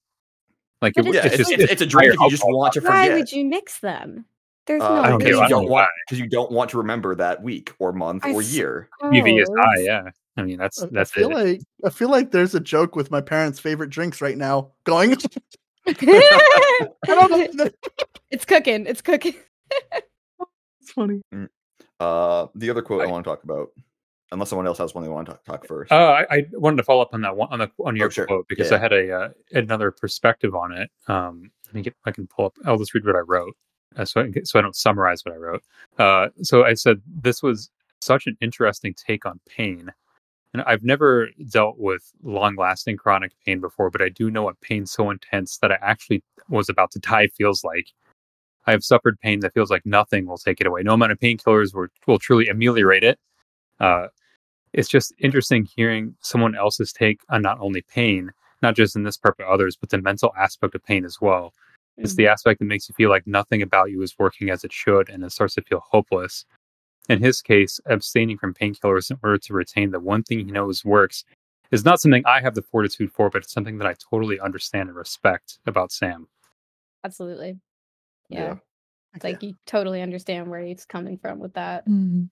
Like, 0.83 0.95
it, 0.97 1.05
Yeah, 1.07 1.27
It's 1.27 1.27
it's, 1.27 1.37
just 1.37 1.53
it's, 1.53 1.73
it's 1.73 1.83
a 1.83 1.87
drink 1.87 2.15
if 2.15 2.21
you 2.21 2.31
just 2.31 2.43
alcohol 2.43 2.59
want 2.59 2.73
to 2.75 2.81
forget. 2.81 2.95
Why 3.11 3.15
would 3.15 3.33
you 3.33 3.45
mix 3.45 3.81
them? 3.81 4.25
There's 4.67 4.83
Uh, 4.83 4.89
no 4.89 5.03
I 5.03 5.17
because 5.17 5.31
you 5.31 5.37
don't 5.37 5.49
don't 5.51 5.69
want 5.69 5.89
because 6.07 6.21
you 6.21 6.29
don't 6.29 6.51
want 6.53 6.71
to 6.71 6.79
remember 6.79 7.15
that 7.17 7.43
week 7.43 7.73
or 7.79 7.93
month 7.93 8.25
I 8.25 8.33
or 8.33 8.43
year. 8.43 8.89
UV 9.03 9.43
is 9.43 9.51
high. 9.59 9.81
Yeah, 9.83 10.11
I 10.37 10.43
mean 10.43 10.59
that's 10.59 10.83
I- 10.83 10.89
that's 10.93 11.11
I 11.13 11.15
feel 11.21 11.31
it. 11.31 11.35
like 11.35 11.61
I 11.85 11.91
feel 11.91 12.09
like 12.11 12.31
there's 12.31 12.55
a 12.55 12.61
joke 12.61 12.95
with 12.95 13.11
my 13.11 13.21
parents' 13.21 13.59
favorite 13.59 13.91
drinks 13.91 14.21
right 14.21 14.37
now 14.39 14.71
going. 14.85 15.17
I 15.87 16.87
don't 17.07 17.57
know. 17.57 17.69
it's 18.31 18.45
cooking. 18.45 18.87
It's 18.87 19.03
cooking. 19.03 19.35
It's 20.83 20.93
funny. 20.93 21.21
Uh, 22.01 22.47
the 22.55 22.71
other 22.71 22.83
quote 22.83 23.03
I 23.03 23.05
Right. 23.05 23.11
want 23.13 23.25
to 23.25 23.31
talk 23.31 23.45
about, 23.45 23.69
unless 24.33 24.51
someone 24.51 24.67
else 24.67 24.79
has 24.79 24.95
one 24.95 25.03
they 25.05 25.11
want 25.11 25.27
to 25.27 25.33
talk, 25.33 25.45
talk 25.45 25.67
first. 25.67 25.91
Uh, 25.93 26.25
I, 26.31 26.37
I 26.37 26.47
wanted 26.53 26.77
to 26.79 26.83
follow 26.83 27.03
up 27.03 27.11
on 27.13 27.21
that 27.23 27.37
one 27.37 27.49
on 27.51 27.59
the 27.61 27.71
on 27.85 27.97
your 27.97 28.07
Oh, 28.07 28.11
sure. 28.11 28.27
quote 28.27 28.47
because 28.49 28.71
Yeah. 28.71 28.77
I 28.77 28.81
had 28.81 28.93
a 28.93 29.13
uh, 29.13 29.29
another 29.53 29.91
perspective 29.91 30.55
on 30.55 30.73
it. 30.73 30.91
Um, 31.09 31.51
let 31.67 31.75
me 31.75 31.83
get. 31.83 31.95
I 32.05 32.11
can 32.11 32.27
pull 32.27 32.47
up. 32.47 32.55
I'll 32.65 32.79
just 32.79 32.95
read 32.95 33.05
what 33.05 33.17
I 33.17 33.21
wrote, 33.21 33.55
uh, 33.97 34.05
so 34.05 34.21
I, 34.23 34.31
so 34.45 34.59
I 34.59 34.63
don't 34.63 34.77
summarize 34.77 35.25
what 35.25 35.35
I 35.35 35.39
wrote. 35.39 35.63
Uh, 35.99 36.29
so 36.43 36.65
I 36.65 36.75
said 36.75 37.01
this 37.07 37.43
was 37.43 37.71
such 38.01 38.27
an 38.27 38.37
interesting 38.41 38.95
take 38.95 39.27
on 39.27 39.41
pain, 39.49 39.93
and 40.55 40.63
I've 40.63 40.83
never 40.83 41.29
dealt 41.51 41.79
with 41.79 42.03
long 42.23 42.57
lasting 42.57 42.97
chronic 42.97 43.33
pain 43.45 43.61
before, 43.61 43.91
but 43.91 44.03
I 44.03 44.09
do 44.09 44.31
know 44.31 44.43
what 44.45 44.61
pain 44.61 44.87
so 44.87 45.11
intense 45.11 45.59
that 45.59 45.71
I 45.73 45.79
actually 45.83 46.23
was 46.49 46.69
about 46.69 46.91
to 46.93 46.99
die 46.99 47.29
feels 47.29 47.63
like. 47.65 47.89
I 48.67 48.73
have 48.73 48.85
suffered 48.85 49.19
pain 49.21 49.41
that 49.41 49.55
feels 49.55 49.71
like 49.71 49.87
nothing 49.87 50.27
will 50.27 50.37
take 50.39 50.61
it 50.61 50.67
away. 50.67 50.83
No 50.83 50.93
amount 50.93 51.13
of 51.13 51.19
painkillers 51.19 51.75
will, 51.75 51.89
will 52.07 52.19
truly 52.19 52.47
ameliorate 52.49 53.03
it. 53.03 53.19
Uh, 53.81 54.09
it's 54.73 54.89
just 54.89 55.13
interesting 55.19 55.65
hearing 55.77 56.15
someone 56.21 56.55
else's 56.55 56.93
take 56.93 57.21
on 57.29 57.43
not 57.43 57.59
only 57.61 57.83
pain, 57.83 58.31
not 58.63 58.77
just 58.77 58.97
in 58.97 59.03
this 59.03 59.17
part 59.17 59.37
but 59.39 59.47
others, 59.47 59.77
but 59.77 59.91
the 59.91 60.01
mental 60.01 60.33
aspect 60.39 60.75
of 60.75 60.85
pain 60.85 61.05
as 61.05 61.21
well. 61.21 61.53
It's 61.97 62.15
the 62.15 62.29
aspect 62.29 62.61
that 62.61 62.65
makes 62.65 62.89
you 62.89 62.95
feel 62.95 63.11
like 63.11 63.27
nothing 63.27 63.61
about 63.61 63.91
you 63.91 64.01
is 64.03 64.19
working 64.19 64.49
as 64.49 64.65
it 64.65 64.73
should 64.73 65.11
and 65.11 65.23
it 65.23 65.33
starts 65.33 65.55
to 65.57 65.63
feel 65.63 65.81
hopeless. 65.81 66.47
In 67.11 67.21
his 67.21 67.43
case, 67.43 67.79
abstaining 67.87 68.39
from 68.39 68.55
painkillers 68.55 69.11
in 69.11 69.19
order 69.23 69.37
to 69.37 69.53
retain 69.53 69.91
the 69.91 70.01
one 70.01 70.23
thing 70.23 70.39
he 70.39 70.45
knows 70.45 70.85
works 70.85 71.25
is 71.71 71.85
not 71.85 72.01
something 72.01 72.25
I 72.25 72.41
have 72.41 72.55
the 72.55 72.63
fortitude 72.63 73.13
for, 73.13 73.29
but 73.29 73.43
it's 73.43 73.53
something 73.53 73.79
that 73.79 73.87
I 73.87 73.95
totally 74.11 74.41
understand 74.41 74.89
and 74.89 74.97
respect 74.97 75.59
about 75.67 75.93
Sam. 75.93 76.29
Absolutely. 77.05 77.59
Yeah. 78.29 78.57
It's 79.15 79.25
like 79.25 79.43
you 79.43 79.55
totally 79.67 80.03
understand 80.03 80.49
where 80.49 80.61
he's 80.61 80.85
coming 80.85 81.19
from 81.19 81.39
with 81.39 81.55
that. 81.55 81.87
Mhm. 81.87 82.31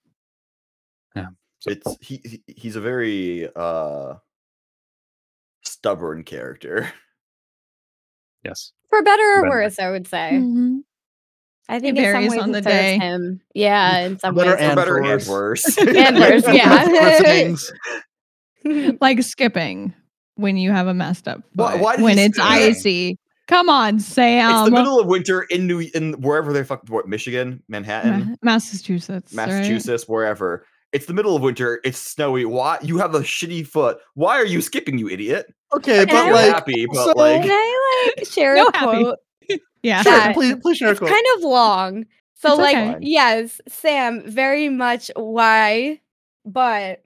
So- 1.60 1.70
it's 1.72 1.96
he, 2.00 2.20
he 2.24 2.42
he's 2.46 2.76
a 2.76 2.80
very 2.80 3.48
uh 3.54 4.14
stubborn 5.62 6.22
character. 6.24 6.90
yes. 8.44 8.72
For 8.90 9.02
better 9.02 9.22
or 9.22 9.42
Better. 9.42 9.50
worse, 9.50 9.78
I 9.78 9.90
would 9.90 10.06
say. 10.06 10.30
Mhm. 10.34 10.80
I 11.68 11.80
think 11.80 11.98
It 11.98 12.00
in 12.00 12.04
some 12.06 12.12
varies 12.12 12.30
ways 12.30 12.40
on 12.40 12.52
the 12.52 12.60
day. 12.62 12.96
him. 12.98 13.40
Yeah, 13.54 13.98
in 13.98 14.18
some 14.18 14.34
better 14.34 14.52
ways. 14.52 14.60
and 14.60 14.70
For 14.70 14.76
better 14.76 14.90
for 14.92 14.98
and 14.98 15.06
worse. 15.08 15.28
worse. 15.28 15.78
And 15.86 16.16
worse, 16.18 16.44
yeah. 16.54 16.84
Listenings. 16.84 17.72
Like 19.00 19.22
skipping 19.22 19.92
when 20.36 20.56
you 20.56 20.70
have 20.70 20.86
a 20.86 20.94
messed 20.94 21.28
up 21.28 21.42
Why- 21.54 21.76
why 21.76 21.96
when 21.96 22.18
it's 22.18 22.36
skip? 22.38 22.46
icy. 22.50 23.18
Come 23.48 23.68
on, 23.70 23.98
Sam. 23.98 24.50
it's 24.50 24.64
the 24.70 24.76
middle 24.76 25.00
of 25.00 25.06
winter 25.06 25.42
in 25.42 25.66
New 25.66 25.80
in 25.94 26.14
wherever 26.20 26.52
they 26.52 26.64
fuck 26.64 26.82
what 26.88 27.08
Michigan, 27.08 27.62
Manhattan, 27.68 28.30
Ma- 28.42 28.52
Massachusetts. 28.52 29.32
right? 29.34 29.48
Massachusetts, 29.48 30.04
wherever. 30.08 30.66
It's 30.92 31.06
the 31.06 31.12
middle 31.14 31.36
of 31.36 31.42
winter. 31.42 31.80
It's 31.84 31.98
snowy. 31.98 32.44
Why 32.44 32.78
you 32.82 32.98
have 32.98 33.14
a 33.14 33.20
shitty 33.20 33.66
foot? 33.66 33.98
Why 34.14 34.36
are 34.36 34.46
you 34.46 34.60
skipping, 34.62 34.98
you 34.98 35.08
idiot? 35.08 35.46
Okay, 35.74 35.98
but 36.00 36.08
get 36.08 36.24
you're 36.26 36.34
like, 36.34 36.52
happy, 36.52 36.86
but 36.86 37.04
so- 37.04 37.12
like, 37.12 37.42
Can 37.42 37.50
I 37.50 38.12
like 38.16 38.26
share 38.30 38.56
No 38.56 38.68
a 38.68 38.76
happy. 38.76 39.02
quote? 39.04 39.18
Yeah. 39.82 40.02
sure, 40.02 40.12
that- 40.12 40.34
please, 40.34 40.56
please 40.62 40.76
share 40.78 40.88
a 40.88 40.90
It's 40.92 40.98
quote. 40.98 41.10
kind 41.10 41.26
of 41.36 41.42
long. 41.44 42.04
So 42.36 42.50
It's 42.52 42.58
like 42.58 42.76
okay. 42.76 42.98
yes, 43.02 43.60
Sam, 43.68 44.22
very 44.30 44.68
much 44.68 45.10
why, 45.16 46.00
but 46.44 47.02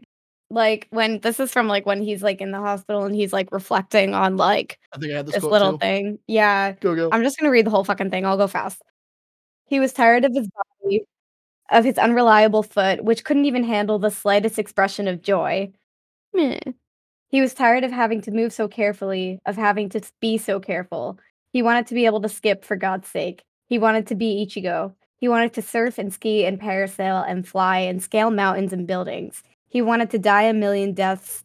like 0.51 0.87
when 0.91 1.19
this 1.21 1.41
is 1.41 1.51
from 1.51 1.67
like 1.67 1.87
when 1.87 2.03
he's 2.03 2.23
like 2.23 2.41
in 2.43 2.51
the 2.53 2.59
hospital 2.61 3.05
and 3.05 3.15
he's 3.15 3.33
like 3.33 3.51
reflecting 3.51 4.15
on 4.15 4.37
like 4.37 4.79
I 4.95 4.99
think 4.99 5.13
I 5.13 5.17
had 5.17 5.27
this, 5.27 5.37
this 5.37 5.45
little 5.45 5.73
too. 5.73 5.79
thing. 5.79 6.19
Yeah. 6.27 6.73
Go 6.81 6.95
go. 6.95 7.09
I'm 7.11 7.23
just 7.23 7.39
gonna 7.39 7.51
read 7.51 7.65
the 7.67 7.71
whole 7.71 7.83
fucking 7.85 8.11
thing. 8.11 8.27
I'll 8.27 8.37
go 8.37 8.47
fast. 8.47 8.81
He 9.67 9.81
was 9.81 9.93
tired 9.95 10.25
of 10.27 10.33
his 10.35 10.47
body, 10.49 10.69
of 11.71 11.85
his 11.85 11.99
unreliable 11.99 12.63
foot, 12.63 13.05
which 13.05 13.25
couldn't 13.25 13.45
even 13.45 13.65
handle 13.65 13.99
the 13.99 14.11
slightest 14.11 14.59
expression 14.59 15.09
of 15.09 15.23
joy. 15.23 15.73
Meh. 16.35 16.59
He 17.29 17.41
was 17.41 17.55
tired 17.55 17.85
of 17.85 17.91
having 17.91 18.21
to 18.23 18.31
move 18.31 18.53
so 18.53 18.69
carefully, 18.69 19.39
of 19.47 19.57
having 19.57 19.89
to 19.91 20.03
be 20.21 20.37
so 20.37 20.61
careful. 20.61 21.19
He 21.53 21.63
wanted 21.63 21.87
to 21.87 21.95
be 21.95 22.05
able 22.07 22.21
to 22.21 22.29
skip 22.29 22.65
for 22.65 22.77
God's 22.77 23.09
sake. 23.09 23.45
He 23.69 23.79
wanted 23.79 24.07
to 24.09 24.15
be 24.15 24.47
Ichigo. 24.47 24.95
He 25.19 25.29
wanted 25.29 25.55
to 25.55 25.63
surf 25.63 25.99
and 25.99 26.13
ski 26.13 26.45
and 26.45 26.61
parasail 26.61 27.25
and 27.27 27.47
fly 27.47 27.79
and 27.79 28.03
scale 28.03 28.31
mountains 28.31 28.73
and 28.73 28.87
buildings. 28.87 29.43
He 29.69 29.81
wanted 29.81 30.11
to 30.11 30.19
die 30.19 30.43
a 30.43 30.53
million 30.53 30.93
deaths 30.93 31.45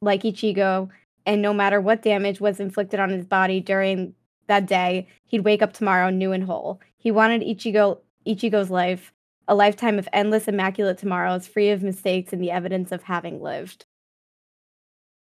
like 0.00 0.22
Ichigo, 0.22 0.90
and 1.24 1.42
no 1.42 1.52
matter 1.52 1.80
what 1.80 2.02
damage 2.02 2.40
was 2.40 2.60
inflicted 2.60 3.00
on 3.00 3.10
his 3.10 3.24
body 3.24 3.60
during 3.60 4.14
that 4.46 4.66
day, 4.66 5.08
he'd 5.24 5.44
wake 5.44 5.62
up 5.62 5.72
tomorrow 5.72 6.10
new 6.10 6.30
and 6.30 6.44
whole. 6.44 6.80
He 6.98 7.10
wanted 7.10 7.42
Ichigo 7.42 7.98
Ichigo's 8.26 8.70
life, 8.70 9.12
a 9.48 9.54
lifetime 9.54 9.98
of 9.98 10.08
endless 10.12 10.48
immaculate 10.48 10.98
tomorrows, 10.98 11.46
free 11.46 11.70
of 11.70 11.82
mistakes 11.82 12.32
and 12.32 12.42
the 12.42 12.50
evidence 12.50 12.92
of 12.92 13.02
having 13.02 13.40
lived. 13.40 13.84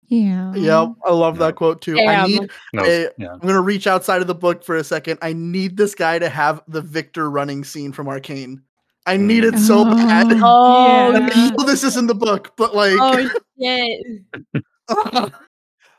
Yeah. 0.07 0.53
Yep, 0.53 0.89
I 1.05 1.11
love 1.13 1.35
Yeah. 1.39 1.47
that 1.47 1.55
quote 1.55 1.81
too. 1.81 1.99
I 1.99 2.27
need. 2.27 2.49
No, 2.73 2.83
Eh, 2.83 3.07
yeah. 3.17 3.33
I'm 3.33 3.39
gonna 3.39 3.61
reach 3.61 3.87
outside 3.87 4.21
of 4.21 4.27
the 4.27 4.35
book 4.35 4.63
for 4.63 4.75
a 4.75 4.83
second. 4.83 5.17
I 5.21 5.33
need 5.33 5.77
this 5.77 5.95
guy 5.95 6.19
to 6.19 6.29
have 6.29 6.61
the 6.67 6.81
Viktor 6.81 7.29
running 7.29 7.63
scene 7.63 7.91
from 7.91 8.07
Arcane. 8.07 8.61
I 9.07 9.17
need 9.17 9.43
it 9.43 9.57
so 9.59 9.83
bad. 9.85 10.27
Oh, 10.43 11.11
yeah. 11.11 11.29
I 11.31 11.49
know 11.51 11.63
this 11.65 11.83
is 11.83 11.97
in 11.97 12.07
the 12.07 12.15
book, 12.15 12.53
but 12.57 12.75
like, 12.75 12.97
Oh 12.99 13.29
shit. 13.59 15.33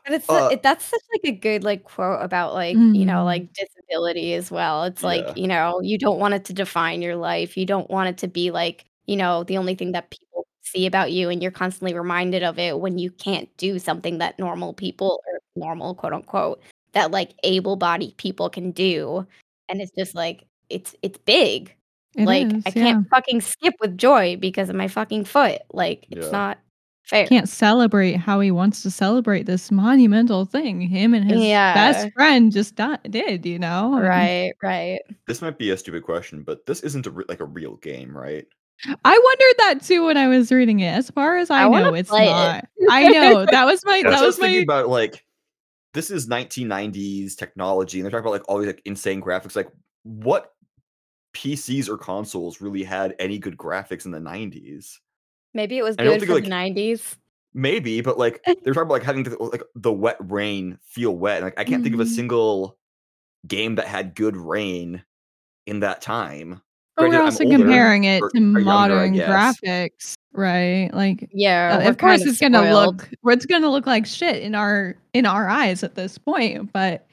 And 0.07 0.15
it's 0.15 0.27
Uh, 0.29 0.49
it, 0.49 0.63
that's 0.63 0.85
such 0.85 1.01
like 1.13 1.33
a 1.33 1.37
good 1.37 1.63
like 1.65 1.83
quote 1.85 2.23
about 2.23 2.53
like 2.55 2.85
you 2.93 3.05
know 3.05 3.23
Mhm. 3.23 3.25
like 3.25 3.53
disability 3.53 4.33
as 4.35 4.51
well. 4.51 4.85
It's 4.85 5.03
like 5.03 5.31
you 5.37 5.47
know 5.47 5.81
you 5.81 5.99
don't 5.99 6.19
want 6.19 6.35
it 6.35 6.45
to 6.47 6.53
define 6.53 7.01
your 7.03 7.17
life. 7.17 7.57
You 7.57 7.65
don't 7.67 7.89
want 7.91 8.09
it 8.09 8.17
to 8.19 8.27
be 8.29 8.51
like 8.51 8.85
you 9.07 9.17
know 9.17 9.43
the 9.43 9.57
only 9.57 9.75
thing 9.75 9.93
that 9.93 10.11
people 10.11 10.47
see 10.63 10.87
about 10.87 11.11
you, 11.13 11.29
and 11.29 11.41
you're 11.43 11.51
constantly 11.51 11.93
reminded 11.95 12.43
of 12.43 12.59
it 12.59 12.79
when 12.79 12.97
you 12.99 13.11
can't 13.11 13.49
do 13.57 13.79
something 13.79 14.19
that 14.19 14.39
normal 14.39 14.73
people 14.73 15.21
or 15.27 15.39
normal 15.57 15.95
quote 15.95 16.13
unquote 16.13 16.61
that 16.93 17.11
like 17.11 17.33
able-bodied 17.43 18.17
people 18.17 18.49
can 18.49 18.71
do. 18.71 19.27
And 19.69 19.81
it's 19.81 19.91
just 19.97 20.15
like 20.15 20.45
it's 20.69 20.95
it's 21.03 21.17
big. 21.19 21.75
It 22.15 22.25
like 22.25 22.57
is, 22.57 22.63
I 22.65 22.71
can't 22.71 22.99
fucking 23.11 23.41
skip 23.41 23.75
with 23.81 23.97
joy 23.97 24.37
because 24.37 24.69
of 24.69 24.75
my 24.75 24.87
fucking 24.87 25.25
foot. 25.25 25.61
Like 25.73 26.07
it's 26.11 26.31
Yeah. 26.31 26.31
not 26.31 26.59
fair. 27.07 27.27
Can't 27.27 27.49
celebrate 27.49 28.13
how 28.17 28.39
he 28.39 28.51
wants 28.51 28.81
to 28.83 28.91
celebrate 28.91 29.45
this 29.45 29.71
monumental 29.71 30.45
thing. 30.45 30.81
Him 30.81 31.13
and 31.13 31.29
his 31.29 31.41
Yeah. 31.41 31.73
best 31.73 32.13
friend 32.13 32.51
just 32.51 32.75
di- 32.75 32.99
did, 33.09 33.45
you 33.45 33.59
know? 33.59 33.99
Right, 33.99 34.53
right. 34.61 34.99
this 35.27 35.41
might 35.41 35.57
be 35.57 35.71
a 35.71 35.77
stupid 35.77 36.03
question, 36.03 36.43
but 36.43 36.65
this 36.65 36.81
isn't 36.81 37.07
a 37.07 37.11
re- 37.11 37.25
like 37.27 37.39
a 37.39 37.45
real 37.45 37.77
game, 37.77 38.15
right? 38.15 38.45
I 39.03 39.17
wondered 39.17 39.55
that 39.57 39.81
too 39.83 40.05
when 40.05 40.17
I 40.17 40.27
was 40.27 40.51
reading 40.51 40.81
it. 40.81 40.89
As 40.91 41.09
far 41.09 41.37
as 41.37 41.49
I, 41.49 41.63
I 41.63 41.67
know, 41.69 41.93
it's 41.95 42.09
play 42.09 42.27
it. 42.27 42.31
not. 42.31 42.67
I 42.91 43.07
know 43.07 43.45
that 43.45 43.65
was 43.65 43.83
my 43.85 43.93
I 43.93 44.03
that 44.03 44.11
was 44.11 44.21
was 44.21 44.27
just 44.35 44.39
thinking 44.39 44.67
my 44.67 44.75
about 44.79 44.89
like 44.89 45.25
this 45.93 46.11
is 46.11 46.27
1990s 46.27 47.35
technology, 47.35 47.97
and 47.97 48.05
they're 48.05 48.11
talking 48.11 48.25
about 48.27 48.33
like 48.33 48.47
all 48.47 48.59
these 48.59 48.67
like 48.67 48.83
insane 48.85 49.19
graphics. 49.19 49.55
Like, 49.55 49.69
what 50.03 50.53
PCs 51.33 51.89
or 51.89 51.97
consoles 51.97 52.61
really 52.61 52.83
had 52.83 53.15
any 53.17 53.39
good 53.39 53.57
graphics 53.57 54.05
in 54.05 54.11
the 54.11 54.19
90s? 54.19 54.97
Maybe 55.53 55.77
it 55.77 55.83
was 55.83 55.95
good 55.95 56.23
for 56.25 56.33
like- 56.35 56.43
the 56.43 56.49
nineties. 56.49 57.17
Maybe, 57.53 58.01
but 58.01 58.19
like 58.19 58.41
they're 58.45 58.73
talking 58.73 58.81
about 58.83 58.93
like 58.93 59.03
having 59.03 59.23
the, 59.23 59.35
like 59.41 59.63
the 59.75 59.91
wet 59.91 60.17
rain 60.19 60.77
feel 60.83 61.15
wet. 61.15 61.37
and, 61.37 61.45
Like 61.45 61.59
I 61.59 61.63
can't 61.63 61.81
think 61.81 61.95
of 61.95 62.01
a 62.01 62.03
Mhm. 62.03 62.07
single 62.15 62.77
game 63.47 63.75
that 63.75 63.87
had 63.87 64.13
good 64.13 64.37
rain 64.37 65.03
in 65.65 65.79
that 65.79 66.01
time. 66.01 66.61
But 66.95 67.09
we're 67.09 67.21
also 67.21 67.43
older, 67.45 67.57
comparing 67.57 68.03
it 68.03 68.21
or- 68.21 68.29
to 68.31 68.37
or 68.37 68.59
modern 68.61 69.13
guess. 69.13 69.29
graphics, 69.29 70.13
right? 70.33 70.89
Like 70.93 71.29
Yeah, 71.31 71.79
uh, 71.83 71.89
of 71.89 71.97
course 71.97 72.21
it's 72.25 72.39
gonna 72.39 72.71
look 72.71 73.09
it's 73.25 73.45
gonna 73.47 73.69
look 73.69 73.87
like 73.87 74.05
shit 74.05 74.43
in 74.43 74.53
our 74.53 74.95
in 75.13 75.25
our 75.25 75.47
eyes 75.49 75.83
at 75.83 75.95
this 75.95 76.17
point 76.17 76.71
but 76.73 77.07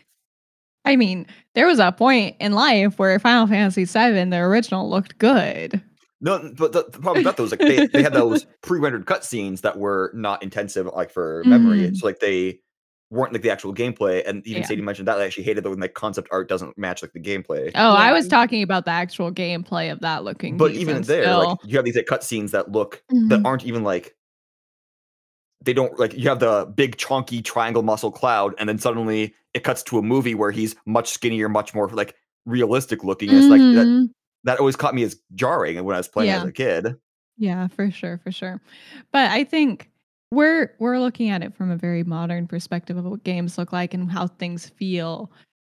i 0.87 0.97
mean 0.97 1.27
there 1.55 1.67
was 1.67 1.79
a 1.79 1.91
point 1.93 2.37
in 2.41 2.53
life 2.53 2.99
where 2.99 3.19
final 3.19 3.47
fantasy 3.47 3.85
VII, 3.85 4.25
the 4.31 4.37
original 4.39 4.91
looked 4.91 5.17
good 5.19 5.83
No, 6.25 6.53
but 6.57 6.73
the, 6.73 6.85
the 6.91 6.99
problem 6.99 7.17
with 7.19 7.25
that 7.25 7.37
though 7.37 7.45
is 7.45 7.51
like 7.53 7.61
they, 7.61 7.87
they 7.87 8.03
had 8.03 8.13
those 8.23 8.47
pre-rendered 8.63 9.05
cutscenes 9.05 9.61
that 9.61 9.79
were 9.79 10.11
not 10.15 10.43
intensive 10.43 10.87
like 10.87 11.11
for 11.11 11.45
memory. 11.45 11.81
Mhm. 11.91 11.97
So 11.97 12.07
like 12.07 12.19
they 12.19 12.61
weren't 13.11 13.33
like 13.35 13.43
the 13.43 13.51
actual 13.51 13.75
gameplay. 13.75 14.27
And 14.27 14.45
even 14.47 14.63
Yeah. 14.63 14.69
Sadie 14.69 14.83
mentioned 14.83 15.07
that 15.07 15.21
I 15.21 15.25
actually 15.27 15.45
hated 15.45 15.63
that 15.65 15.71
when 15.71 15.79
like 15.79 15.95
concept 15.95 16.29
art 16.33 16.49
doesn't 16.49 16.77
match 16.79 17.03
like 17.03 17.13
the 17.13 17.21
gameplay. 17.21 17.71
oh 17.75 17.93
i 17.95 18.11
was 18.11 18.27
talking 18.27 18.63
about 18.63 18.87
the 18.87 18.91
actual 18.91 19.31
gameplay 19.31 19.93
of 19.93 20.01
that 20.01 20.25
looking 20.25 20.57
but 20.57 20.73
even 20.73 21.03
decent 21.03 21.07
there, 21.07 21.37
like 21.37 21.59
you 21.65 21.77
have 21.77 21.85
these 21.85 21.95
like 21.95 22.07
cutscenes 22.07 22.51
that 22.53 22.73
look 22.73 23.03
that 23.29 23.41
Mhm. 23.41 23.45
aren't 23.45 23.65
even 23.67 23.85
like 23.85 24.17
they 25.63 25.73
don't 25.73 25.99
like 25.99 26.15
you 26.15 26.29
have 26.29 26.41
the 26.41 26.67
big 26.75 26.97
chunky 26.97 27.41
triangle 27.43 27.83
muscle 27.83 28.11
cloud, 28.11 28.55
and 28.59 28.69
then 28.69 28.79
suddenly 28.79 29.35
it 29.55 29.65
cuts 29.65 29.83
to 29.85 29.99
a 29.99 30.03
movie 30.03 30.35
where 30.35 30.51
he's 30.51 30.75
much 30.87 31.11
skinnier, 31.11 31.49
much 31.49 31.75
more 31.75 31.89
like 31.89 32.15
realistic 32.45 33.03
looking. 33.05 33.31
And 33.31 33.39
it's 33.39 33.49
like 33.49 33.61
that, 33.61 33.87
Mhm. 33.87 34.09
That 34.45 34.59
always 34.59 34.77
caught 34.77 34.95
me 34.95 35.03
as 35.03 35.17
jarring 35.35 35.83
when 35.85 35.95
I 35.95 35.99
was 35.99 36.09
playing 36.09 36.31
as 36.31 36.45
a 36.45 36.53
kid. 36.53 36.97
Yeah, 37.37 37.67
for 37.69 37.91
sure, 37.91 38.19
for 38.23 38.31
sure. 38.31 38.61
But 39.13 39.31
I 39.31 39.45
think 39.45 39.91
we're 40.31 40.75
we're 40.79 40.99
looking 40.99 41.31
at 41.31 41.43
it 41.43 41.55
from 41.55 41.71
a 41.71 41.77
very 41.77 42.05
modern 42.05 42.47
perspective 42.47 42.97
of 42.97 43.05
what 43.05 43.25
games 43.25 43.59
look 43.59 43.73
like 43.73 43.95
and 43.95 44.11
how 44.11 44.27
things 44.27 44.69
feel. 44.69 45.31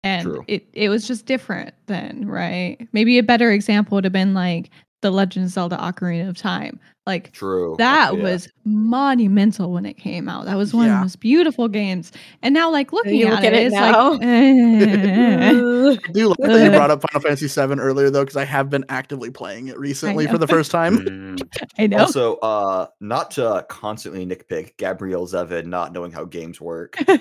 And 0.05 0.23
True. 0.23 0.45
it 0.47 0.69
it 0.73 0.89
was 0.89 1.07
just 1.07 1.27
different 1.27 1.75
then, 1.87 2.27
right? 2.27 2.87
Maybe 2.93 3.19
a 3.19 3.23
better 3.23 3.51
example 3.51 3.97
would 3.97 4.05
have 4.05 4.13
been 4.13 4.35
like 4.35 4.71
The 5.07 5.13
Legend 5.13 5.45
of 5.45 5.53
Zelda 5.53 5.77
Ocarina 5.77 6.29
of 6.29 6.37
Time. 6.37 6.81
Like 7.07 7.31
True. 7.31 7.77
that 7.79 8.17
yeah. 8.17 8.23
was 8.25 8.49
monumental 8.65 9.71
when 9.71 9.87
it 9.87 9.95
came 9.95 10.29
out. 10.29 10.47
That 10.47 10.57
was 10.57 10.75
one 10.75 10.87
of 10.87 10.91
the 10.91 11.01
most 11.01 11.21
beautiful 11.21 11.69
games. 11.69 12.11
And 12.43 12.53
now 12.53 12.73
like 12.73 12.93
looking 12.93 13.15
you 13.15 13.29
at, 13.29 13.35
look 13.35 13.45
it, 13.45 13.47
at 13.47 13.55
it 13.55 13.67
it's 13.67 13.73
now. 13.73 14.11
like 14.15 14.23
eh. 14.23 15.97
I 16.09 16.13
do 16.13 16.29
like 16.31 16.39
that 16.39 16.65
you 16.65 16.71
brought 16.77 16.91
up 16.91 17.03
Final 17.03 17.21
Fantasy 17.21 17.47
VII 17.47 17.79
earlier, 17.79 18.11
though, 18.11 18.25
because 18.25 18.37
I 18.37 18.45
have 18.45 18.69
been 18.69 18.85
actively 18.89 19.31
playing 19.31 19.69
it 19.69 19.79
recently 19.79 20.27
for 20.27 20.39
the 20.39 20.49
first 20.49 20.73
time. 20.73 20.99
Mm, 20.99 21.49
I 21.79 21.87
know. 21.87 21.99
Also, 21.99 22.39
uh, 22.39 22.89
not 22.99 23.31
to 23.33 23.65
constantly 23.69 24.27
nitpick 24.27 24.77
Gabrielle 24.77 25.29
Zevin 25.29 25.67
not 25.67 25.93
knowing 25.93 26.11
how 26.11 26.25
games 26.25 26.61
work. 26.61 26.97
Oh, 27.09 27.19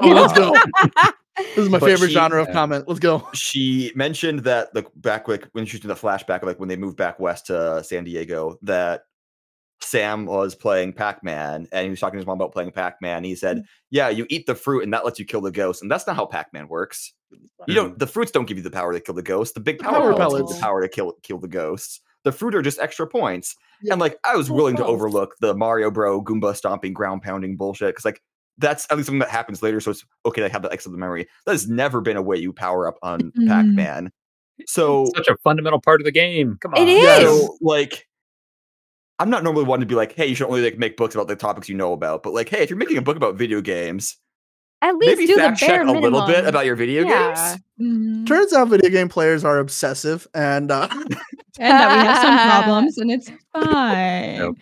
let's 0.00 0.32
go. 0.34 0.54
This 1.36 1.58
is 1.58 1.68
my 1.68 1.78
But 1.78 1.86
favorite 1.86 2.08
she- 2.08 2.14
genre 2.14 2.40
of 2.40 2.48
yeah. 2.48 2.54
comment. 2.54 2.84
Let's 2.86 3.00
go. 3.00 3.28
she 3.34 3.92
mentioned 3.94 4.40
that 4.40 4.72
the 4.74 4.86
back 4.96 5.26
like 5.28 5.48
when 5.52 5.66
she 5.66 5.76
was 5.76 5.80
doing 5.82 5.94
the 5.94 6.00
flashback 6.00 6.42
of 6.42 6.44
like 6.44 6.60
when 6.60 6.68
they 6.68 6.76
moved 6.76 6.96
back 6.96 7.18
west 7.18 7.46
to 7.46 7.82
San 7.84 8.04
Diego 8.04 8.58
that 8.62 9.02
Sam 9.80 10.26
was 10.26 10.54
playing 10.54 10.92
Pac-Man 10.92 11.68
and 11.72 11.84
he 11.84 11.90
was 11.90 12.00
talking 12.00 12.14
to 12.14 12.18
his 12.18 12.26
mom 12.26 12.38
about 12.38 12.52
playing 12.52 12.70
Pac-Man. 12.70 13.24
He 13.24 13.34
said, 13.34 13.58
mm-hmm. 13.58 13.66
"Yeah, 13.90 14.08
you 14.08 14.26
eat 14.30 14.46
the 14.46 14.54
fruit 14.54 14.82
and 14.82 14.92
that 14.94 15.04
lets 15.04 15.18
you 15.18 15.24
kill 15.24 15.40
the 15.40 15.50
ghost." 15.50 15.82
And 15.82 15.90
that's 15.90 16.06
not 16.06 16.16
how 16.16 16.26
Pac-Man 16.26 16.68
works. 16.68 17.12
You 17.66 17.74
don't 17.74 17.90
mm-hmm. 17.90 17.98
the 17.98 18.06
fruits 18.06 18.30
don't 18.30 18.46
give 18.46 18.56
you 18.56 18.62
the 18.62 18.70
power 18.70 18.92
to 18.92 19.00
kill 19.00 19.14
the 19.14 19.22
ghost. 19.22 19.54
The 19.54 19.60
big 19.60 19.78
The 19.78 19.84
power, 19.84 20.12
power 20.12 20.16
pellets 20.16 20.52
give 20.52 20.60
the 20.60 20.62
power 20.62 20.82
to 20.82 20.88
kill 20.88 21.12
kill 21.22 21.38
the 21.38 21.48
ghosts. 21.48 22.00
The 22.22 22.32
fruit 22.32 22.54
are 22.54 22.62
just 22.62 22.78
extra 22.78 23.06
points. 23.06 23.56
Yeah. 23.82 23.92
And 23.92 24.00
like 24.00 24.18
I 24.24 24.36
was 24.36 24.50
willing 24.50 24.76
to 24.76 24.86
overlook 24.86 25.34
the 25.40 25.54
Mario 25.54 25.90
Bro 25.90 26.22
Goomba 26.22 26.56
stomping 26.56 26.94
ground 26.94 27.22
pounding 27.22 27.56
bullshit 27.56 27.88
because 27.88 28.04
like 28.04 28.22
that's 28.58 28.86
at 28.90 28.96
least 28.96 29.06
something 29.06 29.18
that 29.20 29.30
happens 29.30 29.62
later. 29.62 29.80
So 29.80 29.90
it's 29.92 30.04
okay 30.26 30.40
to 30.42 30.48
have 30.48 30.62
that 30.62 30.72
extra 30.72 30.92
memory. 30.92 31.26
That 31.46 31.52
has 31.52 31.68
never 31.68 32.00
been 32.00 32.16
a 32.16 32.22
way 32.22 32.36
you 32.36 32.52
power 32.52 32.86
up 32.88 32.96
on 33.02 33.32
Mm. 33.32 33.48
Pac-Man. 33.48 34.10
So 34.66 35.06
such 35.16 35.26
a 35.28 35.36
fundamental 35.42 35.80
part 35.80 36.00
of 36.00 36.04
the 36.04 36.12
game. 36.12 36.58
Come 36.60 36.74
on. 36.74 36.82
It 36.86 36.92
Yes. 36.92 37.22
so 37.22 37.56
like 37.60 38.06
I'm 39.18 39.30
not 39.30 39.42
normally 39.44 39.64
one 39.64 39.80
to 39.80 39.86
be 39.86 39.94
like, 39.94 40.12
hey, 40.14 40.26
you 40.26 40.34
should 40.34 40.46
only 40.48 40.62
like 40.62 40.78
make 40.78 40.96
books 40.96 41.14
about 41.14 41.28
the 41.28 41.36
topics 41.36 41.68
you 41.68 41.74
know 41.76 41.92
about. 41.92 42.22
But 42.22 42.34
like, 42.34 42.48
hey, 42.48 42.62
if 42.62 42.70
you're 42.70 42.76
making 42.78 42.96
a 42.98 43.02
book 43.02 43.16
about 43.16 43.36
video 43.36 43.60
games, 43.60 44.16
At 44.82 44.96
least 44.96 45.16
maybe 45.18 45.26
do 45.26 45.36
fact 45.36 45.60
the 45.60 45.66
bare 45.66 45.78
check 45.78 45.88
a 45.88 45.92
little 45.92 46.26
bit 46.26 46.46
about 46.46 46.66
your 46.66 46.74
video 46.76 47.02
Yeah. 47.04 47.34
games. 47.56 47.62
Mhm. 47.80 48.26
Turns 48.26 48.52
out 48.52 48.68
video 48.68 48.90
game 48.90 49.08
players 49.08 49.44
are 49.44 49.58
obsessive, 49.58 50.26
and 50.34 50.70
uh, 50.70 50.88
and 50.90 51.00
that 51.58 51.88
we 51.90 52.06
have 52.06 52.18
some 52.22 52.38
problems 52.50 52.98
and 52.98 53.10
it's 53.10 53.30
fine. 53.52 54.38
Nope. 54.38 54.56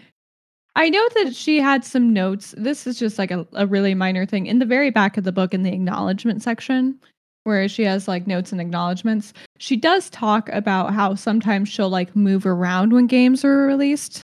I 0.75 0.89
know 0.89 1.07
that 1.17 1.35
she 1.35 1.59
had 1.61 1.85
some 1.85 2.13
notes. 2.13 2.55
This 2.57 2.87
is 2.87 2.99
just 2.99 3.19
like 3.19 3.31
a, 3.31 3.47
a 3.53 3.67
really 3.67 3.95
minor 3.95 4.25
thing. 4.25 4.47
In 4.47 4.59
the 4.59 4.65
very 4.67 4.91
back 4.91 5.17
of 5.17 5.25
the 5.25 5.33
book, 5.33 5.53
in 5.53 5.63
the 5.63 5.73
acknowledgement 5.73 6.43
section, 6.43 6.99
where 7.45 7.69
she 7.69 7.83
has 7.85 8.09
like 8.09 8.27
notes 8.27 8.53
and 8.53 8.61
acknowledgments, 8.61 9.33
she 9.59 9.77
does 9.77 10.09
talk 10.11 10.49
about 10.51 10.95
how 10.95 11.15
sometimes 11.15 11.69
she'll 11.69 11.91
like 11.91 12.15
move 12.17 12.47
around 12.47 12.93
when 12.93 13.07
games 13.07 13.45
are 13.45 13.67
released 13.67 14.23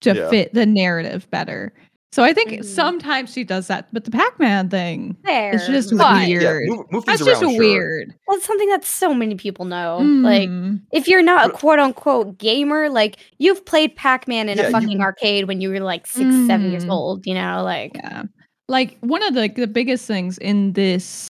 to 0.00 0.14
Yeah. 0.14 0.28
fit 0.30 0.54
the 0.54 0.66
narrative 0.66 1.30
better. 1.30 1.72
So 2.12 2.24
I 2.24 2.32
think 2.32 2.50
Mm. 2.50 2.64
sometimes 2.64 3.32
she 3.32 3.44
does 3.44 3.68
that. 3.68 3.86
But 3.92 4.04
the 4.04 4.10
Pac 4.10 4.38
Man 4.40 4.68
thing, 4.68 5.16
There. 5.24 5.54
it's 5.54 5.66
just 5.66 5.96
but 5.96 6.26
weird. 6.26 6.42
Yeah, 6.42 6.58
move, 6.74 6.86
move 6.90 7.04
things 7.04 7.20
that's 7.20 7.24
just 7.30 7.42
around, 7.42 7.52
sure. 7.52 7.58
weird. 7.60 8.14
That's 8.28 8.44
something 8.44 8.68
that 8.70 8.84
so 8.84 9.14
many 9.14 9.36
people 9.36 9.64
know. 9.64 9.98
Like, 9.98 10.48
Mm. 10.48 10.80
if 10.92 11.06
you're 11.06 11.22
not 11.22 11.50
a 11.50 11.52
quote 11.52 11.78
unquote 11.78 12.36
gamer, 12.38 12.88
like 12.90 13.18
you've 13.38 13.64
played 13.64 13.94
Pac 13.94 14.26
Man 14.26 14.48
in 14.48 14.58
Yeah, 14.58 14.64
a 14.64 14.66
you- 14.66 14.72
fucking 14.72 15.00
arcade 15.00 15.46
when 15.46 15.60
you 15.60 15.70
were 15.70 15.78
like 15.80 16.04
six, 16.06 16.34
seven 16.48 16.72
years 16.72 16.84
Mm. 16.84 16.90
old, 16.90 17.26
you 17.26 17.34
know, 17.34 17.62
like 17.64 17.92
Yeah. 17.94 18.24
Like 18.68 18.98
one 19.00 19.22
of 19.22 19.34
the 19.34 19.48
the 19.48 19.66
biggest 19.66 20.06
things 20.06 20.36
in 20.38 20.72
this 20.74 21.28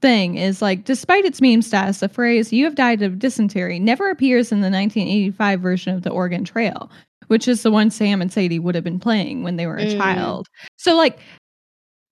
thing 0.00 0.36
is 0.36 0.62
like 0.62 0.84
despite 0.84 1.24
its 1.24 1.40
meme 1.40 1.62
status, 1.62 2.00
the 2.00 2.08
phrase 2.08 2.52
you 2.52 2.64
have 2.64 2.74
died 2.74 3.02
of 3.02 3.18
dysentery 3.18 3.78
never 3.78 4.10
appears 4.10 4.50
in 4.52 4.60
the 4.60 4.70
1985 4.70 5.60
version 5.60 5.94
of 5.94 6.02
the 6.02 6.10
Oregon 6.10 6.44
Trail, 6.44 6.90
which 7.28 7.46
is 7.48 7.62
the 7.62 7.70
one 7.70 7.90
Sam 7.90 8.20
and 8.22 8.32
Sadie 8.32 8.58
would 8.58 8.74
have 8.74 8.84
been 8.84 9.00
playing 9.00 9.42
when 9.42 9.56
they 9.56 9.66
were 9.66 9.76
a 9.78 9.86
Mm. 9.86 9.98
child. 9.98 10.46
So 10.76 10.96
like 10.96 11.18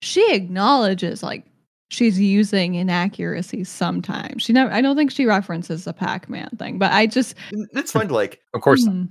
she 0.01 0.33
acknowledges 0.33 1.21
like 1.23 1.45
she's 1.91 2.19
using 2.19 2.75
inaccuracies 2.75 3.67
sometimes. 3.69 4.43
She 4.43 4.53
never 4.53 4.71
I 4.71 4.81
don't 4.81 4.95
think 4.95 5.11
she 5.11 5.25
references 5.25 5.85
the 5.85 5.93
Pac-Man 5.93 6.49
thing, 6.57 6.77
but 6.77 6.91
I 6.91 7.07
just 7.07 7.35
It's 7.73 7.91
fun 7.91 8.07
to 8.07 8.13
like 8.13 8.39
Of 8.53 8.61
course, 8.61 8.85
Hmm. 8.85 9.05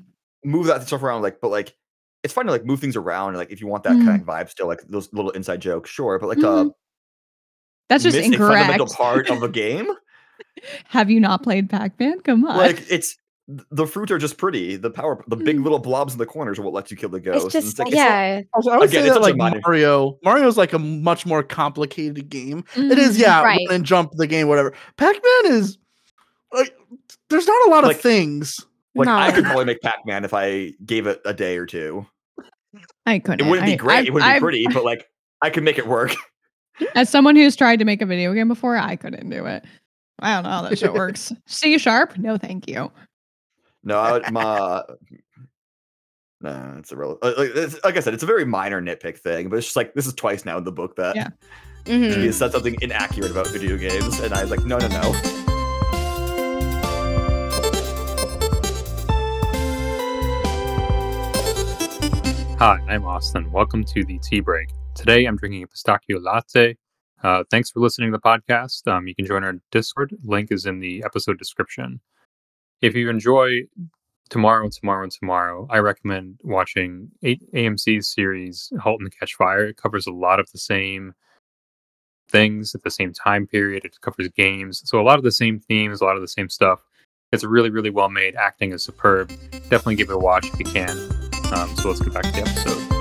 move 0.45 0.67
that 0.67 0.87
stuff 0.87 1.03
around, 1.03 1.23
like, 1.23 1.41
but 1.41 1.51
like 1.51 1.75
it's 2.25 2.33
fun 2.35 2.47
to 2.47 2.53
like 2.53 2.65
move 2.65 2.81
things 2.81 2.97
around, 2.97 3.35
like 3.35 3.51
if 3.51 3.61
you 3.61 3.67
want 3.67 3.85
that 3.85 3.97
Mm. 3.97 4.05
kind 4.05 4.21
of 4.21 4.27
vibe 4.27 4.49
still, 4.51 4.67
like 4.67 4.81
those 4.89 5.13
little 5.13 5.31
inside 5.33 5.61
jokes, 5.61 5.91
sure. 5.91 6.19
But 6.19 6.29
like 6.29 6.39
uh 6.39 6.65
Mhm. 6.65 6.71
That's 7.89 8.05
just 8.05 8.17
miss 8.17 8.27
incorrect. 8.27 8.55
a 8.55 8.67
fundamental 8.67 8.87
part 8.95 9.31
of 9.31 9.43
a 9.43 9.49
game. 9.63 9.89
Have 10.89 11.11
you 11.11 11.21
not 11.21 11.43
played 11.43 11.71
Pac-Man? 11.71 12.21
Come 12.21 12.45
on. 12.45 12.57
like 12.57 12.83
it's 12.91 13.17
the 13.71 13.87
fruit 13.87 14.11
are 14.11 14.19
just 14.19 14.37
pretty. 14.37 14.77
The 14.77 14.91
power, 14.91 15.25
the 15.27 15.37
big 15.37 15.57
Mm. 15.57 15.63
little 15.63 15.79
blobs 15.79 16.13
in 16.13 16.19
the 16.19 16.27
corners 16.27 16.59
are 16.59 16.63
what 16.63 16.75
lets 16.75 16.91
you 16.91 16.97
kill 16.99 17.09
the 17.09 17.19
ghost. 17.21 17.47
it's 17.47 17.55
and 17.55 17.65
just 17.65 17.79
like, 17.79 17.95
yeah. 17.95 18.43
also, 18.53 18.71
I 18.73 18.77
would 18.77 18.89
Again, 18.91 19.03
say 19.05 19.07
it's 19.09 19.15
that 19.17 19.23
like 19.23 19.37
minor- 19.37 19.61
Mario, 19.65 20.19
Mario's 20.23 20.59
like 20.59 20.75
a 20.75 20.79
much 20.79 21.25
more 21.25 21.43
complicated 21.43 22.29
game. 22.29 22.65
It 22.77 22.99
is, 22.99 23.17
Mm. 23.17 23.21
yeah, 23.23 23.43
Right. 23.43 23.67
and 23.71 23.85
jump 23.87 24.11
the 24.17 24.27
game, 24.27 24.49
whatever. 24.49 24.75
Pac-Man 24.99 25.53
is 25.55 25.79
like, 26.53 26.77
there's 27.31 27.47
not 27.47 27.69
a 27.69 27.71
lot 27.71 27.85
Like- 27.85 27.97
of 27.97 28.03
things. 28.03 28.67
like 28.95 29.09
I 29.09 29.33
could 29.33 29.45
probably 29.45 29.65
make 29.65 29.81
Pac-Man 29.81 30.25
if 30.27 30.35
I 30.35 30.73
gave 30.85 31.07
it 31.07 31.21
a 31.25 31.33
day 31.33 31.57
or 31.57 31.65
two. 31.65 32.05
I 33.07 33.19
couldn't. 33.19 33.47
It 33.47 33.49
wouldn't 33.49 33.65
be 33.67 33.73
I- 33.73 33.77
great. 33.77 33.97
I've- 33.99 34.09
it 34.09 34.13
wouldn't 34.13 34.29
I've- 34.31 34.39
be 34.41 34.43
pretty, 34.45 34.67
but 34.75 34.85
like 34.85 35.07
I 35.41 35.49
could 35.51 35.63
make 35.63 35.79
it 35.79 35.87
work. 35.87 36.15
As 36.95 37.09
someone 37.09 37.37
who's 37.37 37.57
tried 37.57 37.79
to 37.79 37.85
make 37.85 38.03
a 38.03 38.07
video 38.07 38.33
game 38.35 38.49
before, 38.49 38.77
I 38.77 38.97
couldn't 38.97 39.29
do 39.31 39.47
it. 39.47 39.65
I 40.21 40.35
don't 40.35 40.45
know 40.45 40.51
how 40.51 40.63
that 40.63 40.79
shit 40.79 40.93
works. 40.95 41.33
C 41.47 41.79
sharp? 41.79 42.17
No, 42.19 42.37
thank 42.37 42.69
you. 42.69 42.91
No, 43.85 43.99
I 43.99 44.13
would, 44.13 44.31
my 44.33 44.83
no, 46.41 46.77
it's 46.79 46.93
a 46.93 46.97
real. 46.97 47.19
Like, 47.23 47.35
it's, 47.39 47.83
like 47.83 47.97
I 47.97 48.01
said, 48.01 48.15
it's 48.15 48.23
a 48.23 48.27
very 48.27 48.45
minor 48.45 48.81
nitpick 48.81 49.19
thing, 49.19 49.49
but 49.49 49.57
it's 49.57 49.67
just 49.67 49.77
like 49.77 49.95
this 49.95 50.07
is 50.07 50.15
twice 50.15 50.45
now 50.45 50.57
in 50.59 50.65
the 50.65 50.73
book 50.73 50.95
that 50.97 51.17
Yeah. 51.17 51.29
Mhm. 51.85 52.15
she 52.15 52.27
has 52.27 52.37
said 52.37 52.53
something 52.53 52.77
inaccurate 52.81 53.31
about 53.31 53.49
video 53.49 53.77
games, 53.77 54.21
and 54.21 54.33
I 54.35 54.43
was 54.43 54.51
like, 54.51 54.65
no, 54.65 54.79
no, 54.79 54.89
no. 54.89 55.13
Hi, 62.59 62.81
I'm 62.89 63.05
Austin. 63.05 63.51
Welcome 63.53 63.85
to 63.85 64.05
the 64.05 64.19
Tea 64.19 64.41
Break. 64.41 64.69
Today 64.99 65.27
I'm 65.27 65.37
drinking 65.37 65.63
a 65.63 65.69
pistachio 65.69 66.19
latte. 66.19 66.77
Uh, 67.23 67.45
thanks 67.53 67.71
for 67.71 67.79
listening 67.79 68.11
to 68.11 68.19
the 68.19 68.21
podcast. 68.21 68.91
Um, 68.91 69.07
you 69.07 69.15
can 69.15 69.27
join 69.27 69.45
our 69.45 69.55
Discord. 69.71 70.13
Link 70.25 70.51
is 70.51 70.67
in 70.67 70.81
the 70.81 71.05
episode 71.05 71.39
description. 71.39 72.01
If 72.83 72.97
you 72.97 73.09
enjoy 73.09 73.61
Tomorrow 74.29 74.65
and 74.65 74.73
Tomorrow 74.73 75.05
and 75.05 75.13
Tomorrow, 75.13 75.69
I 75.71 75.79
recommend 75.79 76.41
watching 76.43 77.13
AMC's 77.23 78.13
series 78.13 78.73
Halt 78.81 79.01
and 79.01 79.17
Catch 79.17 79.37
Fire. 79.37 79.67
It 79.67 79.77
covers 79.77 80.09
a 80.09 80.13
lot 80.13 80.41
of 80.41 80.51
the 80.51 80.59
same 80.59 81.15
things 82.29 82.75
at 82.75 82.83
the 82.83 82.91
same 82.91 83.13
time 83.13 83.47
period. 83.47 83.85
It 83.85 84.01
covers 84.01 84.29
games. 84.37 84.83
So 84.85 85.01
a 85.01 85.05
lot 85.05 85.19
of 85.19 85.25
the 85.25 85.31
same 85.31 85.61
themes, 85.61 86.01
a 86.01 86.07
lot 86.07 86.17
of 86.17 86.23
the 86.23 86.29
same 86.29 86.49
stuff. 86.49 86.81
It's 87.31 87.45
really, 87.45 87.71
really 87.71 87.91
well 87.91 88.09
made. 88.09 88.35
Acting 88.35 88.73
is 88.73 88.83
superb. 88.83 89.29
Definitely 89.53 89.95
give 89.95 90.11
it 90.11 90.15
a 90.15 90.19
watch 90.19 90.49
if 90.53 90.59
you 90.59 90.65
can. 90.65 90.91
Um, 91.53 91.77
so 91.77 91.89
let's 91.89 92.01
get 92.01 92.13
back 92.13 92.25
to 92.25 92.33
the 92.33 92.41
episode. 92.41 92.98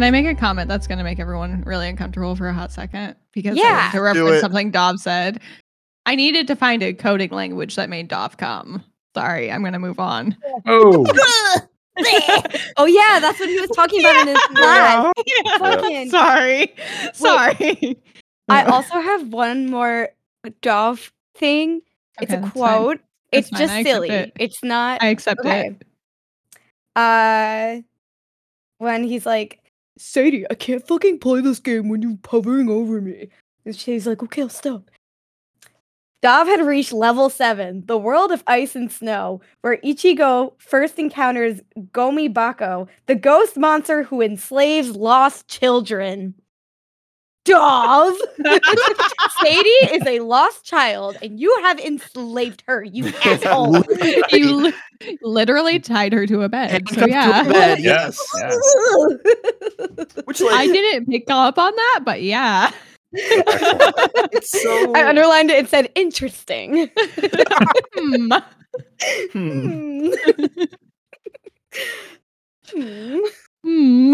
Can 0.00 0.06
I 0.06 0.10
make 0.12 0.24
a 0.24 0.34
comment 0.34 0.66
that's 0.66 0.86
going 0.86 0.96
to 0.96 1.04
make 1.04 1.20
everyone 1.20 1.62
really 1.66 1.86
uncomfortable 1.86 2.34
for 2.34 2.48
a 2.48 2.54
hot 2.54 2.72
second? 2.72 3.16
Because 3.34 3.58
I 3.58 3.60
Yeah. 3.60 3.90
to 3.92 4.00
reference 4.00 4.40
something 4.40 4.70
Dov 4.70 4.98
said. 4.98 5.40
I 6.06 6.14
needed 6.14 6.46
to 6.46 6.56
find 6.56 6.82
a 6.82 6.94
coding 6.94 7.28
language 7.32 7.76
that 7.76 7.90
made 7.90 8.08
Dov 8.08 8.38
come. 8.38 8.82
Sorry, 9.14 9.52
I'm 9.52 9.60
going 9.60 9.74
to 9.74 9.78
move 9.78 10.00
on. 10.00 10.38
Oh, 10.64 11.04
oh 12.78 12.86
yeah, 12.86 13.20
that's 13.20 13.38
what 13.38 13.50
he 13.50 13.60
was 13.60 13.68
talking 13.76 14.00
about 14.00 14.22
in 14.22 14.28
his 14.28 14.38
class. 14.54 15.12
Yeah. 15.26 15.58
Fucking- 15.58 16.08
Sorry. 16.08 16.74
Sorry. 17.12 17.98
I 18.48 18.62
also 18.64 18.94
have 19.02 19.30
one 19.34 19.66
more 19.66 20.08
Dov 20.62 21.12
thing. 21.34 21.82
It's 22.22 22.32
a 22.32 22.36
that's 22.36 22.44
fine. 22.44 22.50
quote. 22.52 23.00
It's 23.32 23.50
fine, 23.50 23.58
just 23.58 23.82
silly. 23.82 24.08
it. 24.08 24.32
It's 24.40 24.64
not 24.64 25.02
I 25.02 25.08
accept 25.08 25.40
okay. 25.40 25.76
it. 25.78 25.86
Uh 26.96 27.82
when 28.78 29.04
he's 29.04 29.26
like, 29.26 29.59
Sadie, 30.00 30.46
I 30.50 30.54
can't 30.54 30.86
fucking 30.86 31.18
play 31.18 31.42
this 31.42 31.58
game 31.58 31.90
when 31.90 32.00
you're 32.00 32.18
hovering 32.26 32.70
over 32.70 33.02
me. 33.02 33.28
And 33.66 33.76
she's 33.76 34.06
like, 34.06 34.22
okay, 34.22 34.40
I'll 34.40 34.48
stop. 34.48 34.90
Dov 36.22 36.46
had 36.46 36.64
reached 36.66 36.92
level 36.92 37.28
7, 37.28 37.84
the 37.86 37.98
world 37.98 38.32
of 38.32 38.42
ice 38.46 38.74
and 38.74 38.90
snow, 38.90 39.42
where 39.60 39.76
Ichigo 39.78 40.52
first 40.58 40.98
encounters 40.98 41.60
Gomi 41.92 42.32
Bako, 42.32 42.88
the 43.06 43.14
ghost 43.14 43.58
monster 43.58 44.02
who 44.02 44.22
enslaves 44.22 44.96
lost 44.96 45.48
children. 45.48 46.34
Dov! 47.44 48.12
Sadie 49.40 49.68
is 49.92 50.06
a 50.06 50.20
lost 50.20 50.64
child, 50.64 51.16
and 51.22 51.40
you 51.40 51.56
have 51.62 51.78
enslaved 51.80 52.62
her, 52.66 52.84
you 52.84 53.06
asshole. 53.24 53.82
you 54.30 54.56
li- 54.56 54.72
literally 55.22 55.78
tied 55.80 56.12
her 56.12 56.26
to 56.26 56.42
a 56.42 56.48
bed. 56.48 56.68
So 56.90 57.00
Handcuffed 57.00 57.00
to 57.00 57.04
a 57.04 57.08
yeah. 57.08 57.42
bed, 57.44 57.78
Yes, 57.82 58.18
yes. 58.36 58.56
Which 60.24 60.40
like 60.40 60.54
I 60.54 60.66
didn't 60.66 61.06
pick 61.06 61.24
up 61.28 61.58
on 61.58 61.74
that, 61.74 62.00
but 62.04 62.22
yeah. 62.22 62.70
it's 63.12 64.62
so 64.62 64.92
I 64.94 65.08
underlined 65.08 65.50
it 65.50 65.58
and 65.58 65.68
said 65.68 65.90
interesting. 65.94 66.90
Hmm. 67.96 68.32
Hmm. 69.32 70.10
Hmm. 72.72 73.18
Hmm. 73.64 74.12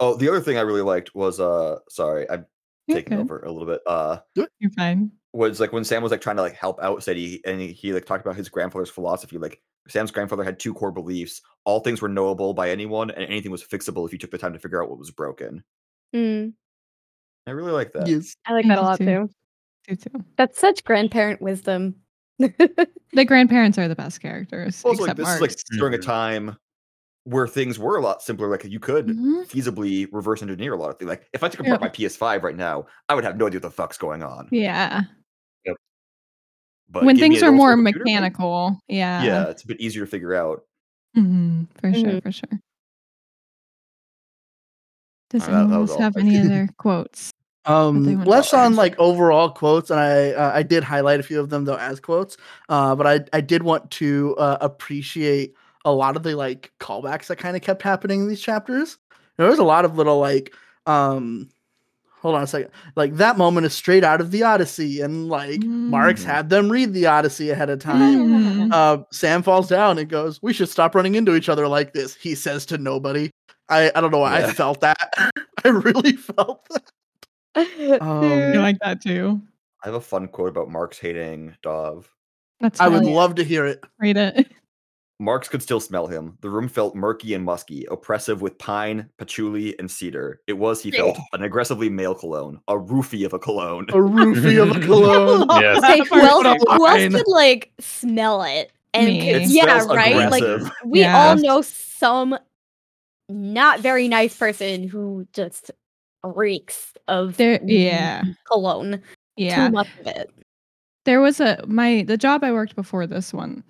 Oh, 0.00 0.14
the 0.16 0.28
other 0.28 0.40
thing 0.40 0.56
I 0.58 0.62
really 0.62 0.82
liked 0.82 1.14
was 1.14 1.40
uh 1.40 1.78
sorry, 1.88 2.28
I'm 2.30 2.46
taking 2.90 3.14
Okay. 3.14 3.22
over 3.22 3.40
a 3.40 3.50
little 3.50 3.66
bit. 3.68 3.80
Uh 3.86 4.18
You're 4.34 4.70
fine. 4.76 5.10
was 5.32 5.60
like 5.60 5.72
when 5.72 5.84
Sam 5.84 6.02
was 6.02 6.10
like 6.12 6.20
trying 6.20 6.36
to 6.36 6.42
like 6.42 6.54
help 6.54 6.82
out 6.82 7.02
Sadie 7.02 7.40
and 7.46 7.60
he, 7.60 7.68
he 7.72 7.92
like 7.92 8.06
talked 8.06 8.24
about 8.24 8.36
his 8.36 8.48
grandfather's 8.48 8.90
philosophy. 8.90 9.38
Like 9.38 9.60
Sam's 9.88 10.10
grandfather 10.10 10.44
had 10.44 10.58
two 10.58 10.74
core 10.74 10.92
beliefs. 10.92 11.40
All 11.64 11.80
things 11.80 12.00
were 12.02 12.08
knowable 12.08 12.54
by 12.54 12.70
anyone 12.70 13.10
and 13.10 13.24
anything 13.24 13.50
was 13.52 13.62
fixable 13.64 14.06
if 14.06 14.12
you 14.12 14.18
took 14.18 14.30
the 14.30 14.38
time 14.38 14.52
to 14.52 14.58
figure 14.58 14.82
out 14.82 14.88
what 14.90 14.98
was 14.98 15.10
broken. 15.10 15.62
Hmm. 16.14 16.48
I 17.46 17.52
really 17.52 17.72
like 17.72 17.92
that. 17.92 18.06
Yes. 18.06 18.34
I 18.46 18.52
like 18.52 18.66
that 18.68 18.78
a 18.78 18.82
lot 18.82 18.98
too. 18.98 19.04
too. 19.06 19.30
You 19.88 19.96
too. 19.96 20.24
That's 20.36 20.58
such 20.58 20.84
grandparent 20.84 21.40
wisdom. 21.42 21.96
The 23.12 23.24
grandparents 23.24 23.76
are 23.76 23.88
the 23.88 23.96
best 23.96 24.20
characters. 24.22 24.84
Also, 24.84 25.02
like 25.02 25.10
except 25.10 25.16
this 25.16 25.24
Marx's. 25.40 25.56
is 25.56 25.64
like 25.72 25.78
during 25.80 25.94
a 25.94 25.98
Mhm. 25.98 26.02
time 26.04 26.56
where 27.24 27.46
things 27.46 27.78
were 27.78 27.96
a 27.96 28.00
lot 28.00 28.22
simpler. 28.22 28.48
Like 28.48 28.64
you 28.64 28.80
could 28.80 29.06
Mhm. 29.08 29.46
feasibly 29.46 30.08
reverse 30.10 30.40
engineer 30.42 30.72
a 30.72 30.76
lot 30.76 30.90
of 30.90 30.98
things. 30.98 31.08
Like 31.08 31.28
if 31.32 31.42
I 31.42 31.48
took 31.48 31.60
Yeah. 31.66 31.74
apart 31.74 31.80
my 31.82 31.88
PS5 31.88 32.42
right 32.42 32.56
now, 32.56 32.86
I 33.08 33.14
would 33.14 33.24
have 33.24 33.36
no 33.36 33.46
idea 33.46 33.58
what 33.58 33.62
the 33.64 33.70
fuck's 33.70 33.98
going 33.98 34.22
on. 34.22 34.48
Yeah. 34.50 35.02
But 36.92 37.04
when 37.04 37.16
things 37.16 37.40
are 37.40 37.52
more 37.52 37.70
school 37.72 37.84
computer, 37.84 38.04
mechanical. 38.04 38.80
Yeah. 38.88 39.22
yeah, 39.22 39.44
it's 39.48 39.62
a 39.62 39.66
bit 39.68 39.80
easier 39.80 40.04
to 40.04 40.10
figure 40.10 40.34
out. 40.34 40.64
Mhm, 41.16 41.68
For 41.80 41.92
sure. 41.94 42.02
Mhm. 42.04 42.22
For 42.24 42.32
sure. 42.32 42.58
Does 45.30 45.42
that- 45.42 45.50
that 45.52 45.60
anyone 45.60 45.80
was 45.82 45.90
else 45.92 46.00
have 46.00 46.16
any 46.16 46.38
other 46.38 46.68
quotes? 46.78 47.30
Um, 47.66 48.24
less 48.24 48.52
on 48.54 48.72
about. 48.72 48.78
like 48.78 48.98
overall 48.98 49.50
quotes, 49.50 49.90
and 49.90 50.00
I 50.00 50.32
uh, 50.32 50.50
I 50.54 50.62
did 50.64 50.82
highlight 50.82 51.20
a 51.20 51.22
few 51.22 51.38
of 51.38 51.50
them 51.50 51.64
though 51.66 51.76
as 51.76 52.00
quotes. 52.00 52.36
Uh, 52.68 52.96
but 52.96 53.06
I 53.06 53.20
I 53.36 53.40
did 53.40 53.62
want 53.62 53.90
to 53.92 54.34
uh, 54.38 54.56
appreciate 54.60 55.54
a 55.84 55.92
lot 55.92 56.16
of 56.16 56.22
the 56.22 56.34
like 56.36 56.72
callbacks 56.80 57.26
that 57.28 57.36
kind 57.36 57.56
of 57.56 57.62
kept 57.62 57.82
happening 57.82 58.20
in 58.20 58.28
these 58.28 58.40
chapters. 58.40 58.98
There 59.36 59.48
was 59.48 59.58
a 59.58 59.64
lot 59.64 59.84
of 59.84 59.96
little 59.96 60.18
like 60.18 60.52
um, 60.86 61.48
hold 62.10 62.34
on 62.34 62.42
a 62.42 62.46
second, 62.46 62.70
like 62.96 63.14
that 63.16 63.38
moment 63.38 63.64
is 63.66 63.72
straight 63.72 64.04
out 64.04 64.20
of 64.20 64.30
the 64.30 64.42
Odyssey, 64.42 65.00
and 65.00 65.28
like 65.28 65.62
Marx 65.62 66.22
Mhm. 66.22 66.26
had 66.26 66.50
them 66.50 66.70
read 66.70 66.92
the 66.92 67.06
Odyssey 67.06 67.50
ahead 67.50 67.70
of 67.70 67.78
time. 67.78 68.28
Mhm. 68.28 68.72
Uh, 68.72 69.04
Sam 69.10 69.42
falls 69.42 69.68
down 69.68 69.98
and 69.98 70.08
goes, 70.08 70.40
"We 70.42 70.52
should 70.52 70.68
stop 70.68 70.94
running 70.94 71.14
into 71.14 71.34
each 71.34 71.48
other 71.48 71.66
like 71.68 71.92
this." 71.94 72.14
He 72.14 72.34
says 72.34 72.66
to 72.66 72.78
nobody. 72.78 73.30
I 73.68 73.90
I 73.94 74.00
don't 74.00 74.10
know 74.10 74.18
why 74.18 74.40
Yeah. 74.40 74.46
I 74.48 74.52
felt 74.52 74.80
that. 74.80 74.98
I 75.64 75.68
really 75.68 76.12
felt 76.12 76.66
that. 76.70 76.82
Um, 78.00 78.24
I 78.24 78.52
like 78.58 78.78
that 78.80 79.00
too. 79.02 79.40
I 79.82 79.88
have 79.88 79.94
a 79.94 80.00
fun 80.00 80.28
quote 80.28 80.50
about 80.50 80.70
Marx 80.70 80.98
hating 80.98 81.56
Dov. 81.62 82.08
That's 82.60 82.80
I 82.80 82.86
would 82.88 83.04
love 83.04 83.34
to 83.36 83.44
hear 83.44 83.64
it. 83.66 83.82
read 83.98 84.16
it. 84.18 84.46
Marx 85.20 85.48
could 85.48 85.62
still 85.62 85.80
smell 85.80 86.06
him. 86.06 86.36
The 86.40 86.48
room 86.48 86.66
felt 86.66 86.94
murky 86.96 87.34
and 87.34 87.44
musky, 87.44 87.84
oppressive 87.90 88.40
with 88.40 88.56
pine, 88.58 89.08
patchouli, 89.18 89.78
and 89.78 89.88
cedar. 89.90 90.40
It 90.46 90.54
was, 90.54 90.82
he 90.82 90.90
felt, 90.90 91.18
an 91.34 91.42
aggressively 91.42 91.90
male 91.90 92.14
cologne, 92.14 92.58
a 92.68 92.74
roofie 92.74 93.26
of 93.26 93.34
a 93.34 93.38
cologne. 93.38 93.84
A 93.90 93.94
roofie 93.94 94.60
of 94.62 94.74
a 94.76 94.80
cologne. 94.86 95.46
Yes. 95.60 95.84
Okay, 95.84 95.98
who 96.08 96.20
else, 96.20 96.58
who 96.68 96.86
else 96.86 97.14
could 97.14 97.28
like 97.28 97.70
smell 97.78 98.42
it? 98.42 98.72
And 98.94 99.06
Me. 99.06 99.20
could- 99.20 99.42
It 99.42 99.48
yeah, 99.48 99.64
smells 99.64 99.94
right. 99.94 100.12
aggressive. 100.12 100.62
Like 100.62 100.72
we 100.84 101.00
Yeah. 101.00 101.16
all 101.28 101.36
know 101.36 101.60
some 101.62 102.36
not 103.28 103.80
very 103.80 104.08
nice 104.08 104.36
person 104.36 104.88
who 104.88 105.26
just 105.34 105.70
reeks 106.24 106.94
of 107.08 107.36
There 107.36 107.60
yeah. 107.64 108.22
cologne. 108.50 109.00
Yeah. 109.36 109.66
Too 109.68 109.72
much 109.72 109.88
of 110.00 110.06
it. 110.06 110.30
There 111.04 111.20
was 111.20 111.40
a 111.40 111.62
my 111.66 112.02
the 112.06 112.16
job 112.16 112.42
I 112.42 112.52
worked 112.52 112.74
before 112.74 113.06
this 113.06 113.32
one. 113.34 113.62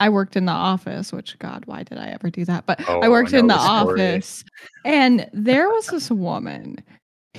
I 0.00 0.08
worked 0.08 0.36
in 0.36 0.44
the 0.44 0.52
office, 0.52 1.12
which 1.12 1.38
God, 1.38 1.64
why 1.66 1.82
did 1.82 1.98
I 1.98 2.08
ever 2.08 2.30
do 2.30 2.44
that? 2.44 2.66
But 2.66 2.80
Oh, 2.88 3.00
I 3.00 3.06
I 3.06 3.08
worked 3.08 3.32
in 3.32 3.46
the 3.46 3.54
the 3.54 3.60
office, 3.60 4.44
and 4.84 5.28
there 5.32 5.68
was 5.68 5.86
this 5.86 6.10
woman 6.10 6.76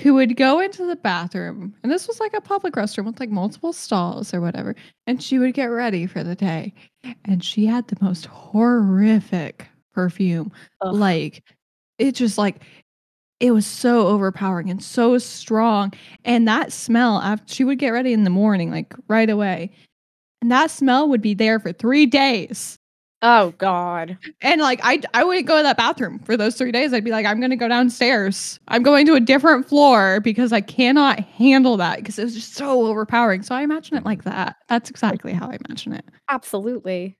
who 0.00 0.14
would 0.14 0.36
go 0.36 0.60
into 0.60 0.86
the 0.86 0.96
bathroom, 0.96 1.74
and 1.82 1.90
this 1.92 2.06
was 2.08 2.20
like 2.20 2.34
a 2.34 2.40
public 2.40 2.74
restroom 2.74 3.06
with 3.06 3.20
like 3.20 3.30
multiple 3.30 3.72
stalls 3.72 4.34
or 4.34 4.40
whatever, 4.40 4.74
and 5.06 5.22
she 5.22 5.38
would 5.38 5.54
get 5.54 5.66
ready 5.66 6.06
for 6.06 6.24
the 6.24 6.34
day, 6.34 6.74
and 7.24 7.44
she 7.44 7.66
had 7.66 7.86
the 7.88 7.98
most 8.00 8.26
horrific 8.26 9.66
perfume, 9.92 10.50
Ugh. 10.80 10.94
like 10.94 11.42
it 11.98 12.14
just 12.14 12.38
like 12.38 12.62
it 13.40 13.52
was 13.52 13.66
so 13.66 14.08
overpowering 14.08 14.68
and 14.68 14.82
so 14.82 15.16
strong 15.18 15.92
and 16.24 16.48
that 16.48 16.72
smell 16.72 17.18
after 17.18 17.52
she 17.54 17.62
would 17.62 17.78
get 17.78 17.90
ready 17.90 18.12
in 18.12 18.24
the 18.24 18.30
morning 18.30 18.70
like 18.70 18.92
right 19.06 19.30
away 19.30 19.70
and 20.42 20.50
that 20.50 20.70
smell 20.70 21.08
would 21.08 21.22
be 21.22 21.34
there 21.34 21.58
for 21.60 21.72
three 21.72 22.06
days. 22.06 22.78
Oh 23.20 23.52
God. 23.58 24.16
and 24.42 24.60
like 24.60 24.78
i 24.84 25.00
i 25.12 25.24
wouldn't 25.24 25.48
go 25.48 25.56
to 25.56 25.62
that 25.64 25.76
bathroom 25.76 26.20
for 26.20 26.36
those 26.36 26.54
three 26.56 26.70
days. 26.70 26.92
I'd 26.92 27.02
be 27.02 27.10
like 27.10 27.26
i'm 27.26 27.40
gonna 27.40 27.56
go 27.56 27.66
downstairs. 27.66 28.60
I'm 28.68 28.84
going 28.84 29.06
to 29.06 29.14
a 29.14 29.20
different 29.20 29.68
floor 29.68 30.20
because 30.20 30.52
i 30.52 30.60
cannot 30.60 31.18
handle 31.20 31.76
that 31.78 31.96
because 31.98 32.16
it 32.18 32.24
was 32.24 32.34
just 32.36 32.54
so 32.54 32.86
overpowering. 32.86 33.42
So 33.42 33.56
i 33.56 33.62
imagine 33.62 33.96
it 33.96 34.04
like 34.04 34.22
that. 34.22 34.56
That's 34.68 34.88
exactly 34.88 35.32
how 35.32 35.48
i 35.50 35.58
imagine 35.66 35.94
it. 35.94 36.04
Absolutely. 36.28 37.18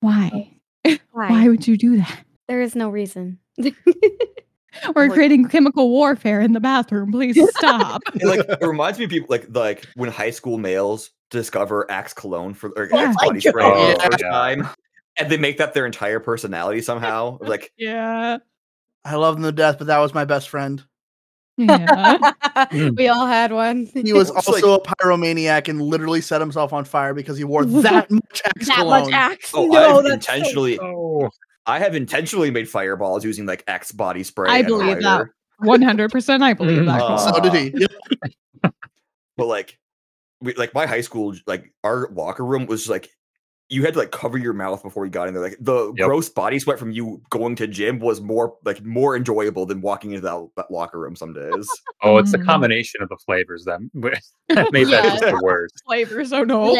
why? 0.00 0.56
Why? 0.84 0.98
why 1.28 1.48
would 1.48 1.66
you 1.66 1.76
do 1.76 1.96
that? 1.96 2.24
There 2.46 2.62
is 2.62 2.76
no 2.76 2.88
reason. 2.88 3.38
we're 3.58 3.72
Like- 4.94 5.12
creating 5.12 5.48
chemical 5.48 5.90
warfare 5.90 6.40
in 6.40 6.52
the 6.52 6.60
bathroom. 6.60 7.10
Please 7.12 7.36
stop. 7.56 8.02
And, 8.12 8.22
like 8.30 8.40
it 8.48 8.58
reminds 8.66 8.98
me 8.98 9.06
of 9.06 9.10
people 9.10 9.26
like 9.28 9.46
like 9.50 9.86
when 9.96 10.08
high 10.10 10.30
school 10.30 10.56
males 10.58 11.10
discover 11.30 11.90
Axe 11.90 12.12
cologne 12.12 12.54
for 12.54 12.70
or 12.76 12.88
Yeah. 12.92 12.96
Axe 13.08 13.16
body 13.24 13.40
spray 13.40 13.64
Oh, 13.64 13.92
for 13.92 13.98
the 13.98 14.04
first 14.10 14.22
yeah. 14.22 14.30
time, 14.30 14.68
and 15.18 15.30
they 15.30 15.36
make 15.38 15.58
that 15.58 15.74
their 15.74 15.86
entire 15.86 16.20
personality 16.20 16.82
somehow. 16.82 17.38
Like 17.42 17.72
yeah 17.76 18.38
I 19.04 19.14
love 19.16 19.36
them 19.36 19.44
to 19.44 19.52
death, 19.52 19.78
but 19.78 19.86
that 19.86 19.98
was 19.98 20.12
my 20.14 20.24
best 20.24 20.48
friend. 20.50 20.82
yeah 21.56 22.32
we 22.96 23.08
all 23.08 23.26
had 23.26 23.52
one. 23.52 23.86
He 23.92 24.12
was 24.14 24.30
It's 24.30 24.46
also 24.48 24.74
a 24.74 24.80
pyromaniac 24.82 25.68
and 25.68 25.80
literally 25.82 26.20
set 26.20 26.40
himself 26.40 26.72
on 26.72 26.84
fire 26.84 27.12
because 27.14 27.36
he 27.38 27.44
wore 27.44 27.64
that 27.64 28.10
much 28.10 28.42
Axe 28.44 28.66
that 28.68 28.76
cologne. 28.76 29.02
much 29.04 29.12
axe. 29.12 29.50
oh, 29.54 29.66
no, 29.66 29.98
I've 29.98 30.04
that's 30.04 30.26
so- 30.26 30.32
intentionally 30.34 30.78
Oh, 30.80 31.28
I 31.66 31.78
have 31.78 31.94
intentionally 31.94 32.50
made 32.50 32.68
fireballs 32.68 33.24
using 33.24 33.46
like 33.46 33.62
Axe 33.68 33.92
body 33.92 34.22
spray. 34.24 34.50
I 34.50 34.58
and 34.58 34.66
believe 34.66 35.02
that. 35.02 35.26
One 35.58 35.82
hundred 35.82 36.10
percent, 36.10 36.42
I 36.42 36.54
believe 36.54 36.86
that. 36.86 37.02
Uh, 37.02 37.18
so 37.18 37.40
did 37.40 37.52
he. 37.52 37.86
Yep. 38.62 38.74
but 39.36 39.46
like 39.46 39.78
we 40.40 40.54
like 40.54 40.74
my 40.74 40.86
high 40.86 41.00
school 41.02 41.34
like 41.46 41.72
our 41.84 42.08
locker 42.12 42.44
room 42.44 42.66
was 42.66 42.88
like 42.88 43.08
you 43.72 43.84
had 43.84 43.92
to 43.94 44.00
like 44.00 44.10
cover 44.10 44.36
your 44.36 44.52
mouth 44.52 44.82
before 44.82 45.04
you 45.04 45.12
got 45.12 45.28
in 45.28 45.34
there 45.34 45.42
like 45.42 45.56
the 45.60 45.92
Yep. 45.96 46.06
gross 46.08 46.28
body 46.28 46.58
sweat 46.58 46.76
from 46.78 46.90
you 46.90 47.22
going 47.30 47.54
to 47.56 47.68
gym 47.68 48.00
was 48.00 48.20
more 48.20 48.56
like 48.64 48.82
more 48.84 49.14
enjoyable 49.16 49.64
than 49.64 49.80
walking 49.80 50.10
into 50.10 50.22
that, 50.22 50.48
that 50.56 50.70
locker 50.72 50.98
room 50.98 51.14
some 51.14 51.32
days 51.32 51.68
oh, 52.02 52.18
it's 52.18 52.32
the 52.32 52.38
Mm. 52.38 52.46
combination 52.46 53.00
of 53.02 53.08
the 53.08 53.16
flavors 53.24 53.64
that 53.66 53.78
that 54.48 54.68
made 54.72 54.88
that 54.88 55.04
just 55.04 55.20
the 55.24 55.40
worst. 55.42 55.82
flavors. 55.86 56.32
Oh 56.32 56.42
no. 56.42 56.74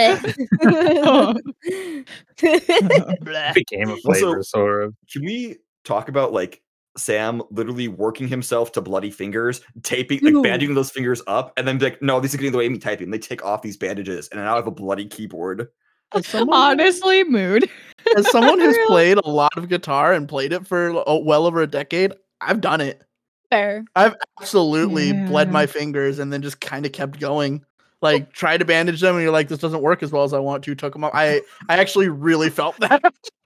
Bleh. 2.40 3.54
Became 3.54 3.90
a 3.90 3.96
flavor 3.96 4.08
Also- 4.08 4.20
flavor 4.26 4.42
sort 4.42 4.82
of. 4.84 4.94
can 5.12 5.24
we 5.24 5.56
talk 5.84 6.08
about 6.08 6.32
like 6.32 6.62
Sam 7.00 7.42
literally 7.50 7.88
working 7.88 8.28
himself 8.28 8.72
to 8.72 8.80
bloody 8.80 9.10
fingers, 9.10 9.60
taping, 9.82 10.20
like 10.22 10.32
Ew. 10.32 10.42
bandaging 10.42 10.74
those 10.74 10.90
fingers 10.90 11.22
up, 11.26 11.52
and 11.56 11.66
then 11.66 11.78
be 11.78 11.86
like, 11.86 12.02
no, 12.02 12.20
this 12.20 12.32
is 12.32 12.36
getting 12.36 12.48
in 12.48 12.52
the 12.52 12.58
way 12.58 12.66
of 12.66 12.72
me 12.72 12.78
typing. 12.78 13.10
They 13.10 13.18
take 13.18 13.44
off 13.44 13.62
these 13.62 13.76
bandages, 13.76 14.28
and 14.28 14.40
now 14.40 14.52
I 14.52 14.56
have 14.56 14.66
a 14.66 14.72
bloody 14.72 15.06
keyboard. 15.06 15.68
As 16.14 16.26
someone, 16.28 16.56
Honestly, 16.56 17.24
mood. 17.24 17.68
as 18.16 18.30
someone 18.30 18.60
who's 18.60 18.78
played 18.86 19.18
a 19.18 19.28
lot 19.28 19.56
of 19.56 19.68
guitar 19.68 20.12
and 20.12 20.28
played 20.28 20.52
it 20.52 20.66
for 20.66 21.02
oh, 21.06 21.18
well 21.18 21.46
over 21.46 21.62
a 21.62 21.66
decade, 21.66 22.12
I've 22.40 22.60
done 22.60 22.80
it. 22.80 23.02
Fair. 23.50 23.84
I've 23.96 24.14
absolutely 24.40 25.12
bled 25.12 25.50
my 25.50 25.66
fingers 25.66 26.20
and 26.20 26.32
then 26.32 26.40
just 26.40 26.60
kind 26.60 26.86
of 26.86 26.92
kept 26.92 27.18
going. 27.18 27.64
Like 28.00 28.32
try 28.32 28.56
to 28.56 28.64
bandage 28.64 29.00
them 29.00 29.16
and 29.16 29.22
you're 29.22 29.32
like, 29.32 29.48
this 29.48 29.58
doesn't 29.58 29.82
work 29.82 30.02
as 30.02 30.12
well 30.12 30.22
as 30.22 30.32
I 30.32 30.38
want 30.38 30.62
to. 30.64 30.74
Took 30.74 30.92
them 30.92 31.04
up. 31.04 31.12
I 31.14 31.42
I 31.68 31.78
actually 31.78 32.08
really 32.08 32.48
felt 32.48 32.78
that. 32.78 33.02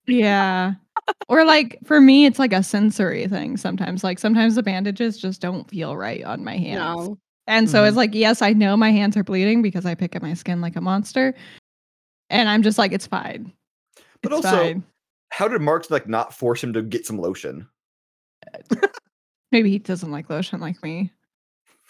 Yeah. 0.07 0.75
or 1.29 1.45
like 1.45 1.79
for 1.85 2.01
me, 2.01 2.25
it's 2.27 2.39
like 2.39 2.53
a 2.53 2.63
sensory 2.63 3.27
thing 3.29 3.57
sometimes. 3.57 4.03
Like 4.05 4.19
sometimes 4.19 4.55
the 4.55 4.63
bandages 4.63 5.19
just 5.19 5.41
don't 5.41 5.69
feel 5.69 5.97
right 5.97 6.23
on 6.25 6.45
my 6.45 6.57
hands. 6.57 6.79
No. 7.09 7.19
And 7.47 7.69
so 7.69 7.83
Mhm. 7.83 7.89
it's 7.89 7.97
like, 7.97 8.15
yes, 8.15 8.41
I 8.41 8.53
know 8.55 8.77
my 8.77 8.91
hands 8.91 9.17
are 9.17 9.25
bleeding 9.25 9.61
because 9.61 9.85
I 9.85 9.95
pick 9.95 10.17
at 10.17 10.23
my 10.23 10.33
skin 10.35 10.61
like 10.63 10.77
a 10.77 10.81
monster. 10.81 11.35
And 12.31 12.49
I'm 12.49 12.63
just 12.63 12.79
like, 12.79 12.93
it's 12.93 13.07
fine. 13.07 13.53
But 14.23 14.33
It's 14.33 14.47
also, 14.47 14.57
fine. 14.57 14.85
how 15.31 15.49
did 15.49 15.61
Marx 15.61 15.91
like 15.91 16.09
not 16.09 16.33
force 16.33 16.65
him 16.65 16.73
to 16.73 16.83
get 16.83 17.05
some 17.07 17.19
lotion? 17.19 17.69
Maybe 19.53 19.71
he 19.71 19.79
doesn't 19.79 20.11
like 20.11 20.31
lotion 20.31 20.61
like 20.61 20.83
me. 20.83 21.13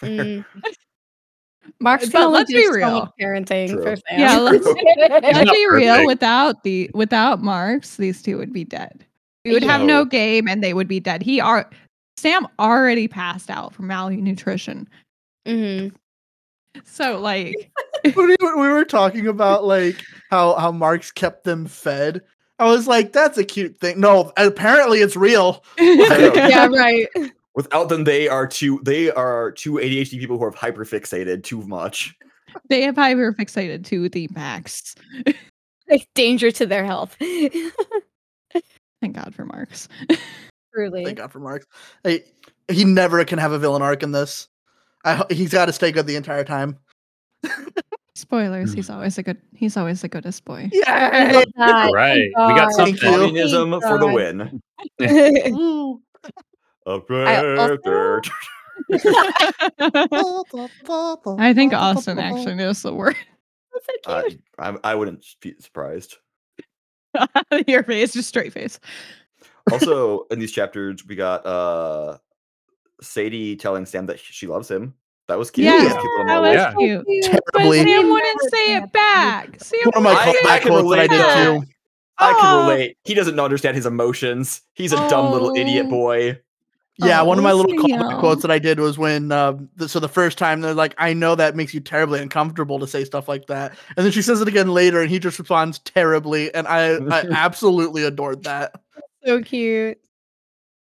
Mm. 0.01 0.43
Marx's 1.79 2.09
But 2.11 2.29
let's 2.29 2.49
let's 2.49 2.51
be 2.51 2.57
be 2.57 2.67
real. 2.69 2.89
real. 2.89 3.13
parenting 3.19 3.69
True. 3.69 3.83
for 3.83 3.95
Sam. 3.95 4.19
Yeah, 4.19 4.37
let's- 4.37 4.65
Let's 4.65 5.51
be 5.51 5.67
real. 5.69 5.93
perfect. 5.93 6.07
Without 6.07 6.63
the 6.63 6.89
without 6.93 7.41
Marx, 7.41 7.97
these 7.97 8.21
two 8.21 8.37
would 8.37 8.53
be 8.53 8.63
dead. 8.63 9.05
We 9.43 9.51
would 9.53 9.63
have 9.63 9.81
no 9.81 10.03
No. 10.03 10.05
game, 10.05 10.47
and 10.47 10.63
they 10.63 10.73
would 10.73 10.87
be 10.87 10.99
dead. 10.99 11.21
He 11.21 11.39
are 11.39 11.69
Sam 12.17 12.47
already 12.59 13.07
passed 13.07 13.49
out 13.49 13.73
from 13.73 13.87
malnutrition. 13.87 14.87
Mhm. 15.47 15.93
So 16.83 17.19
like, 17.19 17.71
we 18.15 18.35
we 18.41 18.69
were 18.69 18.85
talking 18.85 19.27
about 19.27 19.65
like 19.65 19.97
how 20.29 20.55
how 20.55 20.71
Marx 20.71 21.11
kept 21.11 21.43
them 21.43 21.65
fed, 21.67 22.21
I 22.59 22.65
was 22.65 22.87
like, 22.87 23.13
"That's 23.13 23.37
a 23.37 23.43
cute 23.43 23.77
thing." 23.77 23.99
No, 23.99 24.31
apparently 24.37 24.99
it's 24.99 25.15
real. 25.15 25.63
yeah, 25.77 26.67
right. 26.67 27.07
Without 27.55 27.89
them, 27.89 28.03
they 28.03 28.27
are 28.27 28.45
two. 28.45 28.81
They 28.83 29.11
are 29.11 29.51
two 29.51 29.73
ADHD 29.73 30.19
people 30.19 30.37
who 30.37 30.43
are 30.43 30.51
hyperfixated 30.51 31.43
too 31.43 31.61
much. 31.61 32.13
they 32.69 32.81
have 32.81 32.95
hyperfixated 32.95 33.85
to 33.85 34.09
the 34.09 34.29
max. 34.33 34.95
Like 35.87 36.07
danger 36.15 36.49
to 36.49 36.65
their 36.65 36.83
health. 36.83 37.15
Thank 37.19 39.15
God 39.15 39.35
for 39.35 39.45
Marx. 39.45 39.87
Truly. 40.73 41.05
Thank 41.05 41.19
God 41.19 41.31
for 41.31 41.39
Marx. 41.39 41.67
Hey, 42.03 42.23
he 42.67 42.83
never 42.83 43.23
can 43.23 43.37
have 43.37 43.51
a 43.51 43.59
villain 43.59 43.83
arc 43.83 44.01
in 44.01 44.11
this. 44.11 44.47
I, 45.03 45.23
he's 45.29 45.51
got 45.51 45.67
to 45.67 45.73
stay 45.73 45.91
good 45.91 46.07
the 46.07 46.15
entire 46.15 46.43
time. 46.43 46.79
Spoilers. 48.15 48.73
He's 48.73 48.87
hmm. 48.87 48.93
always 48.93 49.17
a 49.19 49.23
good. 49.23 49.37
He's 49.53 49.77
always 49.77 50.01
the 50.01 50.07
goodest 50.07 50.43
boy. 50.45 50.69
Yeah. 50.71 51.43
Oh 51.57 51.91
right. 51.93 52.17
We 52.17 52.31
got 52.33 52.71
God. 52.71 52.71
Thank 52.77 52.97
something. 52.97 53.19
Communism 53.19 53.79
for 53.81 53.99
the 53.99 54.07
win. 54.07 54.61
Up 56.85 57.09
I 57.09 57.57
also- 57.57 58.21
I 61.39 61.53
think 61.53 61.73
Austin 61.73 62.19
actually 62.19 62.55
knows 62.61 62.81
the 62.81 62.93
word. 62.93 63.15
That's 63.73 63.85
so 64.05 64.13
I, 64.13 64.27
cute. 64.29 64.41
I, 64.59 64.77
I 64.83 64.95
wouldn't 64.95 65.25
be 65.41 65.55
surprised. 65.59 66.17
Your 67.67 67.83
face, 67.83 68.13
just 68.13 68.29
straight 68.29 68.53
face. 68.53 68.79
Also, 69.71 70.25
in 70.31 70.39
these 70.39 70.51
chapters, 70.51 71.05
we 71.07 71.15
got 71.15 71.45
uh 71.45 72.17
Sadie 73.01 73.55
telling 73.55 73.85
Sam 73.85 74.05
that 74.07 74.19
she 74.19 74.47
loves 74.47 74.69
him. 74.69 74.93
That 75.27 75.39
was 75.39 75.49
cute. 75.49 75.65
Yeah, 75.65 75.77
That 75.79 75.83
was 75.83 75.93
cute 75.93 76.27
that 76.27 76.41
was 76.41 76.53
Yeah. 76.53 76.73
cute. 76.77 77.05
But 77.53 77.71
Sam 77.73 78.09
wouldn't 78.11 78.41
say 78.51 78.75
it 78.75 78.91
back. 78.91 79.63
Sam 79.63 79.79
One 79.85 79.97
of 79.97 80.03
my 80.03 80.11
I- 80.13 80.33
callback 80.35 80.61
can 80.61 80.71
quotes 80.71 80.89
that 80.89 80.99
I 80.99 81.03
relate 81.03 81.09
did 81.09 81.65
too. 81.65 81.71
I 82.17 82.33
can 82.39 82.67
relate. 82.67 82.97
He 83.03 83.13
doesn't 83.13 83.37
understand 83.39 83.75
his 83.75 83.85
emotions. 83.85 84.61
He's 84.73 84.93
a 84.93 85.09
dumb 85.09 85.31
little 85.33 85.53
idiot 85.55 85.87
Oh. 85.87 85.89
boy. 85.89 86.39
Yeah, 86.97 87.21
one 87.23 87.37
of 87.37 87.43
my 87.43 87.51
Oh, 87.51 87.57
little 87.57 87.73
callback 87.73 88.19
quotes 88.19 88.41
that 88.41 88.51
I 88.51 88.59
did 88.59 88.79
was 88.79 88.97
when, 88.97 89.31
um, 89.31 89.69
th- 89.77 89.89
so 89.91 89.99
the 89.99 90.07
first 90.07 90.37
time 90.37 90.61
they're 90.61 90.73
like, 90.73 90.95
I 90.97 91.13
know 91.13 91.35
that 91.35 91.55
makes 91.55 91.73
you 91.73 91.81
terribly 91.81 92.21
uncomfortable 92.21 92.79
to 92.79 92.87
say 92.87 93.03
stuff 93.03 93.27
like 93.27 93.47
that. 93.47 93.77
And 93.97 94.05
then 94.05 94.11
she 94.13 94.21
says 94.21 94.39
it 94.41 94.47
again 94.47 94.69
later 94.69 95.01
and 95.01 95.09
he 95.09 95.19
just 95.19 95.37
responds 95.37 95.79
terribly. 95.79 96.53
And 96.53 96.67
I, 96.67 96.95
I 96.95 97.21
absolutely 97.31 98.03
adored 98.03 98.43
that. 98.43 98.75
So 99.25 99.41
cute. 99.41 99.97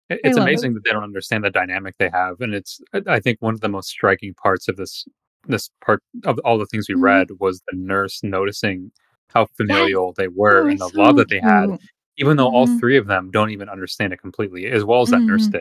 It- 0.08 0.20
It's 0.24 0.38
love 0.38 0.46
it. 0.48 0.50
amazing 0.50 0.74
that 0.74 0.84
they 0.84 0.90
don't 0.92 1.02
understand 1.04 1.44
the 1.44 1.50
dynamic 1.50 1.94
they 1.98 2.08
have, 2.10 2.40
and 2.40 2.54
it's 2.54 2.80
I- 2.94 3.02
I 3.06 3.20
think 3.20 3.42
one 3.42 3.52
of 3.52 3.60
the 3.60 3.68
most 3.68 3.88
striking 3.90 4.32
parts 4.34 4.66
of 4.68 4.76
this 4.76 5.04
this 5.46 5.68
part 5.84 6.02
of 6.24 6.38
all 6.40 6.56
the 6.58 6.66
things 6.66 6.88
we 6.88 6.94
Mhm. 6.94 7.02
read 7.02 7.28
was 7.38 7.60
the 7.70 7.76
nurse 7.76 8.22
noticing 8.22 8.90
how 9.28 9.46
familial 9.56 10.12
they 10.14 10.28
were 10.28 10.62
Oh, 10.62 10.66
and 10.70 10.80
the 10.80 10.88
so 10.88 10.98
love 11.02 11.16
that 11.16 11.28
they 11.28 11.40
had, 11.40 11.78
even 12.16 12.36
though 12.38 12.48
all 12.48 12.66
Mhm. 12.66 12.80
three 12.80 12.96
of 12.96 13.06
them 13.06 13.30
don't 13.30 13.50
even 13.50 13.68
understand 13.68 14.12
it 14.14 14.18
completely, 14.20 14.66
as 14.66 14.84
well 14.84 15.02
as 15.02 15.10
that 15.10 15.22
nurse 15.22 15.48
Mhm. 15.48 15.52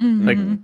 Did. 0.00 0.26
Like- 0.26 0.38
Mhm. 0.38 0.62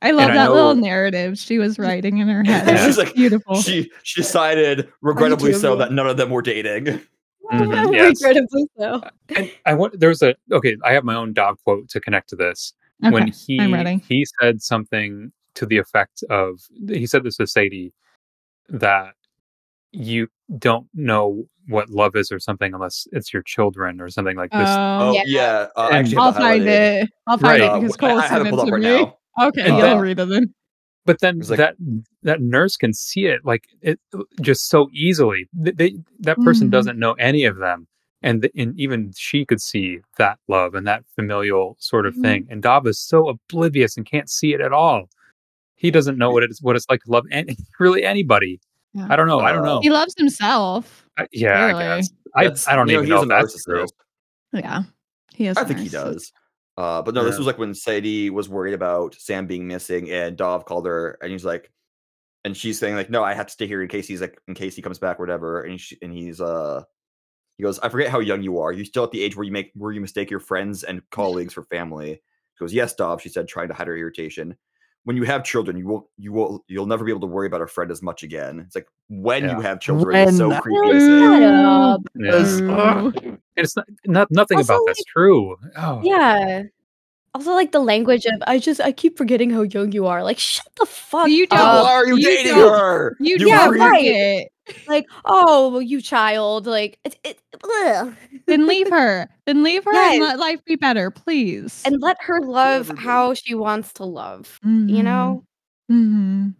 I 0.00 0.12
love 0.12 0.30
I 0.30 0.34
that 0.34 0.52
little 0.52 0.76
narrative 0.76 1.36
she 1.38 1.58
was 1.58 1.76
writing 1.76 2.18
in 2.18 2.28
her 2.28 2.44
head. 2.44 2.66
Yeah. 2.68 2.76
She's 2.86 2.98
like- 2.98 3.14
beautiful. 3.14 3.56
She 3.60 3.90
she 4.04 4.20
decided, 4.20 4.88
regrettably 5.00 5.52
so, 5.54 5.74
that 5.76 5.90
none 5.92 6.06
of 6.06 6.16
them 6.16 6.30
were 6.30 6.42
dating. 6.42 7.00
Mhm, 7.50 7.94
yes. 7.94 8.22
Regrettably 8.22 8.66
so. 8.78 9.02
And 9.34 9.50
I 9.64 9.72
want 9.72 9.98
there's 9.98 10.20
a 10.20 10.34
okay. 10.52 10.76
I 10.84 10.92
have 10.92 11.02
my 11.02 11.14
own 11.14 11.32
dog 11.32 11.56
quote 11.64 11.88
to 11.88 11.98
connect 11.98 12.28
to 12.28 12.36
this. 12.36 12.74
okay, 13.02 13.10
when 13.10 13.28
he 13.28 13.58
I'm 13.58 13.72
ready. 13.72 14.04
he 14.06 14.26
said 14.38 14.60
something 14.60 15.32
to 15.54 15.64
the 15.64 15.78
effect 15.78 16.22
of 16.28 16.60
he 16.88 17.06
said 17.06 17.24
this 17.24 17.38
to 17.38 17.46
Sadie 17.46 17.94
that 18.68 19.14
you 19.92 20.28
don't 20.58 20.88
know 20.92 21.48
what 21.68 21.88
love 21.90 22.16
is 22.16 22.32
or 22.32 22.38
something 22.38 22.74
unless 22.74 23.06
it's 23.12 23.32
your 23.32 23.42
children 23.42 24.00
or 24.00 24.08
something 24.08 24.36
like 24.36 24.50
this. 24.50 24.68
Oh 24.68 25.08
Um, 25.10 25.14
yeah, 25.14 25.22
Yeah. 25.26 25.66
uh, 25.76 25.80
I 25.80 25.86
And- 25.88 25.96
actually 25.96 26.16
I'll 26.16 26.32
find 26.32 26.62
highlighted. 26.62 27.02
it. 27.02 27.10
I'll 27.26 27.38
find 27.38 27.60
Right. 27.62 27.76
it 27.76 27.80
because 27.82 27.92
Uh, 27.92 28.06
I- 28.06 28.08
Kole 28.10 28.18
I 28.18 28.20
have 28.22 28.28
sent 28.30 28.40
it 28.48 28.54
it 28.54 28.66
to 28.66 28.72
right 28.72 28.82
me. 28.82 28.88
now. 28.88 29.46
Okay, 29.48 29.60
And 29.68 29.76
you'll 29.78 29.98
read 29.98 30.18
it 30.18 30.28
then. 30.28 30.54
but 31.06 31.20
then 31.20 31.38
like- 31.40 31.58
that 31.58 31.76
that 32.22 32.40
nurse 32.42 32.76
can 32.76 32.92
see 32.92 33.26
it 33.26 33.40
like 33.44 33.64
it 33.82 34.00
just 34.40 34.68
so 34.68 34.88
easily. 34.92 35.48
Th- 35.62 35.76
They, 35.76 35.94
that 36.20 36.36
person 36.38 36.68
Mhm. 36.68 36.72
doesn't 36.72 36.98
know 36.98 37.12
any 37.14 37.44
of 37.44 37.56
them, 37.58 37.86
and, 38.22 38.42
th- 38.42 38.52
and 38.56 38.78
even 38.80 39.12
she 39.16 39.44
could 39.46 39.60
see 39.60 40.00
that 40.18 40.38
love 40.48 40.74
and 40.74 40.86
that 40.86 41.04
familial 41.14 41.76
sort 41.78 42.06
of 42.06 42.14
Mhm. 42.16 42.22
thing. 42.22 42.46
And 42.50 42.62
Dov 42.62 42.86
is 42.86 42.98
so 42.98 43.28
oblivious 43.28 43.96
and 43.96 44.04
can't 44.04 44.28
see 44.28 44.52
it 44.54 44.60
at 44.60 44.72
all. 44.72 45.08
He 45.76 45.90
doesn't 45.92 46.18
know 46.18 46.30
what 46.32 46.42
it 46.42 46.50
is, 46.50 46.60
what 46.60 46.74
it's 46.74 46.86
like 46.90 47.02
to 47.04 47.10
love 47.12 47.24
any, 47.30 47.56
really 47.78 48.04
anybody. 48.04 48.58
Yeah. 48.98 49.06
I 49.10 49.16
don't 49.16 49.26
know. 49.28 49.40
I 49.40 49.52
don't 49.52 49.64
know. 49.64 49.80
He 49.80 49.90
loves 49.90 50.14
himself. 50.16 51.06
I- 51.16 51.28
yeah, 51.32 51.66
Really? 51.66 51.84
I 51.84 51.96
guess. 51.98 52.10
I, 52.34 52.42
That's- 52.44 52.68
I 52.68 52.76
don't 52.76 52.88
you 52.88 52.94
know, 52.94 53.02
even 53.02 53.04
he's 53.06 53.10
know 53.10 53.18
a 53.20 53.22
if 53.22 53.28
that's 53.50 53.64
true. 53.64 53.84
narcissist. 53.84 53.92
Yeah, 54.52 54.82
he 55.34 55.46
is. 55.46 55.56
I 55.56 55.64
think 55.64 55.78
he 55.80 55.88
does. 55.88 56.32
Uh, 56.76 57.02
but 57.02 57.12
no, 57.14 57.24
this 57.24 57.36
was 57.38 57.46
like 57.46 57.58
when 57.58 57.74
Sadie 57.74 58.30
was 58.30 58.48
worried 58.48 58.74
about 58.74 59.14
Sam 59.16 59.46
being 59.46 59.66
missing, 59.66 60.10
and 60.10 60.36
Dov 60.36 60.64
called 60.64 60.86
her, 60.86 61.18
and 61.22 61.32
he's 61.32 61.44
like, 61.44 61.70
and 62.44 62.56
she's 62.56 62.78
saying 62.78 62.94
like, 62.94 63.10
"No, 63.10 63.22
I 63.24 63.34
have 63.34 63.46
to 63.46 63.52
stay 63.52 63.66
here 63.66 63.82
in 63.82 63.88
case 63.88 64.06
he's 64.06 64.20
like, 64.20 64.40
in 64.46 64.54
case 64.54 64.76
he 64.76 64.82
comes 64.82 64.98
back, 64.98 65.18
or 65.18 65.22
whatever." 65.22 65.62
And 65.62 65.78
he, 65.80 65.98
and 66.02 66.12
he's 66.12 66.40
uh, 66.40 66.82
he 67.56 67.64
goes, 67.64 67.78
"I 67.80 67.88
forget 67.88 68.10
how 68.10 68.20
young 68.20 68.42
you 68.42 68.60
are. 68.60 68.72
You're 68.72 68.84
still 68.84 69.04
at 69.04 69.10
the 69.10 69.22
age 69.22 69.36
where 69.36 69.44
you 69.44 69.50
make 69.52 69.72
where 69.74 69.90
you 69.92 70.00
mistake 70.00 70.30
your 70.30 70.38
friends 70.40 70.84
and 70.84 71.02
colleagues 71.10 71.52
for 71.54 71.64
family." 71.64 72.10
He 72.12 72.64
goes, 72.64 72.72
"Yes, 72.72 72.94
Dov," 72.94 73.20
she 73.22 73.28
said, 73.28 73.48
trying 73.48 73.68
to 73.68 73.74
hide 73.74 73.88
her 73.88 73.96
irritation. 73.96 74.56
When 75.08 75.16
you 75.16 75.22
have 75.22 75.42
children, 75.42 75.78
you 75.78 75.86
won't, 75.86 76.04
you 76.18 76.34
will, 76.34 76.62
you'll 76.68 76.84
never 76.84 77.02
be 77.02 77.10
able 77.10 77.22
to 77.22 77.26
worry 77.26 77.46
about 77.46 77.62
a 77.62 77.66
friend 77.66 77.90
as 77.90 78.02
much 78.02 78.22
again. 78.22 78.60
It's 78.60 78.74
like 78.74 78.86
when 79.08 79.42
Yeah. 79.42 79.56
you 79.56 79.62
have 79.62 79.80
children, 79.80 80.14
it's 80.28 80.36
so 80.36 80.50
When- 80.50 80.60
creepy 80.60 80.92
to 80.92 81.00
say. 81.00 81.18
Shut 81.18 81.42
up. 81.44 82.00
Yeah. 82.14 82.24
Because- 82.26 82.60
Ooh. 82.60 83.12
And 83.24 83.38
it's 83.56 83.74
not, 83.74 83.86
not 84.04 84.30
nothing 84.30 84.58
Also, 84.58 84.74
about 84.74 84.84
that's 84.86 84.98
like- 85.00 85.06
true. 85.06 85.56
Oh, 85.78 86.02
Yeah. 86.04 86.64
Also, 87.34 87.52
like 87.54 87.72
the 87.72 87.80
language 87.80 88.26
of 88.26 88.34
I 88.46 88.58
just 88.58 88.82
I 88.82 88.92
keep 88.92 89.16
forgetting 89.16 89.48
how 89.48 89.62
young 89.62 89.92
you 89.92 90.06
are. 90.06 90.22
Like, 90.22 90.38
shut 90.38 90.68
the 90.78 90.84
fuck 90.84 91.28
You 91.30 91.46
don't- 91.46 91.58
up. 91.58 91.84
Why 91.86 91.92
are 91.94 92.06
you 92.06 92.16
you 92.18 92.26
dating 92.26 92.54
don't- 92.56 92.78
her? 92.78 93.16
You, 93.18 93.36
You 93.38 93.48
Yeah, 93.48 93.64
don't 93.64 93.68
creep. 93.70 93.80
right. 93.82 94.46
Forget. 94.72 94.88
Like, 94.88 95.06
oh, 95.24 95.78
you 95.80 96.00
child. 96.00 96.66
Like, 96.66 96.98
it, 97.04 97.18
it. 97.24 97.40
Then 98.46 98.66
leave 98.66 98.88
her. 98.90 99.28
Then 99.46 99.62
leave 99.62 99.84
her 99.84 99.92
Yes. 99.92 100.14
and 100.14 100.22
let 100.22 100.38
life 100.38 100.64
be 100.64 100.76
better, 100.76 101.10
please. 101.10 101.82
and 101.84 102.00
let 102.00 102.16
her 102.20 102.40
love 102.40 102.82
everybody. 102.90 103.04
how 103.06 103.34
she 103.34 103.54
wants 103.54 103.92
to 103.94 104.04
love. 104.04 104.58
You 104.64 104.70
Mhm. 104.70 105.04
know? 105.04 105.44
Mhm. 105.90 106.54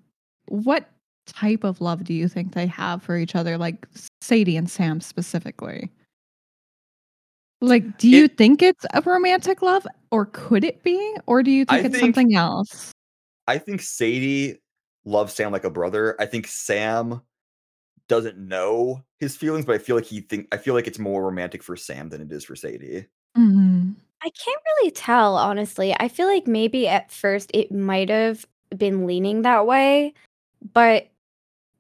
What 0.49 0.89
type 1.27 1.63
of 1.65 1.81
love 1.81 2.05
do 2.05 2.15
you 2.15 2.27
think 2.29 2.55
they 2.55 2.67
have 2.67 3.03
for 3.03 3.17
each 3.19 3.35
other, 3.35 3.59
like 3.59 3.87
Sadie 4.23 4.57
and 4.57 4.69
Sam 4.71 5.01
specifically? 5.01 5.91
Like, 7.61 7.99
do 7.99 8.09
you 8.09 8.25
It- 8.25 8.37
think 8.37 8.63
it's 8.63 8.87
a 8.95 9.03
romantic 9.03 9.63
love, 9.63 9.87
or 10.13 10.27
could 10.27 10.65
it 10.65 10.83
be, 10.83 11.17
or 11.27 11.43
do 11.43 11.51
you 11.51 11.65
think 11.65 11.83
I 11.83 11.87
it's 11.87 11.99
think- 11.99 12.15
something 12.15 12.35
else? 12.37 12.93
I 13.47 13.59
think 13.59 13.81
Sadie 13.83 14.59
loves 15.05 15.35
Sam 15.35 15.53
like 15.53 15.65
a 15.65 15.71
brother. 15.71 16.15
I 16.21 16.27
think 16.27 16.47
Sam 16.47 17.21
doesn't 18.09 18.39
know 18.39 19.05
his 19.19 19.37
feelings, 19.37 19.67
but 19.67 19.75
I 19.75 19.79
feel 19.79 19.97
like 19.97 20.05
he 20.07 20.21
think 20.21 20.49
I 20.53 20.57
feel 20.59 20.75
like 20.75 20.87
it's 20.87 20.99
more 20.99 21.25
romantic 21.25 21.63
for 21.63 21.77
Sam 21.77 22.09
than 22.09 22.21
it 22.23 22.33
is 22.33 22.45
for 22.45 22.57
Sadie. 22.57 23.07
Mhm. 23.37 23.95
I 24.23 24.31
can't 24.31 24.63
really 24.79 24.91
tell, 24.91 25.37
honestly. 25.37 25.95
I 25.99 26.09
feel 26.09 26.27
like 26.27 26.47
maybe 26.47 26.89
at 26.89 27.11
first 27.13 27.51
it 27.55 27.71
might 27.73 28.09
have 28.09 28.47
been 28.77 29.07
leaning 29.07 29.43
that 29.43 29.67
way, 29.67 30.13
but 30.75 31.09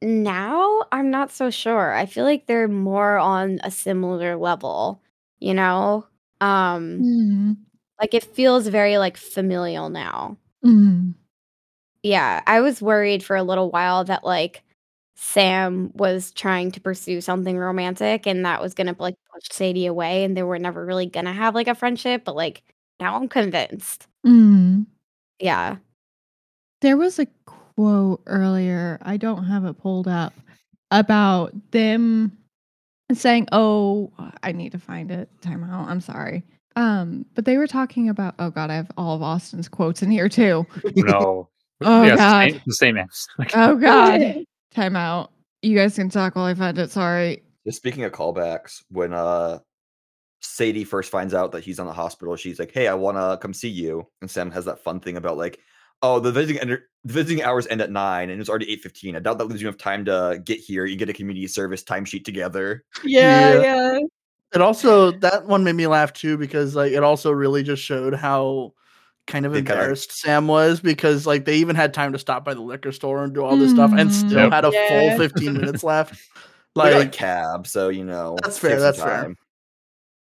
now 0.02 0.84
I'm 0.92 1.10
not 1.10 1.32
so 1.32 1.50
sure. 1.50 1.94
I 1.94 2.06
feel 2.06 2.24
like 2.24 2.46
they're 2.46 2.68
more 2.68 3.18
on 3.18 3.60
a 3.64 3.70
similar 3.70 4.36
level, 4.36 5.02
you 5.40 5.54
know? 5.54 6.06
Um 6.40 7.06
Mhm. 7.06 7.56
like 8.00 8.14
it 8.14 8.24
feels 8.24 8.68
very 8.68 8.98
like 8.98 9.16
familial 9.18 9.90
now. 9.90 10.38
Mhm. 10.64 11.14
Yeah, 12.02 12.42
I 12.46 12.60
was 12.60 12.82
worried 12.82 13.22
for 13.24 13.36
a 13.36 13.42
little 13.42 13.70
while 13.70 14.04
that 14.04 14.24
like 14.24 14.62
Sam 15.20 15.90
was 15.94 16.30
trying 16.30 16.70
to 16.70 16.80
pursue 16.80 17.20
something 17.20 17.58
romantic 17.58 18.24
and 18.26 18.44
that 18.46 18.62
was 18.62 18.72
gonna 18.72 18.94
like 19.00 19.16
push 19.34 19.48
Sadie 19.50 19.86
away 19.86 20.22
and 20.22 20.36
they 20.36 20.44
were 20.44 20.60
never 20.60 20.86
really 20.86 21.06
gonna 21.06 21.32
have 21.32 21.56
like 21.56 21.66
a 21.66 21.74
friendship, 21.74 22.24
but 22.24 22.36
like 22.36 22.62
now 23.00 23.16
I'm 23.16 23.28
convinced. 23.28 24.06
Mhm. 24.24 24.86
Yeah. 25.40 25.76
There 26.82 26.96
was 26.96 27.18
a 27.18 27.26
quote 27.46 28.22
earlier. 28.26 28.98
I 29.02 29.16
don't 29.16 29.44
have 29.44 29.64
it 29.64 29.74
pulled 29.78 30.06
up 30.06 30.32
about 30.92 31.52
them 31.72 32.38
saying, 33.12 33.48
"Oh, 33.52 34.12
I 34.44 34.52
need 34.52 34.70
to 34.72 34.78
find 34.78 35.10
it." 35.10 35.28
Time 35.42 35.64
out. 35.64 35.88
I'm 35.88 36.00
sorry. 36.00 36.44
Um, 36.76 37.26
but 37.34 37.44
they 37.44 37.56
were 37.56 37.66
talking 37.66 38.08
about. 38.08 38.36
Oh 38.38 38.50
God, 38.50 38.70
I 38.70 38.74
have 38.76 38.90
all 38.96 39.16
of 39.16 39.22
Austin's 39.22 39.68
quotes 39.68 40.00
in 40.02 40.10
here 40.12 40.28
too. 40.28 40.64
No. 40.94 41.48
Oh, 41.80 42.02
Yeah, 42.02 42.14
it's 42.14 42.20
the 42.20 42.26
God. 42.26 42.50
same- 42.50 42.60
The 42.66 42.74
same 42.74 42.96
answer. 42.98 43.30
Oh 43.54 43.76
God, 43.80 44.44
time 44.70 44.96
out. 44.96 45.32
You 45.62 45.76
guys 45.76 45.96
can 45.96 46.08
talk 46.08 46.36
while 46.36 46.44
I 46.44 46.54
find 46.54 46.78
it. 46.78 46.90
Sorry. 46.90 47.42
Just 47.66 47.78
speaking 47.78 48.04
of 48.04 48.12
callbacks, 48.12 48.82
when 48.90 49.12
uh 49.12 49.58
Sadie 50.40 50.84
first 50.84 51.10
finds 51.10 51.34
out 51.34 51.50
that 51.52 51.64
he's 51.64 51.80
on 51.80 51.86
the 51.86 51.92
hospital, 51.92 52.36
she's 52.36 52.58
like, 52.60 52.72
"Hey, 52.72 52.86
I 52.86 52.94
want 52.94 53.16
to 53.16 53.38
come 53.42 53.52
see 53.52 53.68
you." 53.68 54.06
And 54.20 54.30
Sam 54.30 54.50
has 54.52 54.64
that 54.66 54.82
fun 54.84 55.00
thing 55.00 55.16
about 55.16 55.36
like, 55.36 55.58
"Oh, 56.00 56.20
the 56.20 56.30
visiting 56.30 56.60
end- 56.60 56.80
the 57.04 57.12
visiting 57.12 57.42
hours 57.42 57.66
end 57.66 57.80
at 57.80 57.90
nine, 57.90 58.30
and 58.30 58.40
it's 58.40 58.48
already 58.48 58.70
eight 58.70 58.80
fifteen. 58.80 59.16
I 59.16 59.18
doubt 59.18 59.38
that 59.38 59.46
leaves 59.46 59.60
you 59.60 59.66
enough 59.68 59.78
time 59.78 60.04
to 60.04 60.40
get 60.44 60.58
here. 60.60 60.86
You 60.86 60.96
get 60.96 61.08
a 61.08 61.12
community 61.12 61.46
service 61.48 61.82
timesheet 61.82 62.24
together." 62.24 62.84
yeah, 63.04 63.54
Yeah. 63.54 63.62
yeah. 63.62 63.98
It 64.54 64.62
also 64.62 65.10
that 65.10 65.44
one 65.46 65.64
made 65.64 65.74
me 65.74 65.88
laugh 65.88 66.12
too 66.12 66.38
because 66.38 66.76
like 66.76 66.92
it 66.92 67.02
also 67.02 67.32
really 67.32 67.62
just 67.64 67.82
showed 67.82 68.14
how 68.14 68.72
kind 69.28 69.46
of 69.46 69.52
They 69.52 69.58
kinda- 69.60 69.74
embarrassed 69.74 70.10
Sam 70.18 70.48
was 70.48 70.80
because 70.80 71.24
like 71.26 71.44
they 71.44 71.56
even 71.58 71.76
had 71.76 71.94
time 71.94 72.12
to 72.14 72.18
stop 72.18 72.44
by 72.44 72.54
the 72.54 72.60
liquor 72.62 72.90
store 72.90 73.22
and 73.22 73.32
do 73.32 73.44
all 73.44 73.56
this 73.56 73.70
stuff 73.70 73.92
and 73.96 74.10
Mm. 74.10 74.12
still 74.12 74.38
Yep. 74.38 74.52
had 74.52 74.64
a 74.64 74.70
Yeah. 74.72 74.88
full 75.16 75.18
15 75.18 75.52
minutes 75.54 75.84
left. 75.84 76.14
Like, 76.74 76.94
Like 76.94 76.94
like 77.04 77.12
cab, 77.12 77.66
so 77.68 77.88
you 77.88 78.04
know 78.04 78.36
That's 78.42 78.58
fair, 78.58 78.80
that's 78.80 79.00
fair. 79.00 79.34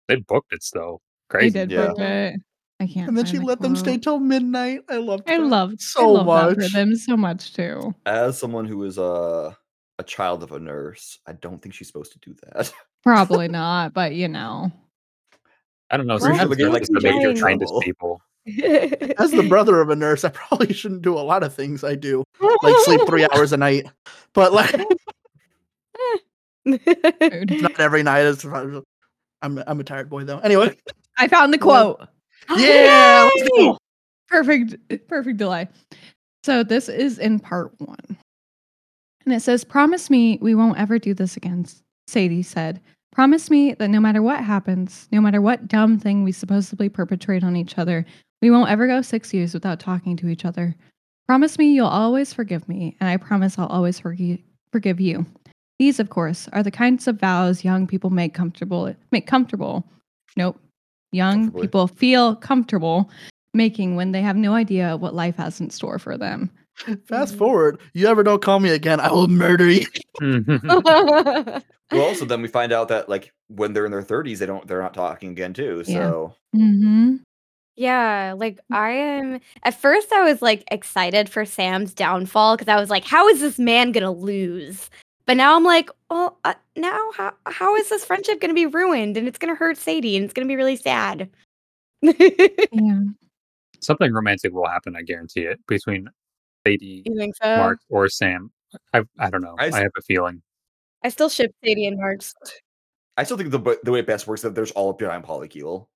they 0.09 0.17
booked 0.17 0.53
it 0.53 0.63
still. 0.63 1.01
I 1.31 1.33
Crazy. 1.33 1.51
did 1.51 1.71
Yeah. 1.71 1.87
book 1.89 1.99
it. 2.01 2.41
I 2.81 2.87
can't. 2.87 3.09
and 3.09 3.19
then 3.19 3.27
she 3.27 3.37
the 3.39 3.45
let 3.45 3.61
them 3.61 3.77
stay 3.77 3.99
till 3.99 4.19
midnight. 4.19 4.81
I 4.89 4.97
loved 4.97 5.29
I 5.31 5.37
loved 5.37 5.81
so 5.83 6.17
I 6.17 6.23
love 6.23 6.51
That 6.57 6.59
much. 6.63 6.71
for 6.71 6.77
them 6.79 6.97
so 6.97 7.17
much 7.17 7.53
too. 7.55 7.95
As 8.07 8.39
someone 8.39 8.67
who 8.67 8.83
is 8.85 8.97
a 8.99 9.57
a 9.99 10.03
child 10.03 10.43
of 10.43 10.53
a 10.53 10.59
nurse, 10.59 11.19
I 11.27 11.33
don't 11.35 11.61
think 11.61 11.75
she's 11.75 11.89
supposed 11.89 12.13
to 12.13 12.19
do 12.21 12.35
that. 12.43 12.73
Probably 13.05 13.49
not, 13.61 13.93
but 13.93 14.15
you 14.15 14.29
know. 14.29 14.73
I 15.91 15.97
don't 15.99 16.07
know. 16.07 16.17
Pretty 16.19 16.39
sure 16.39 16.39
Sometimes 16.39 16.51
they 16.51 16.57
get, 16.57 16.63
they're 16.63 16.73
like, 16.73 16.81
like 16.83 16.89
the 16.89 17.01
major 17.03 17.31
enjoying- 17.31 17.37
kindest 17.59 17.75
people. 17.83 18.23
As 18.47 19.31
the 19.31 19.47
brother 19.49 19.81
of 19.81 19.91
a 19.91 19.97
nurse, 19.97 20.25
I 20.25 20.31
probably 20.31 20.73
shouldn't 20.73 21.03
do 21.03 21.17
a 21.17 21.21
lot 21.21 21.43
of 21.43 21.55
things 21.55 21.85
I 21.85 21.95
do, 21.95 22.25
like 22.63 22.75
sleep 22.85 23.03
three 23.07 23.27
hours 23.33 23.53
a 23.53 23.57
night. 23.57 23.87
But 24.33 24.53
like 24.53 24.75
not 26.65 27.81
every 27.81 28.03
night 28.03 28.23
is 28.23 28.45
I'm 28.45 28.85
I'm 29.43 29.81
a 29.81 29.85
tired 29.85 30.09
boy 30.09 30.25
though. 30.25 30.39
Anyway. 30.39 30.77
I 31.19 31.29
found 31.29 31.53
the 31.53 31.59
quote. 31.59 32.01
Yeah, 32.57 33.29
let's 33.37 33.49
go. 33.51 33.79
Perfect, 34.29 34.77
perfect 35.09 35.37
delay. 35.37 35.69
So 36.43 36.63
this 36.65 36.89
is 36.89 37.19
in 37.19 37.39
part 37.39 37.73
one. 37.79 38.17
And 39.25 39.35
it 39.35 39.41
says, 39.41 39.65
Promise 39.65 40.09
me 40.09 40.39
we 40.41 40.55
won't 40.55 40.79
ever 40.79 40.99
do 40.99 41.15
this 41.15 41.37
again, 41.37 41.67
Sadie 42.07 42.43
said. 42.43 42.81
Promise 43.13 43.51
me 43.51 43.75
that 43.75 43.91
no 43.91 44.01
matter 44.01 44.23
what 44.23 44.43
happens, 44.43 45.09
no 45.13 45.21
matter 45.21 45.41
what 45.41 45.69
dumb 45.69 45.99
thing 45.99 46.25
we 46.25 46.33
supposedly 46.33 46.89
perpetrate 46.89 47.45
on 47.45 47.57
each 47.57 47.77
other, 47.77 48.07
we 48.43 48.51
won't 48.51 48.71
ever 48.71 48.87
go 48.87 49.03
six 49.03 49.33
years 49.35 49.55
without 49.55 49.81
talking 49.81 50.17
to 50.17 50.29
each 50.29 50.45
other. 50.45 50.75
Promise 51.27 51.59
me 51.59 51.73
you'll 51.73 51.87
always 51.87 52.33
forgive 52.33 52.69
me, 52.69 52.97
and 53.01 53.09
I 53.09 53.17
promise 53.17 53.59
I'll 53.59 53.67
always 53.67 54.01
forgi- 54.01 54.43
forgive 54.73 55.01
you. 55.01 55.27
These, 55.79 56.01
of 56.01 56.11
course, 56.11 56.49
are 56.53 56.63
the 56.63 56.71
kinds 56.71 57.09
of 57.09 57.19
vows 57.19 57.65
young 57.65 57.87
people 57.87 58.11
make 58.11 58.35
comfortable 58.35 58.95
make 59.13 59.27
comfortable. 59.27 59.85
Nope. 60.37 60.61
Young 61.13 61.51
people 61.53 61.87
feel 61.89 62.37
comfortable 62.37 63.11
making 63.55 63.97
when 63.97 64.13
they 64.13 64.23
have 64.23 64.37
no 64.37 64.55
idea 64.55 64.97
what 64.97 65.15
life 65.15 65.37
has 65.37 65.61
in 65.61 65.71
store 65.71 65.99
for 65.99 66.17
them. 66.17 66.51
Fast 67.07 67.37
forward. 67.37 67.81
You 67.95 68.07
ever 68.07 68.23
don't 68.23 68.41
call 68.43 68.61
me 68.61 68.71
again, 68.71 69.01
I 69.01 69.11
will 69.11 69.29
murder 69.29 69.69
you. 69.69 69.87
Well, 71.93 72.03
also 72.03 72.25
then 72.25 72.41
we 72.41 72.47
find 72.49 72.73
out 72.73 72.89
that 72.89 73.09
like 73.09 73.33
when 73.49 73.73
they're 73.73 73.85
in 73.85 73.91
their 73.91 74.03
thirties, 74.03 74.39
they 74.39 74.47
don't 74.47 74.67
they're 74.67 74.81
not 74.81 74.95
talking 74.95 75.31
again 75.31 75.53
too. 75.53 75.83
Yeah. 75.87 75.95
So 75.95 76.35
Mm-hmm. 76.55 77.17
Yeah, 77.77 78.35
like 78.37 78.61
I 78.71 78.91
am. 78.91 79.41
At 79.63 79.75
first, 79.75 80.13
I 80.13 80.23
was 80.23 80.43
like 80.43 80.65
excited 80.71 81.29
for 81.29 81.45
Sam's 81.45 81.95
downfall 81.95 82.57
because 82.57 82.69
I 82.69 82.79
was 82.79 82.91
like, 82.91 83.05
"How 83.05 83.29
is 83.29 83.41
this 83.41 83.59
man 83.59 83.93
gonna 83.93 84.13
lose?" 84.13 84.91
But 85.27 85.37
now 85.37 85.57
I'm 85.57 85.65
like, 85.65 85.91
"Well, 86.11 86.39
uh, 86.45 86.55
now 86.77 87.11
how 87.17 87.33
how 87.47 87.77
is 87.77 87.89
this 87.89 88.05
friendship 88.05 88.41
gonna 88.41 88.55
be 88.55 88.67
ruined? 88.67 89.17
And 89.17 89.27
it's 89.29 89.39
gonna 89.39 89.55
hurt 89.55 89.77
Sadie, 89.79 90.17
and 90.17 90.25
it's 90.25 90.35
gonna 90.35 90.49
be 90.49 90.57
really 90.57 90.77
sad." 90.77 91.31
Yeah. 92.73 93.01
Something 93.83 94.13
romantic 94.13 94.53
will 94.53 94.67
happen. 94.67 94.95
I 94.95 95.03
guarantee 95.03 95.43
it 95.43 95.59
between 95.67 96.09
Sadie, 96.67 97.03
so? 97.43 97.57
Mark, 97.57 97.79
or 97.89 98.09
Sam. 98.09 98.51
I 98.93 99.03
I 99.19 99.31
don't 99.31 99.43
know. 99.43 99.57
I 99.59 99.67
have 99.67 99.93
a 99.97 100.03
feeling. 100.03 100.43
I 101.03 101.09
still 101.09 101.29
ship 101.31 101.55
Sadie 101.65 101.87
and 101.87 101.97
Marx. 101.99 102.35
I 103.17 103.25
still 103.25 103.39
think 103.39 103.51
the 103.51 103.79
the 103.83 103.93
way 103.93 104.01
it 104.01 104.07
best 104.07 104.27
works 104.27 104.41
is 104.41 104.45
that 104.45 104.55
there's 104.55 104.71
all 104.73 104.93
behind 104.93 105.25
polycule. 105.25 105.87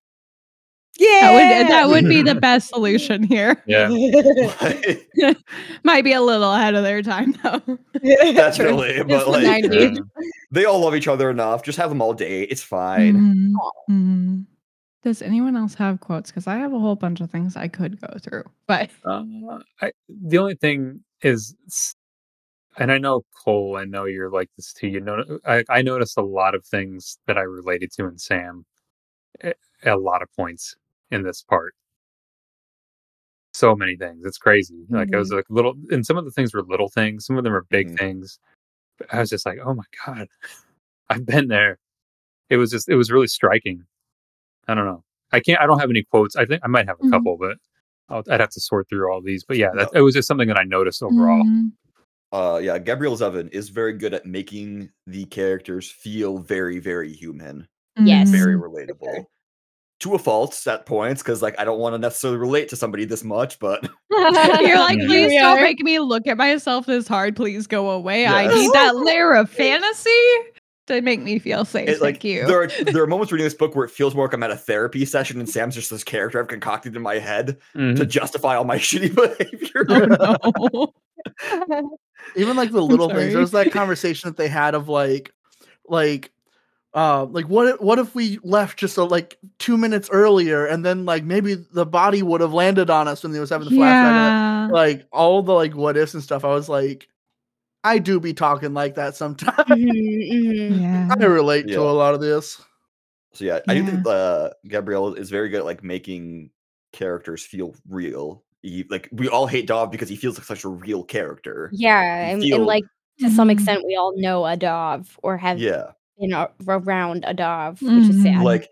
Yeah, 0.97 1.19
That 1.21 1.33
would 1.33 1.67
that 1.71 1.87
would 1.89 2.07
be 2.09 2.21
the 2.21 2.35
best 2.41 2.69
solution 2.69 3.23
here. 3.23 3.61
Yeah. 3.65 3.89
Might 5.83 6.03
be 6.03 6.13
a 6.13 6.21
little 6.21 6.53
ahead 6.53 6.75
of 6.75 6.83
their 6.83 7.01
time 7.01 7.33
though. 7.43 7.61
Definitely, 8.01 8.89
It's 8.91 9.07
but 9.07 9.27
like 9.27 9.43
90s. 9.65 9.95
Yeah. 9.97 10.01
they 10.51 10.65
all 10.65 10.79
love 10.79 10.95
each 10.95 11.07
other 11.07 11.29
enough. 11.29 11.63
Just 11.63 11.77
have 11.77 11.89
them 11.89 12.01
all 12.01 12.13
date. 12.13 12.49
It's 12.51 12.63
fine. 12.63 13.15
Mhm. 13.15 13.53
Mhm. 13.89 14.45
Does 15.03 15.21
anyone 15.21 15.55
else 15.55 15.75
have 15.75 15.99
quotes? 15.99 16.31
Because 16.31 16.47
I 16.47 16.55
have 16.55 16.73
a 16.73 16.79
whole 16.79 16.95
bunch 16.95 17.21
of 17.21 17.29
things 17.29 17.55
I 17.55 17.67
could 17.67 17.99
go 18.01 18.17
through, 18.21 18.43
but 18.67 18.89
Uh, 19.05 19.23
I, 19.81 19.91
the 20.09 20.37
only 20.39 20.55
thing 20.55 21.03
is, 21.21 21.55
and 22.77 22.91
I 22.91 22.97
know 22.97 23.23
Kole, 23.45 23.77
I 23.79 23.85
know 23.85 24.05
you're 24.05 24.31
like 24.31 24.49
this 24.57 24.73
too. 24.73 24.87
You 24.87 25.01
know, 25.01 25.39
I, 25.45 25.63
I 25.69 25.81
noticed 25.83 26.17
a 26.17 26.23
lot 26.23 26.55
of 26.55 26.65
things 26.65 27.19
that 27.27 27.37
I 27.37 27.41
related 27.41 27.91
to 27.93 28.05
in 28.07 28.17
Sam 28.17 28.65
at 29.41 29.57
a 29.83 29.95
lot 29.97 30.21
of 30.23 30.29
points 30.35 30.75
in 31.11 31.23
this 31.23 31.43
part. 31.43 31.73
So 33.53 33.75
many 33.75 33.95
things. 33.95 34.25
It's 34.25 34.37
crazy. 34.37 34.85
Like 34.89 35.13
I 35.13 35.17
was 35.17 35.31
like 35.31 35.45
little, 35.49 35.75
and 35.89 36.05
some 36.05 36.17
of 36.17 36.25
the 36.25 36.31
things 36.31 36.53
were 36.53 36.61
little 36.63 36.89
things. 36.89 37.25
Some 37.25 37.37
of 37.37 37.43
them 37.43 37.53
are 37.53 37.65
big 37.69 37.89
Mhm. 37.91 37.97
things. 37.97 38.39
But 38.97 39.13
I 39.13 39.19
was 39.19 39.29
just 39.29 39.45
like, 39.45 39.59
oh 39.63 39.73
my 39.73 39.83
god, 40.05 40.27
I've 41.09 41.25
been 41.25 41.47
there. 41.47 41.79
It 42.49 42.57
was 42.57 42.69
just, 42.71 42.89
it 42.89 42.95
was 42.95 43.11
really 43.11 43.27
striking. 43.27 43.85
I 44.67 44.73
don't 44.75 44.85
know. 44.85 45.03
I 45.31 45.39
can't. 45.39 45.59
I 45.61 45.65
don't 45.67 45.79
have 45.79 45.89
any 45.89 46.03
quotes. 46.03 46.35
I 46.35 46.45
think 46.45 46.61
I 46.63 46.67
might 46.67 46.87
have 46.87 46.99
a 46.99 47.03
Mhm. 47.03 47.11
couple, 47.11 47.37
but 47.37 47.57
I'll, 48.09 48.23
I'd 48.29 48.39
have 48.41 48.49
to 48.51 48.61
sort 48.61 48.87
through 48.89 49.11
all 49.11 49.21
these. 49.21 49.43
But 49.43 49.57
yeah, 49.57 49.71
that, 49.75 49.89
it 49.93 50.01
was 50.01 50.13
just 50.15 50.27
something 50.27 50.47
that 50.49 50.57
I 50.57 50.63
noticed 50.63 51.01
overall. 51.01 51.43
Mhm. 51.43 51.71
Uh, 52.31 52.59
yeah, 52.61 52.77
Gabrielle 52.77 53.15
Zevin 53.17 53.49
is 53.53 53.69
very 53.69 53.93
good 53.93 54.13
at 54.13 54.25
making 54.25 54.89
the 55.07 55.25
characters 55.25 55.89
feel 55.89 56.37
very, 56.39 56.79
very 56.79 57.11
human, 57.13 57.67
Yes. 58.03 58.29
very 58.29 58.55
Mhm. 58.55 58.61
relatable. 58.63 59.25
To 60.01 60.13
a 60.13 60.19
fault 60.19 60.61
at 60.67 60.85
points, 60.85 61.21
because 61.23 61.41
like 61.41 61.57
I 61.57 61.63
don't 61.63 61.79
want 61.79 61.93
to 61.93 61.97
necessarily 61.97 62.37
relate 62.37 62.67
to 62.69 62.75
somebody 62.75 63.05
this 63.05 63.23
much, 63.23 63.59
but 63.59 63.81
You're 64.11 64.77
like, 64.77 64.99
Yeah. 64.99 65.07
please 65.07 65.27
We 65.29 65.37
don't 65.39 65.61
make 65.61 65.79
me 65.79 65.99
look 65.99 66.27
at 66.27 66.35
myself 66.37 66.85
this 66.85 67.07
hard. 67.07 67.35
Please 67.35 67.65
go 67.65 67.89
away. 67.89 68.25
I 68.27 68.53
need 68.53 68.71
that 68.73 68.95
layer 68.97 69.33
of 69.33 69.49
fantasy 69.49 70.09
to 70.87 71.01
make 71.01 71.21
me 71.21 71.39
feel 71.39 71.63
safe. 71.65 71.87
it, 71.89 72.01
like 72.01 72.15
Thank 72.15 72.23
you. 72.25 72.45
there 72.45 72.61
are 72.63 72.67
there 72.67 73.03
are 73.03 73.07
moments 73.07 73.31
reading 73.31 73.45
this 73.45 73.53
book 73.53 73.73
where 73.73 73.85
it 73.85 73.89
feels 73.89 74.13
more 74.13 74.25
like 74.25 74.33
I'm 74.33 74.43
at 74.43 74.51
a 74.51 74.57
therapy 74.57 75.05
session, 75.05 75.39
and 75.39 75.49
Sam's 75.49 75.75
just 75.75 75.89
this 75.89 76.03
character 76.03 76.39
I've 76.41 76.49
concocted 76.49 76.95
in 76.97 77.01
my 77.01 77.15
head 77.19 77.57
Mhm. 77.73 77.95
to 77.95 78.05
justify 78.05 78.55
all 78.57 78.65
my 78.65 78.77
shitty 78.77 79.15
behavior. 79.15 79.85
oh, 80.19 80.93
no. 81.67 81.97
Even 82.35 82.57
like 82.57 82.71
the 82.71 82.81
little 82.81 83.07
things. 83.07 83.19
sorry. 83.19 83.31
There 83.31 83.39
was 83.41 83.51
that 83.51 83.71
conversation 83.71 84.29
that 84.29 84.37
they 84.37 84.47
had 84.49 84.75
of 84.75 84.89
like, 84.89 85.31
like, 85.87 86.31
uh, 86.95 87.25
like 87.25 87.45
what 87.49 87.67
if, 87.67 87.81
what 87.81 87.99
if 87.99 88.15
we 88.15 88.39
left 88.43 88.79
just 88.79 88.97
a, 88.97 89.03
like 89.03 89.37
two 89.59 89.77
minutes 89.77 90.09
earlier, 90.11 90.65
and 90.65 90.83
then 90.85 91.05
like 91.05 91.23
maybe 91.23 91.53
the 91.53 91.85
body 91.85 92.23
would 92.23 92.41
have 92.41 92.53
landed 92.53 92.89
on 92.89 93.07
us 93.07 93.21
when 93.21 93.33
they 93.33 93.39
was 93.39 93.49
having 93.49 93.67
the 93.69 93.75
flashback. 93.75 94.71
Like 94.71 95.05
all 95.11 95.43
the 95.43 95.51
like 95.53 95.75
what 95.75 95.97
ifs 95.97 96.13
and 96.13 96.23
stuff. 96.23 96.43
I 96.45 96.49
was 96.53 96.69
like, 96.69 97.07
I 97.83 97.99
do 97.99 98.19
be 98.19 98.33
talking 98.33 98.73
like 98.73 98.95
that 98.95 99.15
sometimes. 99.15 99.69
Mhm, 99.69 99.91
mhm. 100.31 100.81
Yeah. 100.81 101.15
I 101.19 101.25
relate 101.25 101.67
Yeah. 101.67 101.75
to 101.75 101.81
a 101.81 101.91
lot 101.91 102.13
of 102.15 102.21
this. 102.21 102.61
So 103.33 103.43
yeah, 103.43 103.59
I 103.67 103.73
do 103.73 103.83
think 103.85 104.07
uh, 104.07 104.51
Gabrielle 104.67 105.13
is 105.15 105.29
very 105.29 105.49
good 105.49 105.59
at 105.59 105.65
like 105.65 105.83
making 105.83 106.51
characters 106.93 107.43
feel 107.45 107.75
real. 107.89 108.43
He, 108.61 108.85
like 108.89 109.09
we 109.11 109.27
all 109.27 109.45
hate 109.47 109.67
Dov 109.67 109.91
because 109.91 110.07
he 110.07 110.15
feels 110.15 110.37
like 110.37 110.47
such 110.47 110.63
a 110.63 110.69
real 110.69 111.03
character. 111.03 111.69
Yeah, 111.73 112.01
and, 112.29 112.41
feel- 112.41 112.55
and 112.55 112.65
like 112.65 112.85
to 113.19 113.29
some 113.29 113.49
Mhm. 113.49 113.51
extent, 113.51 113.83
we 113.85 113.95
all 113.97 114.13
know 114.15 114.45
a 114.45 114.55
Dov 114.55 115.19
or 115.21 115.35
have 115.37 115.59
Yeah, 115.59 115.91
been 116.19 116.33
a- 116.33 116.49
around 116.67 117.23
a 117.27 117.33
Dov, 117.33 117.81
which 117.81 117.91
is 118.09 118.15
Mhm. 118.17 118.23
sad. 118.23 118.43
like 118.43 118.69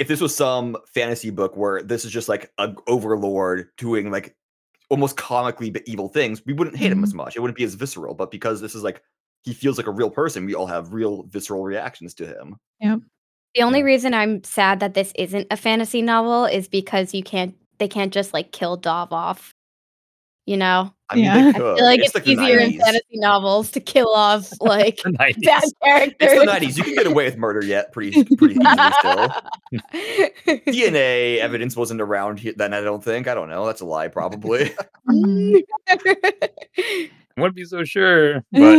if 0.00 0.08
this 0.08 0.20
was 0.22 0.34
some 0.34 0.74
fantasy 0.94 1.28
book 1.30 1.54
where 1.56 1.82
this 1.82 2.04
is 2.06 2.10
just 2.10 2.28
like 2.30 2.50
an 2.58 2.76
overlord 2.86 3.68
doing 3.76 4.10
like 4.10 4.34
almost 4.88 5.16
comically 5.18 5.68
b- 5.70 5.82
evil 5.86 6.08
things, 6.08 6.40
we 6.46 6.52
wouldn't 6.54 6.76
hate 6.76 6.90
him 6.92 7.02
as 7.04 7.12
much. 7.12 7.36
It 7.36 7.40
wouldn't 7.40 7.58
be 7.58 7.64
as 7.64 7.74
visceral. 7.74 8.14
But 8.14 8.30
because 8.30 8.60
this 8.60 8.74
is 8.74 8.82
like 8.82 9.02
he 9.44 9.52
feels 9.52 9.76
like 9.76 9.86
a 9.86 9.90
real 9.92 10.10
person, 10.10 10.46
we 10.46 10.54
all 10.54 10.66
have 10.66 10.92
real 10.94 11.24
visceral 11.24 11.62
reactions 11.62 12.14
to 12.14 12.26
him. 12.26 12.56
Yeah. 12.80 12.96
The 13.54 13.62
only 13.62 13.80
Yeah. 13.80 13.84
reason 13.86 14.14
I'm 14.14 14.42
sad 14.44 14.80
that 14.80 14.94
this 14.94 15.12
isn't 15.16 15.46
a 15.50 15.56
fantasy 15.56 16.00
novel 16.02 16.44
is 16.46 16.68
because 16.68 17.12
you 17.14 17.22
can't 17.22 17.54
they 17.78 17.88
can't 17.88 18.12
just 18.14 18.32
like 18.32 18.52
kill 18.52 18.76
Dov 18.78 19.12
off 19.12 19.52
You 20.46 20.56
know, 20.56 20.92
I 21.10 21.16
mean, 21.16 21.24
Yeah. 21.24 21.34
they 21.34 21.40
I 21.46 21.48
I 21.48 21.52
feel 21.52 21.84
like 21.84 21.98
it's 21.98 22.06
it's, 22.06 22.14
like 22.14 22.26
easier 22.28 22.58
in 22.58 22.78
fantasy 22.78 23.18
novels 23.18 23.70
to 23.72 23.80
kill 23.80 24.08
off 24.14 24.48
like 24.60 25.00
bad 25.04 25.34
characters. 25.82 26.16
It's 26.20 26.40
the 26.40 26.46
90s. 26.50 26.76
You 26.76 26.84
can 26.84 26.94
get 26.94 27.06
away 27.06 27.24
with 27.24 27.36
murder 27.36 27.64
yet 27.64 27.92
pretty 27.92 28.22
pretty 28.36 28.54
easily 28.54 28.92
still. 29.00 29.28
DNA 30.72 31.38
evidence 31.38 31.76
wasn't 31.76 32.00
around 32.00 32.38
here 32.38 32.54
then, 32.56 32.74
I 32.74 32.80
don't 32.80 33.02
think. 33.02 33.26
I 33.26 33.34
don't 33.34 33.48
know. 33.48 33.66
That's 33.66 33.80
a 33.80 33.84
lie, 33.86 34.06
probably. 34.08 34.72
I 35.08 35.62
wouldn't 37.36 37.56
be 37.56 37.64
so 37.64 37.82
sure. 37.84 38.44
But 38.52 38.78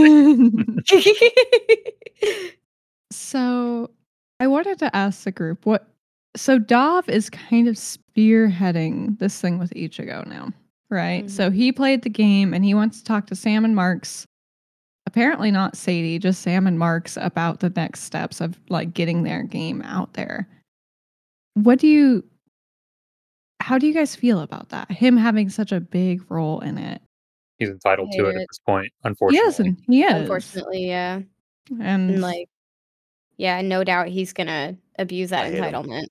so 3.11 3.89
I 4.39 4.47
wanted 4.47 4.79
to 4.79 4.95
ask 4.95 5.23
the 5.23 5.31
group 5.31 5.65
what 5.65 5.87
so 6.35 6.59
Dov 6.59 7.09
is 7.09 7.29
kind 7.29 7.67
of 7.67 7.75
spearheading 7.75 9.19
this 9.19 9.41
thing 9.41 9.59
with 9.59 9.71
Ichigo 9.73 10.25
now, 10.27 10.49
right? 10.89 11.25
Mm-hmm. 11.25 11.29
So 11.29 11.51
he 11.51 11.71
played 11.71 12.01
the 12.03 12.09
game 12.09 12.53
and 12.53 12.63
he 12.63 12.73
wants 12.73 12.99
to 12.99 13.03
talk 13.03 13.27
to 13.27 13.35
Sam 13.35 13.65
and 13.65 13.75
Marx. 13.75 14.25
Apparently 15.05 15.51
not 15.51 15.77
Sadie, 15.77 16.19
just 16.19 16.41
Sam 16.41 16.67
and 16.67 16.77
Marx 16.77 17.17
about 17.21 17.61
the 17.61 17.69
next 17.69 18.03
steps 18.03 18.41
of 18.41 18.59
like 18.69 18.93
getting 18.93 19.23
their 19.23 19.43
game 19.43 19.81
out 19.83 20.13
there. 20.13 20.47
What 21.53 21.79
do 21.79 21.87
you 21.87 22.23
how 23.59 23.77
do 23.77 23.87
you 23.87 23.93
guys 23.93 24.15
feel 24.15 24.39
about 24.41 24.69
that? 24.69 24.91
Him 24.91 25.17
having 25.17 25.49
such 25.49 25.71
a 25.71 25.79
big 25.79 26.23
role 26.29 26.59
in 26.59 26.77
it. 26.77 27.01
he's 27.57 27.69
entitled 27.69 28.11
to 28.13 28.25
it 28.25 28.33
Hate 28.33 28.41
at 28.41 28.47
this 28.49 28.59
point, 28.59 28.91
unfortunately. 29.03 29.47
is, 29.49 29.59
and 29.59 29.77
he 29.87 30.03
is. 30.03 30.13
Unfortunately, 30.13 30.87
yeah. 30.87 31.21
And, 31.71 32.11
And 32.11 32.21
like 32.21 32.47
yeah, 33.37 33.61
no 33.61 33.83
doubt 33.83 34.07
he's 34.07 34.33
gonna 34.33 34.77
abuse 34.99 35.29
that 35.31 35.51
entitlement. 35.51 36.01
him. 36.01 36.07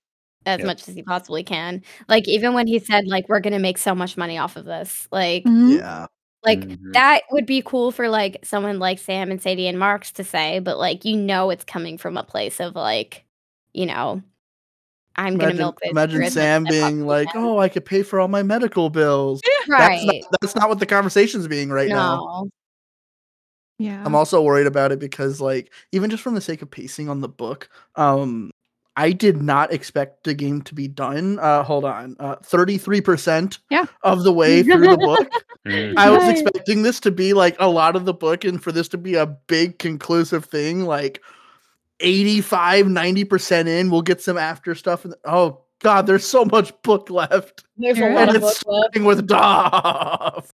Entitlement 0.47 0.53
as 0.53 0.59
Yep. 0.59 0.65
much 0.67 0.87
as 0.89 0.95
he 0.95 1.03
possibly 1.03 1.43
can. 1.43 1.81
Like 2.07 2.27
even 2.27 2.53
when 2.53 2.67
he 2.67 2.79
said 2.79 3.07
like 3.07 3.27
we're 3.29 3.39
gonna 3.41 3.59
make 3.59 3.77
so 3.77 3.93
much 3.95 4.17
money 4.17 4.37
off 4.37 4.55
of 4.55 4.65
this. 4.65 5.07
Like 5.11 5.43
Mhm. 5.43 5.77
Yeah. 5.79 6.07
like 6.43 6.59
Mhm. 6.61 6.93
that 6.93 7.21
would 7.31 7.45
be 7.45 7.61
cool 7.61 7.91
for 7.91 8.09
like 8.09 8.37
someone 8.43 8.79
like 8.79 8.99
Sam 8.99 9.31
and 9.31 9.41
Sadie 9.41 9.67
and 9.67 9.79
Marx 9.79 10.11
to 10.13 10.23
say, 10.23 10.59
but 10.59 10.77
like 10.77 11.05
you 11.05 11.17
know 11.17 11.49
it's 11.49 11.63
coming 11.65 11.97
from 11.97 12.17
a 12.17 12.23
place 12.23 12.59
of 12.59 12.75
like, 12.75 13.25
you 13.73 13.85
know, 13.85 14.21
I'm 15.15 15.37
gonna 15.37 15.55
milk 15.55 15.79
this. 15.81 15.87
for 15.87 15.91
imagine 15.91 16.29
Sam 16.29 16.63
being 16.63 17.05
like, 17.07 17.29
can. 17.31 17.43
"Oh, 17.43 17.57
I 17.57 17.69
could 17.69 17.85
pay 17.85 18.03
for 18.03 18.19
all 18.19 18.27
my 18.27 18.43
medical 18.43 18.89
bills." 18.91 19.41
right. 19.67 19.99
That's 20.05 20.05
not, 20.05 20.39
that's 20.41 20.55
not 20.55 20.69
what 20.69 20.79
the 20.79 20.85
conversation's 20.85 21.47
being 21.47 21.69
right 21.71 21.89
now. 21.89 22.47
yeah. 23.79 24.03
I'm 24.05 24.15
also 24.15 24.41
worried 24.41 24.67
about 24.67 24.91
it 24.91 24.99
because, 24.99 25.41
like, 25.41 25.71
even 25.91 26.09
just 26.09 26.23
from 26.23 26.35
the 26.35 26.41
sake 26.41 26.61
of 26.61 26.69
pacing 26.71 27.09
on 27.09 27.21
the 27.21 27.27
book, 27.29 27.69
um, 27.95 28.51
I 28.97 29.11
did 29.11 29.41
not 29.41 29.71
expect 29.71 30.23
the 30.23 30.33
game 30.33 30.61
to 30.63 30.73
be 30.75 30.87
done. 30.87 31.37
Uh, 31.39 31.63
hold 31.63 31.85
on, 31.85 32.15
thirty-three 32.43 32.99
percent 33.01 33.59
Yeah. 33.69 33.85
of 34.03 34.23
the 34.23 34.33
way 34.33 34.63
through 34.63 34.87
the 34.89 34.97
book. 34.97 35.29
Mhm. 35.65 35.93
I 35.97 36.09
was 36.09 36.27
expecting 36.27 36.81
this 36.81 36.99
to 37.01 37.11
be 37.11 37.33
like 37.33 37.55
a 37.59 37.67
lot 37.69 37.95
of 37.95 38.05
the 38.05 38.13
book, 38.13 38.43
and 38.43 38.61
for 38.61 38.71
this 38.71 38.87
to 38.89 38.97
be 38.97 39.15
a 39.15 39.25
big 39.27 39.79
conclusive 39.79 40.45
thing, 40.45 40.81
like 40.85 41.21
85, 41.99 42.87
90 42.87 43.23
percent 43.23 43.67
in. 43.69 43.89
We'll 43.91 44.01
get 44.01 44.21
some 44.21 44.37
after 44.37 44.73
stuff. 44.75 45.05
And 45.05 45.13
oh 45.25 45.61
god, 45.79 46.07
there's 46.07 46.25
so 46.25 46.43
much 46.45 46.73
book 46.81 47.09
left, 47.09 47.63
There's 47.77 47.99
a 47.99 48.09
lot 48.09 48.29
and 48.29 48.37
of 48.37 48.43
it's 48.43 48.63
book 48.63 48.95
left. 48.95 49.05
with 49.05 49.27
Dov. 49.27 50.51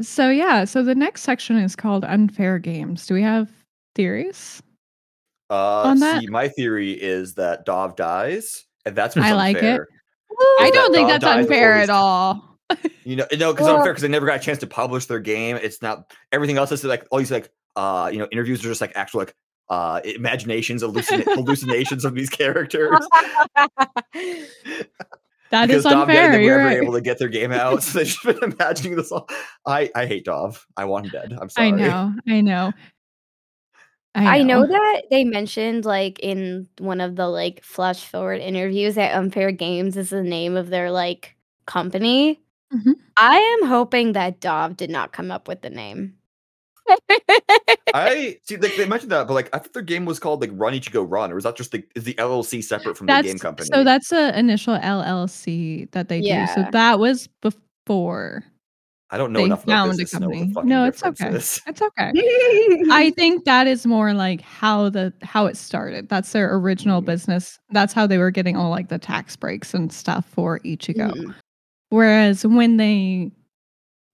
So 0.00 0.28
yeah, 0.28 0.64
so 0.64 0.82
the 0.82 0.94
next 0.94 1.22
section 1.22 1.56
is 1.56 1.74
called 1.74 2.04
unfair 2.04 2.58
games. 2.58 3.06
Do 3.06 3.14
we 3.14 3.22
have 3.22 3.50
theories? 3.94 4.62
Uh, 5.48 5.94
see, 5.96 6.26
my 6.26 6.48
theory 6.48 6.92
is 6.92 7.34
that 7.34 7.64
Dov 7.64 7.96
dies, 7.96 8.64
and 8.84 8.96
that's 8.96 9.14
what's 9.16 9.28
I 9.28 9.32
like 9.32 9.56
it. 9.56 9.80
I 10.60 10.70
don't 10.72 10.92
think 10.92 11.08
Dom 11.08 11.20
that's 11.20 11.24
unfair 11.24 11.74
at 11.74 11.90
all. 11.90 12.58
You 13.04 13.14
know, 13.14 13.26
no, 13.38 13.52
because 13.52 13.66
Well- 13.66 13.76
unfair 13.76 13.92
because 13.92 14.02
they 14.02 14.08
never 14.08 14.26
got 14.26 14.40
a 14.40 14.42
chance 14.42 14.58
to 14.58 14.66
publish 14.66 15.06
their 15.06 15.20
game. 15.20 15.56
It's 15.62 15.80
not 15.80 16.12
everything 16.32 16.56
else 16.58 16.72
is 16.72 16.82
like 16.82 17.06
all 17.12 17.20
these 17.20 17.30
like 17.30 17.48
uh 17.76 18.10
you 18.12 18.18
know 18.18 18.26
interviews 18.32 18.58
are 18.64 18.68
just 18.68 18.80
like 18.80 18.90
actual 18.96 19.20
like 19.20 19.36
uh 19.68 20.00
imaginations, 20.04 20.82
hallucina- 20.82 21.22
hallucinations 21.36 22.04
of 22.04 22.16
these 22.16 22.28
characters. 22.28 22.98
That 25.50 25.70
is 25.70 25.84
because 25.84 25.84
Dov 25.84 26.08
dead, 26.08 26.24
unfair. 26.24 26.32
they 26.32 26.44
were 26.50 26.58
right. 26.58 26.82
able 26.82 26.92
to 26.94 27.00
get 27.00 27.20
their 27.20 27.28
game 27.28 27.52
out, 27.52 27.80
so 27.84 27.98
they've 27.98 28.08
just 28.08 28.24
been 28.24 28.42
imagining 28.42 28.96
this 28.96 29.12
all. 29.12 29.28
I 29.64 29.88
I 29.94 30.06
hate 30.06 30.24
Dov. 30.24 30.66
I 30.76 30.86
want 30.86 31.06
him 31.06 31.12
dead. 31.12 31.38
I'm 31.40 31.48
sorry. 31.48 31.68
I 31.68 31.70
know. 31.70 32.14
I 32.26 32.40
know. 32.40 32.72
I 34.16 34.42
know 34.42 34.66
that 34.66 35.02
they 35.10 35.24
mentioned 35.24 35.84
like 35.84 36.18
in 36.20 36.68
one 36.78 37.00
of 37.00 37.16
the 37.16 37.28
like 37.28 37.62
flash 37.62 38.04
forward 38.04 38.40
interviews 38.40 38.94
that 38.94 39.14
Unfair 39.14 39.52
Games 39.52 39.96
is 39.96 40.10
the 40.10 40.22
name 40.22 40.56
of 40.56 40.70
their 40.70 40.90
like 40.90 41.36
company. 41.66 42.40
Mhm. 42.72 42.94
I 43.16 43.36
am 43.36 43.68
hoping 43.68 44.12
that 44.12 44.40
Dov 44.40 44.76
did 44.76 44.90
not 44.90 45.12
come 45.12 45.30
up 45.30 45.48
with 45.48 45.62
the 45.62 45.70
name. 45.70 46.14
I 47.94 48.38
see. 48.44 48.56
Like, 48.56 48.76
they 48.76 48.86
mentioned 48.86 49.12
that, 49.12 49.26
but 49.26 49.34
like 49.34 49.48
I 49.54 49.58
thought 49.58 49.72
their 49.72 49.82
game 49.82 50.04
was 50.04 50.18
called 50.18 50.40
like 50.40 50.50
Run 50.52 50.72
Ichigo 50.72 51.04
Run, 51.08 51.32
or 51.32 51.38
is 51.38 51.44
that 51.44 51.56
just 51.56 51.72
the 51.72 51.84
is 51.94 52.04
the 52.04 52.14
LLC 52.14 52.62
separate 52.62 52.96
from 52.96 53.06
That's 53.06 53.26
the 53.26 53.32
game 53.32 53.38
company? 53.38 53.68
so 53.72 53.84
that's 53.84 54.08
the 54.10 54.38
initial 54.38 54.76
LLC 54.76 55.90
that 55.92 56.08
they 56.08 56.20
do. 56.20 56.46
So 56.54 56.64
that 56.72 56.98
was 56.98 57.28
before 57.40 58.44
I 59.10 59.18
don't 59.18 59.32
know 59.32 59.38
they 59.40 59.44
enough 59.46 59.62
about 59.64 59.72
found 59.72 59.88
a 59.88 59.92
business 59.92 60.10
to 60.10 60.20
know 60.20 60.28
what 60.28 60.34
the 60.38 60.44
company. 60.54 60.68
No, 60.68 60.84
it's 60.84 61.04
okay. 61.04 61.28
is. 61.28 61.60
It's 61.66 61.80
okay. 61.80 62.12
I 62.90 63.10
think 63.16 63.44
that 63.44 63.66
is 63.68 63.86
more 63.86 64.12
like 64.14 64.40
how 64.40 64.88
the 64.88 65.12
how 65.22 65.46
it 65.46 65.56
started. 65.56 66.08
That's 66.08 66.32
their 66.32 66.54
original 66.56 67.00
Mhm. 67.02 67.06
business. 67.06 67.58
That's 67.70 67.92
how 67.92 68.06
they 68.08 68.18
were 68.18 68.32
getting 68.32 68.56
all 68.56 68.68
like 68.70 68.88
the 68.88 68.98
tax 68.98 69.36
breaks 69.36 69.74
and 69.74 69.92
stuff 69.92 70.26
for 70.28 70.58
Ichigo. 70.60 71.12
Mhm. 71.12 71.34
Whereas 71.90 72.44
when 72.44 72.78
they, 72.78 73.30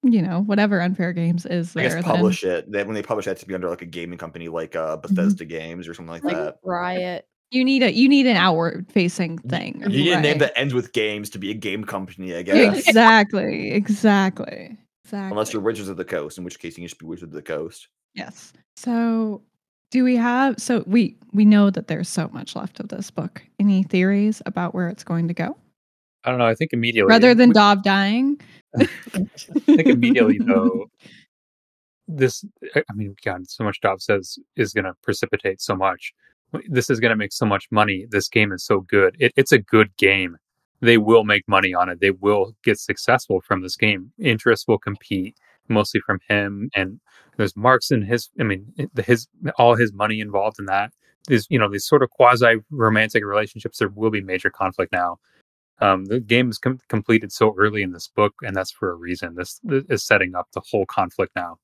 you 0.02 0.20
know, 0.20 0.42
whatever 0.42 0.80
unfair 0.82 1.14
games 1.14 1.46
is 1.46 1.74
I 1.74 1.80
there, 1.80 1.88
guess 1.88 1.94
then 1.94 2.02
publish 2.04 2.44
it. 2.44 2.70
Then 2.70 2.86
when 2.86 2.94
they 2.94 3.02
publish 3.02 3.24
that 3.24 3.38
to 3.38 3.46
be 3.46 3.54
under 3.54 3.70
like 3.70 3.80
a 3.82 3.86
gaming 3.86 4.18
company 4.18 4.48
like 4.48 4.76
uh 4.76 4.98
Mm-hmm. 4.98 5.14
Bethesda 5.14 5.46
Games 5.46 5.88
or 5.88 5.94
something 5.94 6.12
like, 6.12 6.24
Like 6.24 6.36
that. 6.36 6.56
Riot. 6.62 7.26
You 7.52 7.64
need 7.64 7.82
a 7.82 7.92
you 7.92 8.08
need 8.08 8.26
an 8.26 8.36
outward 8.36 8.86
facing 8.90 9.38
thing. 9.38 9.82
You 9.82 9.88
need 9.88 10.12
a 10.12 10.20
name 10.20 10.38
that 10.38 10.52
ends 10.56 10.72
with 10.74 10.92
games 10.92 11.28
to 11.30 11.38
be 11.38 11.50
a 11.50 11.54
game 11.54 11.84
company, 11.84 12.34
I 12.34 12.42
guess. 12.42 12.88
exactly, 12.88 13.70
exactly, 13.72 14.78
exactly. 15.04 15.30
Unless 15.30 15.52
you're 15.52 15.62
Wizards 15.62 15.88
of 15.88 15.96
the 15.96 16.04
Coast, 16.04 16.38
in 16.38 16.44
which 16.44 16.58
case 16.58 16.78
you 16.78 16.88
should 16.88 16.98
be 16.98 17.06
Wizards 17.06 17.30
of 17.30 17.34
the 17.34 17.42
Coast. 17.42 17.88
Yes. 18.14 18.52
So, 18.76 19.42
do 19.90 20.02
we 20.02 20.16
have? 20.16 20.58
So 20.58 20.82
we 20.86 21.16
we 21.32 21.44
know 21.44 21.70
that 21.70 21.88
there's 21.88 22.08
so 22.08 22.28
much 22.32 22.56
left 22.56 22.80
of 22.80 22.88
this 22.88 23.10
book. 23.10 23.42
Any 23.60 23.82
theories 23.82 24.40
about 24.46 24.74
where 24.74 24.88
it's 24.88 25.04
going 25.04 25.28
to 25.28 25.34
go, 25.34 25.56
I 26.24 26.30
don't 26.30 26.38
know. 26.38 26.46
I 26.46 26.54
think 26.54 26.72
immediately, 26.72 27.10
rather 27.10 27.34
than 27.34 27.50
we- 27.50 27.54
Dov 27.54 27.82
dying? 27.82 28.40
I 28.78 28.86
think 29.66 29.86
immediately 29.86 30.38
though, 30.38 30.86
this 32.08 32.44
I 32.74 32.82
I 32.88 32.94
mean, 32.94 33.14
God, 33.22 33.48
so 33.48 33.64
much 33.64 33.80
Dov 33.82 34.00
says 34.00 34.38
is 34.56 34.72
going 34.72 34.86
to 34.86 34.94
precipitate 35.02 35.60
so 35.60 35.76
much. 35.76 36.14
This 36.68 36.90
is 36.90 37.00
going 37.00 37.10
to 37.10 37.16
make 37.16 37.32
so 37.32 37.46
much 37.46 37.66
money. 37.70 38.06
This 38.10 38.28
game 38.28 38.52
is 38.52 38.64
so 38.64 38.80
good. 38.80 39.16
It, 39.18 39.32
it's 39.36 39.52
a 39.52 39.58
good 39.58 39.96
game. 39.96 40.36
They 40.80 40.98
will 40.98 41.24
make 41.24 41.46
money 41.46 41.74
on 41.74 41.88
it. 41.88 42.00
They 42.00 42.10
will 42.10 42.54
get 42.64 42.78
successful 42.78 43.40
from 43.40 43.62
this 43.62 43.76
game. 43.76 44.12
Interest 44.18 44.66
will 44.66 44.78
compete 44.78 45.36
mostly 45.68 46.00
from 46.00 46.18
him, 46.28 46.70
and 46.74 47.00
there's 47.36 47.56
Marx 47.56 47.90
and 47.90 48.04
his. 48.04 48.30
I 48.40 48.42
mean, 48.42 48.66
his 49.04 49.28
all 49.58 49.76
his 49.76 49.92
money 49.92 50.20
involved 50.20 50.58
in 50.58 50.66
that. 50.66 50.92
These 51.28 51.46
you 51.50 51.58
know 51.58 51.70
these 51.70 51.86
sort 51.86 52.02
of 52.02 52.10
quasi 52.10 52.56
romantic 52.70 53.24
relationships. 53.24 53.78
There 53.78 53.88
will 53.88 54.10
be 54.10 54.20
major 54.20 54.50
conflict 54.50 54.92
now. 54.92 55.18
Um, 55.80 56.04
the 56.04 56.20
game 56.20 56.50
is 56.50 56.58
com- 56.58 56.78
completed 56.88 57.32
so 57.32 57.54
early 57.58 57.82
in 57.82 57.92
this 57.92 58.08
book, 58.08 58.34
and 58.42 58.54
that's 58.54 58.70
for 58.70 58.90
a 58.90 58.94
reason. 58.94 59.34
This, 59.34 59.60
this 59.64 59.84
is 59.88 60.04
setting 60.04 60.34
up 60.34 60.46
the 60.52 60.62
whole 60.70 60.86
conflict 60.86 61.34
now, 61.34 61.58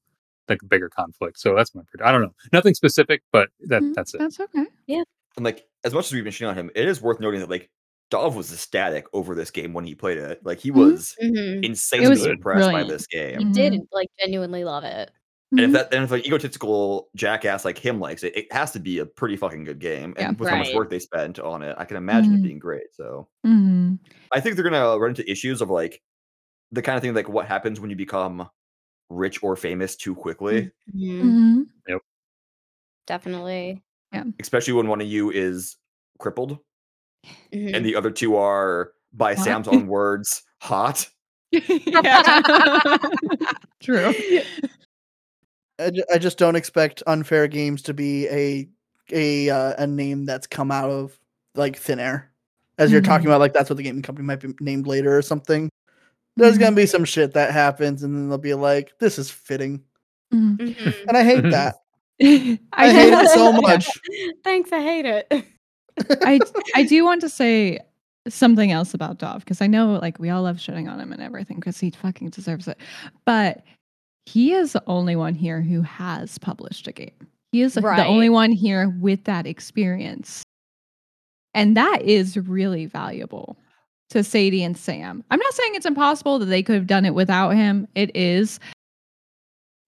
like 0.49 0.61
bigger 0.69 0.89
conflict. 0.89 1.39
So 1.39 1.55
that's 1.55 1.75
my 1.75 1.83
prediction. 1.83 2.09
I 2.09 2.13
don't 2.13 2.23
know, 2.23 2.35
nothing 2.53 2.75
specific, 2.75 3.23
but 3.33 3.51
that 3.67 3.83
Mm, 3.83 3.95
that's 3.95 4.15
it. 4.15 4.19
That's 4.19 4.41
okay. 4.41 4.65
Yeah. 4.87 5.03
And 5.37 5.45
like 5.45 5.67
as 5.85 5.95
much 5.95 6.07
as 6.07 6.13
we've 6.13 6.25
been 6.25 6.33
shitting 6.33 6.49
on 6.51 6.57
him, 6.59 6.71
it 6.75 6.89
is 6.89 7.01
worth 7.01 7.21
noting 7.21 7.41
that 7.41 7.51
like 7.51 7.71
Dov 8.11 8.35
was 8.37 8.53
ecstatic 8.53 9.05
over 9.13 9.35
this 9.35 9.51
game 9.51 9.73
when 9.75 9.85
he 9.85 9.95
played 9.95 10.19
it. 10.19 10.41
Like 10.45 10.59
he 10.59 10.71
Mhm. 10.71 10.75
was 10.77 11.15
Mhm. 11.23 11.65
insanely 11.65 12.09
was 12.09 12.27
impressed 12.27 12.71
by 12.73 12.83
this 12.85 13.07
game. 13.07 13.39
He 13.39 13.45
did 13.53 13.75
like 13.93 14.09
genuinely 14.19 14.65
love 14.65 14.85
it. 14.85 15.11
And 15.53 15.61
if 15.61 15.71
Mhm. 15.71 15.73
that 15.75 15.95
and 15.95 16.05
if 16.05 16.11
like 16.11 16.27
egotistical 16.27 17.09
jackass 17.17 17.65
like 17.65 17.79
him 17.79 18.01
likes 18.01 18.23
it, 18.23 18.37
it 18.37 18.53
has 18.53 18.71
to 18.73 18.81
be 18.81 18.99
a 18.99 19.07
pretty 19.07 19.37
fucking 19.37 19.65
good 19.65 19.79
game. 19.79 20.15
Yeah. 20.17 20.29
And 20.29 20.39
with 20.41 20.49
how 20.49 20.57
much 20.57 20.75
work 20.75 20.91
they 20.91 20.99
spent 20.99 21.39
on 21.39 21.63
it, 21.63 21.75
I 21.79 21.85
can 21.85 21.97
imagine 21.99 22.35
it 22.35 22.43
being 22.43 22.59
great. 22.59 22.95
So 22.95 23.29
Mhm. 23.47 23.99
I 24.33 24.41
think 24.41 24.57
they're 24.57 24.65
gonna 24.65 24.99
run 24.99 25.11
into 25.11 25.31
issues 25.31 25.61
of 25.63 25.71
like 25.71 26.03
the 26.73 26.83
kind 26.83 26.97
of 26.97 27.03
thing 27.03 27.15
like 27.15 27.29
what 27.29 27.47
happens 27.47 27.81
when 27.81 27.89
you 27.91 27.97
become 27.97 28.49
rich 29.11 29.43
or 29.43 29.57
famous 29.57 29.97
too 29.97 30.15
quickly, 30.15 30.71
Mhm. 30.95 31.67
Mhm. 31.89 31.99
Definitely. 33.07 33.83
Yeah. 34.13 34.25
Especially 34.41 34.75
when 34.75 34.89
one 34.89 35.01
of 35.01 35.07
you 35.07 35.31
is 35.31 35.77
crippled 36.19 36.59
Mhm. 37.53 37.75
and 37.75 37.85
the 37.85 37.95
other 37.97 38.11
two 38.11 38.37
are, 38.37 38.93
by 39.13 39.35
Hot. 39.35 39.45
Sam's 39.45 39.69
own 39.69 39.87
words, 39.87 40.43
hot. 40.61 41.09
yeah. 41.53 42.97
True. 43.81 44.13
I, 45.79 45.93
I 46.13 46.19
just 46.19 46.37
don't 46.39 46.57
expect 46.57 47.03
unfair 47.07 47.47
games 47.49 47.83
to 47.83 47.95
be 47.95 48.27
a 48.29 48.69
a 49.11 49.49
uh, 49.49 49.75
a 49.83 49.87
name 49.87 50.27
that's 50.27 50.47
come 50.47 50.71
out 50.71 50.91
of 50.91 51.19
like 51.55 51.77
thin 51.79 51.99
air. 52.01 52.31
As 52.77 52.93
you're 52.93 53.01
talking 53.01 53.25
Mhm. 53.27 53.31
about, 53.31 53.41
like 53.41 53.53
that's 53.55 53.71
what 53.71 53.77
the 53.79 53.83
gaming 53.83 54.03
company 54.03 54.27
might 54.27 54.41
be 54.41 54.55
named 54.61 54.87
later 54.87 55.17
or 55.17 55.23
something. 55.23 55.71
There's 56.39 56.57
Mhm. 56.57 56.61
gonna 56.61 56.77
be 56.77 56.87
some 56.87 57.05
shit 57.05 57.35
that 57.35 57.53
happens, 57.53 58.03
and 58.03 58.15
then 58.15 58.29
they'll 58.29 58.39
be 58.39 58.55
like, 58.55 58.93
"This 59.01 59.19
is 59.19 59.31
fitting," 59.31 59.83
Mhm. 60.33 60.57
Mhm. 60.59 60.95
and 61.09 61.17
I 61.17 61.25
hate 61.25 61.51
that. 61.51 61.75
I, 62.23 62.59
I 62.73 62.91
hate 62.91 63.13
it 63.13 63.29
so 63.31 63.53
much. 63.53 63.89
Thanks, 64.45 64.73
I 64.73 64.81
hate 64.83 65.05
it. 65.05 65.45
I 66.23 66.39
I 66.75 66.85
do 66.85 67.05
want 67.05 67.21
to 67.23 67.29
say 67.29 67.81
something 68.29 68.71
else 68.71 68.95
about 68.95 69.19
Dov 69.19 69.41
because 69.45 69.61
I 69.61 69.67
know 69.67 69.99
like 70.01 70.19
we 70.19 70.31
all 70.31 70.43
love 70.43 70.57
shitting 70.59 70.91
on 70.91 71.01
him 71.01 71.13
and 71.13 71.23
everything 71.23 71.57
because 71.57 71.79
he 71.81 71.91
fucking 71.91 72.31
deserves 72.31 72.69
it. 72.69 72.79
But 73.25 73.63
he 74.27 74.53
is 74.53 74.73
the 74.75 74.83
only 74.87 75.17
one 75.17 75.35
here 75.35 75.61
who 75.63 75.81
has 75.83 76.39
published 76.39 76.87
a 76.87 76.93
game. 76.93 77.11
He 77.53 77.63
is 77.63 77.75
the 77.75 78.05
only 78.05 78.29
one 78.29 78.53
here 78.53 78.91
with 79.01 79.25
that 79.25 79.47
experience. 79.47 80.43
And 81.55 81.77
that 81.77 82.03
is 82.03 82.37
really 82.37 82.85
valuable 82.87 83.57
to 84.11 84.25
Sadie 84.25 84.63
and 84.63 84.77
Sam. 84.77 85.23
I'm 85.31 85.39
not 85.39 85.53
saying 85.55 85.75
it's 85.75 85.87
impossible 85.87 86.39
that 86.39 86.47
they 86.47 86.63
could 86.63 86.75
have 86.77 86.87
done 86.87 87.05
it 87.05 87.15
without 87.15 87.51
him. 87.51 87.87
It 87.95 88.15
is. 88.17 88.59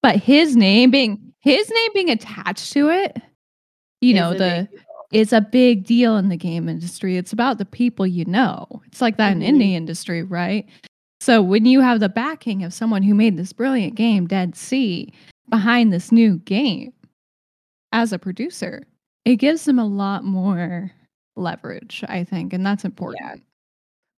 But 0.03 0.16
his 0.16 0.57
name 0.57 0.91
being 0.91 1.33
his 1.41 1.71
name 1.71 1.91
being 1.95 2.11
attached 2.11 2.73
to 2.75 2.91
it, 2.91 3.16
you 4.01 4.14
know, 4.14 4.35
the 4.35 4.68
it's 5.12 5.33
a 5.33 5.41
big 5.41 5.85
deal 5.85 6.16
in 6.16 6.29
the 6.29 6.37
game 6.37 6.68
industry. 6.68 7.16
It's 7.16 7.33
about 7.33 7.59
the 7.59 7.64
people 7.64 8.07
you 8.07 8.25
know. 8.27 8.66
It's 8.87 9.01
like 9.01 9.16
that 9.16 9.37
Mhm. 9.37 9.43
in 9.43 9.57
indie 9.59 9.73
industry, 9.73 10.23
right? 10.23 10.66
So 11.21 11.43
when 11.43 11.66
you 11.66 11.81
have 11.81 12.01
the 12.01 12.09
backing 12.09 12.62
of 12.62 12.73
someone 12.73 13.03
who 13.03 13.14
made 13.14 13.37
this 13.37 13.53
brilliant 13.53 13.95
game, 13.95 14.27
Dead 14.27 14.55
Sea, 14.57 15.12
behind 15.49 15.93
this 15.93 16.12
new 16.12 16.39
game 16.39 16.93
as 17.93 18.12
a 18.12 18.18
producer, 18.18 18.85
it 19.25 19.37
gives 19.37 19.64
them 19.64 19.79
a 19.79 19.85
lot 19.85 20.25
more 20.25 20.93
leverage, 21.37 22.05
I 22.09 22.25
think, 22.25 22.53
and 22.53 22.64
that's 22.64 22.85
important. 22.85 23.43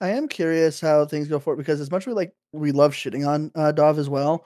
I 0.03 0.09
am 0.11 0.27
curious 0.29 0.81
how 0.81 1.07
things 1.07 1.29
go 1.29 1.39
forward 1.39 1.59
because 1.59 1.81
as 1.81 1.91
much 1.91 2.07
we 2.07 2.13
like 2.13 2.35
we 2.53 2.73
love 2.73 2.93
shitting 2.93 3.27
on 3.27 3.51
uh, 3.55 3.73
Dov 3.73 3.99
as 3.99 4.09
well, 4.09 4.45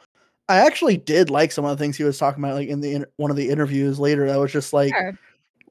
I 0.49 0.59
actually 0.59 0.99
did 0.99 1.31
like 1.31 1.51
some 1.51 1.65
of 1.65 1.77
the 1.77 1.83
things 1.83 1.97
he 1.97 2.05
was 2.05 2.19
talking 2.19 2.45
about, 2.45 2.55
like 2.55 2.69
in 2.69 2.81
the 2.83 2.93
in- 2.93 3.07
one 3.17 3.31
of 3.31 3.37
the 3.37 3.49
interviews 3.49 3.99
later. 3.99 4.27
That 4.29 4.39
was 4.39 4.53
just 4.53 4.73
like, 4.73 4.93
Sure. 4.95 5.19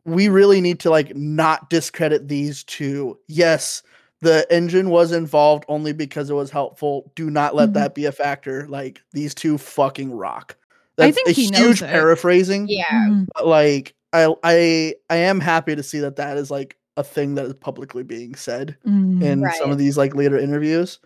we 0.04 0.28
really 0.28 0.60
need 0.60 0.80
to 0.82 0.90
like 0.90 1.16
not 1.16 1.70
discredit 1.70 2.28
these 2.28 2.64
two. 2.64 3.18
Yes, 3.28 3.84
the 4.22 4.46
engine 4.52 4.90
was 4.90 5.12
involved 5.12 5.66
only 5.68 5.94
because 5.94 6.30
it 6.32 6.34
was 6.34 6.50
helpful. 6.50 7.12
Do 7.16 7.30
not 7.30 7.54
let 7.56 7.70
Mhm. 7.70 7.74
that 7.74 7.96
be 7.96 8.06
a 8.06 8.12
factor. 8.12 8.68
Like 8.68 9.02
these 9.14 9.36
two 9.36 9.58
fucking 9.60 10.12
rock. 10.12 10.58
I 10.98 11.12
That's 11.12 11.16
think 11.16 11.28
a 11.28 11.32
he 11.32 11.46
huge 11.54 11.82
paraphrasing. 11.82 12.68
Yeah. 12.70 13.24
But 13.36 13.46
like 13.46 13.94
I 14.14 14.34
I 14.44 14.96
I 15.12 15.16
am 15.18 15.40
happy 15.40 15.76
to 15.76 15.84
see 15.84 16.00
that 16.00 16.16
that 16.16 16.38
is 16.38 16.50
like 16.50 16.76
a 16.98 17.04
thing 17.04 17.36
that 17.36 17.46
is 17.46 17.54
publicly 17.56 18.04
being 18.04 18.36
said 18.36 18.78
Mhm. 18.86 19.22
in 19.22 19.46
some 19.58 19.72
of 19.72 19.78
these 19.78 19.98
like 19.98 20.16
later 20.16 20.38
interviews. 20.38 21.00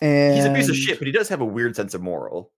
And 0.00 0.34
He's 0.36 0.44
a 0.44 0.52
piece 0.52 0.68
of 0.68 0.76
shit, 0.76 0.98
but 0.98 1.06
he 1.06 1.12
does 1.12 1.28
have 1.28 1.40
a 1.40 1.44
weird 1.44 1.76
sense 1.76 1.94
of 1.94 2.02
moral. 2.02 2.50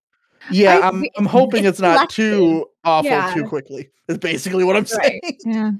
Yeah, 0.51 0.79
I- 0.79 0.89
I'm 0.89 1.05
I'm 1.17 1.27
hoping 1.27 1.61
it's 1.65 1.75
it's 1.75 1.81
not 1.81 2.11
selective. 2.13 2.39
too 2.39 2.67
awful 2.85 3.11
Yeah. 3.11 3.33
too 3.35 3.45
quickly. 3.45 3.91
Is 4.09 4.19
basically 4.19 4.65
what 4.65 4.77
I'm 4.77 4.85
Right. 4.99 5.21
saying. 5.23 5.39
Yeah. 5.47 5.71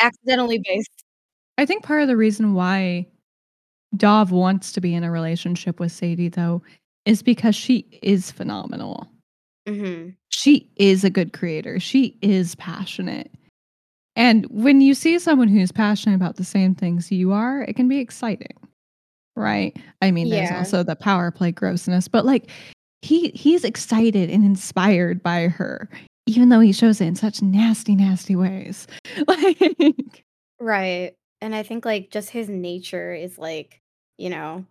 Accidentally 0.00 0.58
based. 0.64 0.90
I 1.58 1.66
think 1.66 1.82
part 1.82 2.02
of 2.02 2.08
the 2.08 2.16
reason 2.16 2.54
why 2.54 3.06
Dov 3.96 4.30
wants 4.30 4.72
to 4.72 4.80
be 4.80 4.94
in 4.94 5.02
a 5.04 5.10
relationship 5.10 5.80
with 5.80 5.92
Sadie, 5.92 6.28
though, 6.28 6.62
is 7.04 7.22
because 7.22 7.54
she 7.56 7.86
is 8.02 8.30
phenomenal. 8.30 9.08
hmm 9.66 10.10
She 10.30 10.70
is 10.76 11.04
a 11.04 11.10
good 11.10 11.32
creator. 11.32 11.78
She 11.80 12.16
is 12.22 12.54
passionate. 12.56 13.30
And 14.18 14.46
when 14.50 14.80
you 14.80 14.94
see 14.94 15.18
someone 15.20 15.46
who's 15.46 15.70
passionate 15.70 16.16
about 16.16 16.36
the 16.36 16.44
same 16.44 16.74
things 16.74 17.12
you 17.12 17.32
are, 17.32 17.62
it 17.62 17.76
can 17.76 17.88
be 17.88 17.98
exciting. 17.98 18.56
Right? 19.36 19.76
I 20.02 20.10
mean, 20.10 20.28
there's 20.28 20.50
Yeah. 20.50 20.58
also 20.58 20.82
the 20.82 20.96
power 20.96 21.30
play 21.30 21.52
grossness, 21.52 22.08
but 22.08 22.26
like 22.26 22.50
he 23.00 23.28
he's 23.28 23.62
excited 23.62 24.28
and 24.28 24.44
inspired 24.44 25.22
by 25.22 25.46
her, 25.46 25.88
even 26.26 26.48
though 26.48 26.58
he 26.58 26.72
shows 26.72 27.00
it 27.00 27.06
in 27.06 27.14
such 27.14 27.40
nasty, 27.40 27.94
nasty 27.94 28.34
ways. 28.34 28.88
Like 29.28 30.14
Right. 30.60 31.14
And 31.40 31.54
I 31.54 31.62
think 31.62 31.84
like 31.84 32.10
just 32.10 32.30
his 32.30 32.48
nature 32.48 33.14
is 33.14 33.38
like, 33.38 33.80
you 34.16 34.30
know, 34.30 34.64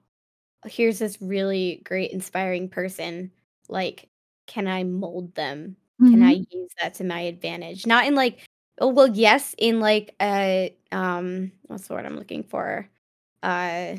here's 0.65 0.99
this 0.99 1.17
really 1.21 1.81
great, 1.85 2.11
inspiring 2.11 2.67
person. 2.67 3.31
Like, 3.69 4.09
can 4.47 4.67
I 4.67 4.83
mold 4.83 5.33
them? 5.35 5.77
Can 5.99 6.21
I 6.21 6.35
mm-hmm. 6.35 6.57
use 6.57 6.71
that 6.81 6.95
to 6.95 7.05
my 7.05 7.21
advantage? 7.21 7.87
Not 7.87 8.05
in 8.05 8.13
like, 8.13 8.45
oh 8.79 8.87
well, 8.89 9.07
yes, 9.07 9.55
in 9.57 9.79
like 9.79 10.15
a 10.21 10.75
um, 10.91 11.51
what's 11.67 11.87
the 11.87 11.93
word 11.93 12.05
I'm 12.05 12.15
looking 12.17 12.43
for? 12.43 12.87
Uh, 13.43 13.95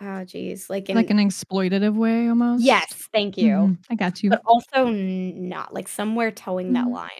oh 0.00 0.24
geez, 0.24 0.68
like 0.70 0.88
in 0.88 0.96
like 0.96 1.10
an 1.10 1.18
exploitative 1.18 1.94
way 1.94 2.28
almost. 2.28 2.64
yes, 2.64 2.92
thank 3.12 3.36
you. 3.36 3.50
Mhm. 3.54 3.78
I 3.90 3.94
got 3.94 4.22
you. 4.22 4.30
But 4.30 4.42
also 4.46 4.90
not 4.90 5.74
like 5.74 5.88
somewhere 5.88 6.30
towing 6.30 6.72
that 6.74 6.86
Mhm. 6.86 6.92
line. 6.92 7.10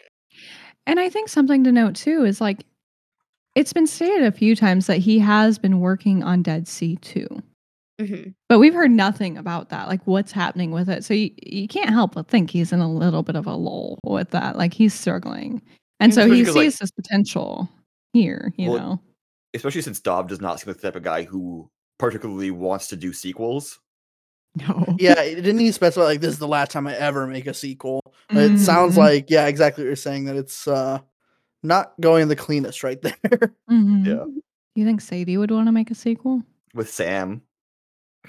And 0.87 0.99
I 0.99 1.09
think 1.09 1.29
something 1.29 1.63
to 1.63 1.71
note 1.71 1.95
too 1.95 2.25
is 2.25 2.39
like 2.41 2.65
it's 3.55 3.73
been 3.73 3.87
stated 3.87 4.23
a 4.23 4.31
few 4.31 4.55
times 4.55 4.85
that 4.87 4.97
he 4.97 5.17
has 5.19 5.57
been 5.57 5.79
working 5.79 6.23
on 6.23 6.41
Dead 6.43 6.67
Sea 6.67 6.97
too. 6.97 7.27
hmm 7.99 8.29
But 8.49 8.59
we've 8.59 8.73
heard 8.73 8.91
nothing 8.91 9.37
about 9.37 9.69
that, 9.69 9.87
like 9.87 10.01
what's 10.05 10.33
happening 10.33 10.71
with 10.71 10.89
it. 10.89 11.05
So 11.05 11.13
you, 11.13 11.31
you 11.41 11.67
can't 11.69 11.89
help 11.89 12.15
but 12.15 12.27
think 12.27 12.49
he's 12.51 12.73
in 12.73 12.81
a 12.81 12.91
little 12.91 13.23
bit 13.23 13.35
of 13.37 13.47
a 13.47 13.55
lull 13.55 13.97
with 14.03 14.31
that. 14.31 14.57
Like 14.57 14.73
he's 14.73 14.93
struggling. 14.93 15.61
And 15.99 16.13
so 16.13 16.29
he 16.29 16.37
he 16.39 16.45
'cause, 16.45 16.55
like- 16.55 16.63
sees 16.71 16.79
this 16.79 16.91
potential 16.91 17.69
here, 18.13 18.53
you 18.57 18.71
Well, 18.71 18.79
know. 18.79 19.01
Especially 19.53 19.81
since 19.81 19.99
Dov 20.01 20.27
does 20.27 20.41
not 20.41 20.59
seem 20.59 20.67
like 20.69 20.77
the 20.77 20.87
type 20.87 20.95
of 20.97 21.03
guy 21.03 21.23
who 21.23 21.69
particularly 21.97 22.51
wants 22.51 22.87
to 22.89 22.95
do 22.97 23.13
sequels. 23.13 23.79
No. 24.57 24.95
Yeah, 24.99 25.21
it- 25.21 25.35
didn't 25.35 25.59
he 25.59 25.71
specify 25.71 26.03
like 26.05 26.21
this 26.21 26.31
is 26.33 26.39
the 26.39 26.47
last 26.47 26.71
time 26.71 26.87
I 26.87 26.95
ever 26.95 27.25
make 27.27 27.47
a 27.47 27.53
sequel? 27.53 28.01
It 28.29 28.57
sounds 28.59 28.95
Mhm. 28.95 28.99
like 28.99 29.29
yeah, 29.29 29.47
exactly 29.47 29.83
what 29.83 29.87
you're 29.87 29.95
saying 29.95 30.25
that 30.25 30.35
it's 30.35 30.67
uh 30.67 30.99
not 31.63 31.93
going 31.99 32.27
the 32.27 32.35
cleanest 32.35 32.83
right 32.83 33.01
there. 33.01 33.55
Mhm. 33.69 34.05
Yeah. 34.05 34.25
You 34.75 34.85
think 34.85 34.99
Sadie 35.01 35.37
would 35.37 35.51
want 35.51 35.67
to 35.67 35.71
make 35.71 35.89
a 35.91 35.95
sequel? 35.95 36.43
With 36.73 36.89
Sam. 36.89 37.41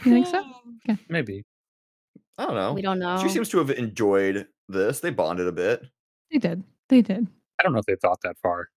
You 0.04 0.12
think 0.12 0.26
so? 0.26 0.44
Maybe. 1.08 1.42
I 2.38 2.46
don't 2.46 2.54
know. 2.54 2.72
We 2.74 2.82
don't 2.82 2.98
know. 3.00 3.18
She 3.22 3.28
seems 3.28 3.48
to 3.50 3.58
have 3.58 3.70
enjoyed 3.70 4.46
this. 4.68 5.00
They 5.00 5.10
bonded 5.10 5.46
a 5.48 5.52
bit. 5.52 5.82
They 6.30 6.38
did. 6.38 6.62
They 6.88 7.02
did. 7.02 7.26
I 7.59 7.62
don't 7.62 7.72
know 7.72 7.78
if 7.78 7.86
they 7.86 7.96
thought 7.96 8.20
that 8.22 8.36
far. 8.42 8.68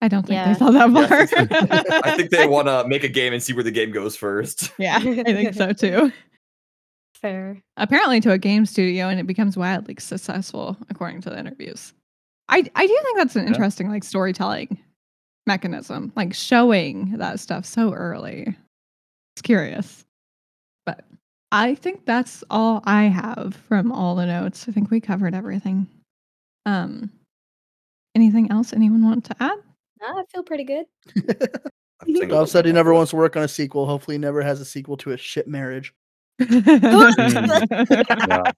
I 0.00 0.08
don't 0.08 0.22
think 0.26 0.34
Yeah. 0.34 0.52
they 0.52 0.58
thought 0.58 0.72
that 0.72 0.90
far. 1.08 1.26
think- 1.26 1.52
I 2.06 2.16
think 2.16 2.30
they 2.30 2.46
want 2.46 2.68
to 2.68 2.84
make 2.88 3.04
a 3.04 3.08
game 3.08 3.32
and 3.32 3.42
see 3.42 3.52
where 3.52 3.64
the 3.64 3.70
game 3.70 3.90
goes 3.90 4.16
first. 4.16 4.72
yeah, 4.78 4.96
I 4.98 5.00
think 5.24 5.54
so 5.54 5.72
too. 5.84 6.12
Fair. 7.14 7.60
apparently 7.76 8.20
to 8.20 8.30
a 8.30 8.38
game 8.38 8.64
studio 8.64 9.08
and 9.08 9.18
it 9.18 9.26
becomes 9.26 9.56
wildly 9.56 9.96
successful 9.98 10.76
according 10.88 11.20
to 11.22 11.30
the 11.30 11.36
interviews 11.36 11.92
i 12.48 12.58
i 12.76 12.86
do 12.86 12.98
think 13.02 13.16
that's 13.18 13.34
an 13.34 13.42
Yeah. 13.42 13.48
interesting 13.48 13.90
like 13.90 14.04
storytelling 14.04 14.78
mechanism 15.44 16.12
like 16.14 16.32
showing 16.32 17.18
that 17.18 17.40
stuff 17.40 17.64
so 17.66 17.92
early 17.92 18.56
it's 19.34 19.42
curious 19.42 20.04
but 20.86 21.04
i 21.50 21.74
think 21.74 22.06
that's 22.06 22.44
all 22.50 22.82
i 22.84 23.06
have 23.06 23.56
from 23.66 23.90
all 23.90 24.14
the 24.14 24.24
notes 24.26 24.66
i 24.68 24.72
think 24.72 24.88
we 24.88 25.00
covered 25.00 25.34
everything 25.34 25.88
um 26.66 27.10
anything 28.18 28.50
else 28.50 28.72
anyone 28.72 29.04
want 29.04 29.24
to 29.24 29.36
add 29.40 29.58
No, 30.00 30.08
I 30.08 30.24
feel 30.32 30.42
pretty 30.42 30.64
good. 30.64 30.86
I'm 32.00 32.06
thinking 32.06 32.28
Dov 32.28 32.38
about 32.38 32.48
said 32.48 32.64
he 32.64 32.72
never 32.72 32.94
wants 32.94 33.10
to 33.10 33.16
work 33.16 33.36
on 33.36 33.42
a 33.42 33.48
sequel. 33.48 33.86
Hopefully, 33.86 34.14
he 34.14 34.18
never 34.18 34.42
has 34.42 34.60
a 34.60 34.64
sequel 34.64 34.96
to 34.98 35.12
a 35.12 35.16
shit 35.16 35.48
marriage. 35.48 35.92
Yeah. 36.38 38.42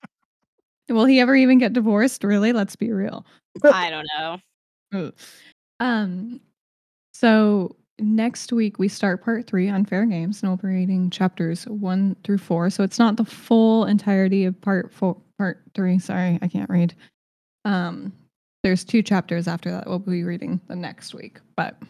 will 0.90 1.06
he 1.06 1.20
ever 1.20 1.34
even 1.34 1.58
get 1.58 1.72
divorced 1.72 2.24
really 2.24 2.52
let's 2.52 2.76
be 2.76 2.92
real 2.92 3.24
I 3.64 3.90
don't 3.90 4.06
know. 4.18 5.12
Um, 5.80 6.40
so 7.14 7.74
next 7.98 8.52
week 8.52 8.78
we 8.78 8.86
start 8.86 9.24
part 9.24 9.46
three 9.46 9.68
Unfair 9.68 10.04
Games, 10.04 10.42
and 10.42 10.50
we'll 10.50 10.58
be 10.58 10.68
reading 10.68 11.08
chapters 11.08 11.64
one 11.64 12.14
through 12.22 12.38
four. 12.38 12.68
So 12.68 12.84
it's 12.84 12.98
not 12.98 13.16
the 13.16 13.24
full 13.24 13.86
entirety 13.86 14.44
of 14.44 14.60
part 14.60 14.92
four, 14.92 15.16
part 15.38 15.62
three. 15.74 15.98
Sorry, 15.98 16.38
I 16.42 16.48
can't 16.48 16.68
read. 16.68 16.94
Um, 17.64 18.12
there's 18.62 18.84
two 18.84 19.02
chapters 19.02 19.48
after 19.48 19.70
that 19.70 19.86
we'll 19.86 19.98
be 19.98 20.24
reading 20.24 20.60
the 20.68 20.76
next 20.76 21.14
week. 21.14 21.40
But 21.56 21.80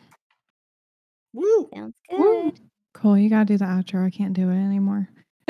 Woo! 1.33 1.69
Sounds 1.75 1.95
Woo. 2.11 2.51
good. 2.51 2.61
Kole, 2.95 3.23
you 3.23 3.31
gotta 3.31 3.45
do 3.45 3.59
the 3.59 3.65
outro. 3.65 4.07
I 4.07 4.11
can't 4.11 4.35
do 4.35 4.51
it 4.51 4.57
anymore. 4.57 5.09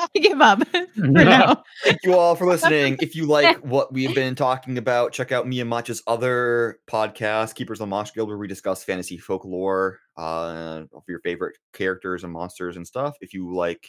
I 0.00 0.08
give 0.14 0.40
up 0.40 0.66
for 0.94 1.06
now. 1.06 1.62
Thank 1.84 1.98
you 2.02 2.14
all 2.14 2.34
for 2.34 2.46
listening. 2.46 2.96
If 3.00 3.14
you 3.14 3.26
like 3.26 3.58
what 3.64 3.92
we've 3.92 4.14
been 4.14 4.34
talking 4.34 4.78
about, 4.78 5.12
check 5.12 5.30
out 5.32 5.46
me 5.46 5.60
and 5.60 5.70
Matcha's 5.70 6.02
other 6.06 6.78
podcast, 6.88 7.54
Keepers 7.54 7.80
of 7.80 7.86
the 7.86 7.90
Monster 7.90 8.14
Guild, 8.14 8.28
where 8.28 8.38
we 8.38 8.48
discuss 8.48 8.82
fantasy 8.82 9.18
folklore 9.18 10.00
uh, 10.16 10.84
of 10.94 11.02
your 11.06 11.20
favorite 11.20 11.58
characters 11.74 12.24
and 12.24 12.32
monsters 12.32 12.76
and 12.76 12.86
stuff. 12.86 13.16
If 13.20 13.34
you 13.34 13.54
like 13.54 13.86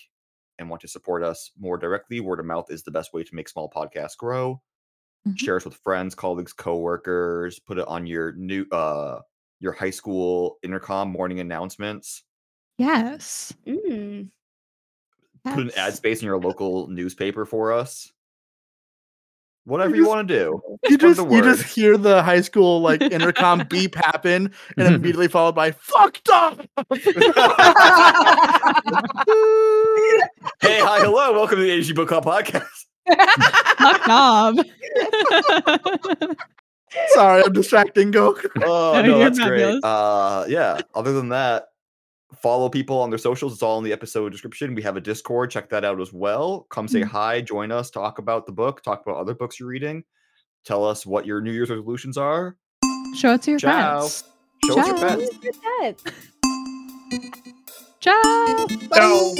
and 0.59 0.69
want 0.69 0.81
to 0.81 0.87
support 0.89 1.23
us 1.23 1.51
more 1.57 1.77
directly, 1.77 2.19
word 2.19 2.41
of 2.41 2.45
mouth 2.45 2.69
is 2.69 2.83
the 2.83 2.91
best 2.91 3.13
way 3.13 3.23
to 3.23 3.35
make 3.35 3.47
small 3.47 3.69
podcasts 3.69 4.17
grow. 4.17 4.61
Mhm. 5.27 5.37
Share 5.37 5.57
us 5.57 5.65
with 5.65 5.75
friends, 5.75 6.15
colleagues, 6.15 6.53
coworkers. 6.53 7.59
Put 7.59 7.77
it 7.77 7.87
on 7.87 8.07
your 8.07 8.31
new 8.33 8.65
uh 8.71 9.19
your 9.59 9.71
high 9.73 9.91
school 9.91 10.57
intercom 10.63 11.09
morning 11.11 11.39
announcements. 11.39 12.23
Yes. 12.77 13.53
Mm. 13.67 14.29
put 15.45 15.59
an 15.59 15.71
ad 15.77 15.93
space 15.93 16.21
in 16.21 16.25
your 16.25 16.39
local 16.39 16.87
newspaper 16.87 17.45
for 17.45 17.71
us. 17.71 18.11
Whatever 19.65 19.95
you 19.95 20.01
just- 20.03 20.09
want 20.09 20.27
to 20.27 20.33
do. 20.35 20.61
You 20.89 20.97
just 20.97 21.17
the 21.17 21.29
you 21.29 21.43
just 21.43 21.61
hear 21.63 21.95
the 21.97 22.23
high 22.23 22.41
school 22.41 22.81
like 22.81 23.01
intercom 23.03 23.63
beep 23.69 23.93
happen, 23.93 24.45
and 24.45 24.85
then 24.85 24.93
immediately 24.95 25.27
followed 25.27 25.53
by 25.53 25.71
"fucked 25.71 26.27
up." 26.29 26.59
hey, 30.59 30.79
hi, 30.79 30.99
hello, 31.01 31.33
welcome 31.33 31.57
to 31.57 31.63
the 31.63 31.69
AG 31.69 31.93
Book 31.93 32.07
Club 32.07 32.25
podcast. 32.25 32.85
Fuck 33.07 34.07
Knob. 34.07 34.57
Sorry, 37.09 37.43
I'm 37.43 37.53
distracting. 37.53 38.11
Go. 38.11 38.37
Oh 38.63 38.93
No, 38.95 39.01
no, 39.01 39.19
that's 39.19 39.39
fabulous. 39.39 39.79
great. 39.79 39.83
Uh, 39.83 40.45
yeah. 40.47 40.81
Other 40.93 41.13
than 41.13 41.29
that, 41.29 41.67
follow 42.41 42.69
people 42.69 42.99
on 42.99 43.09
their 43.09 43.17
socials. 43.19 43.53
It's 43.53 43.63
all 43.63 43.77
in 43.77 43.83
the 43.83 43.93
episode 43.93 44.31
description. 44.31 44.75
We 44.75 44.81
have 44.83 44.97
a 44.97 45.01
Discord. 45.01 45.51
Check 45.51 45.69
that 45.69 45.85
out 45.85 46.01
as 46.01 46.11
well. 46.13 46.67
Come 46.69 46.87
say 46.87 47.01
Mm. 47.01 47.05
hi, 47.07 47.41
join 47.41 47.71
us, 47.71 47.89
talk 47.91 48.19
about 48.19 48.45
the 48.45 48.51
book, 48.51 48.81
talk 48.83 49.01
about 49.05 49.17
other 49.17 49.33
books 49.33 49.59
you're 49.59 49.69
reading. 49.69 50.03
Tell 50.65 50.85
us 50.85 51.05
what 51.05 51.25
your 51.25 51.41
New 51.41 51.51
Year's 51.51 51.69
resolutions 51.69 52.17
are. 52.17 52.57
Show 53.15 53.33
it 53.33 53.41
to 53.43 53.51
your 53.51 53.59
Ciao. 53.59 53.99
friends. 53.99 54.23
Show 54.65 54.79
us 54.79 54.87
your 54.87 54.97
Ciao. 54.97 55.17
pets. 55.79 56.03
Good. 57.39 57.55
Ciao. 57.99 58.67
No. 58.95 59.35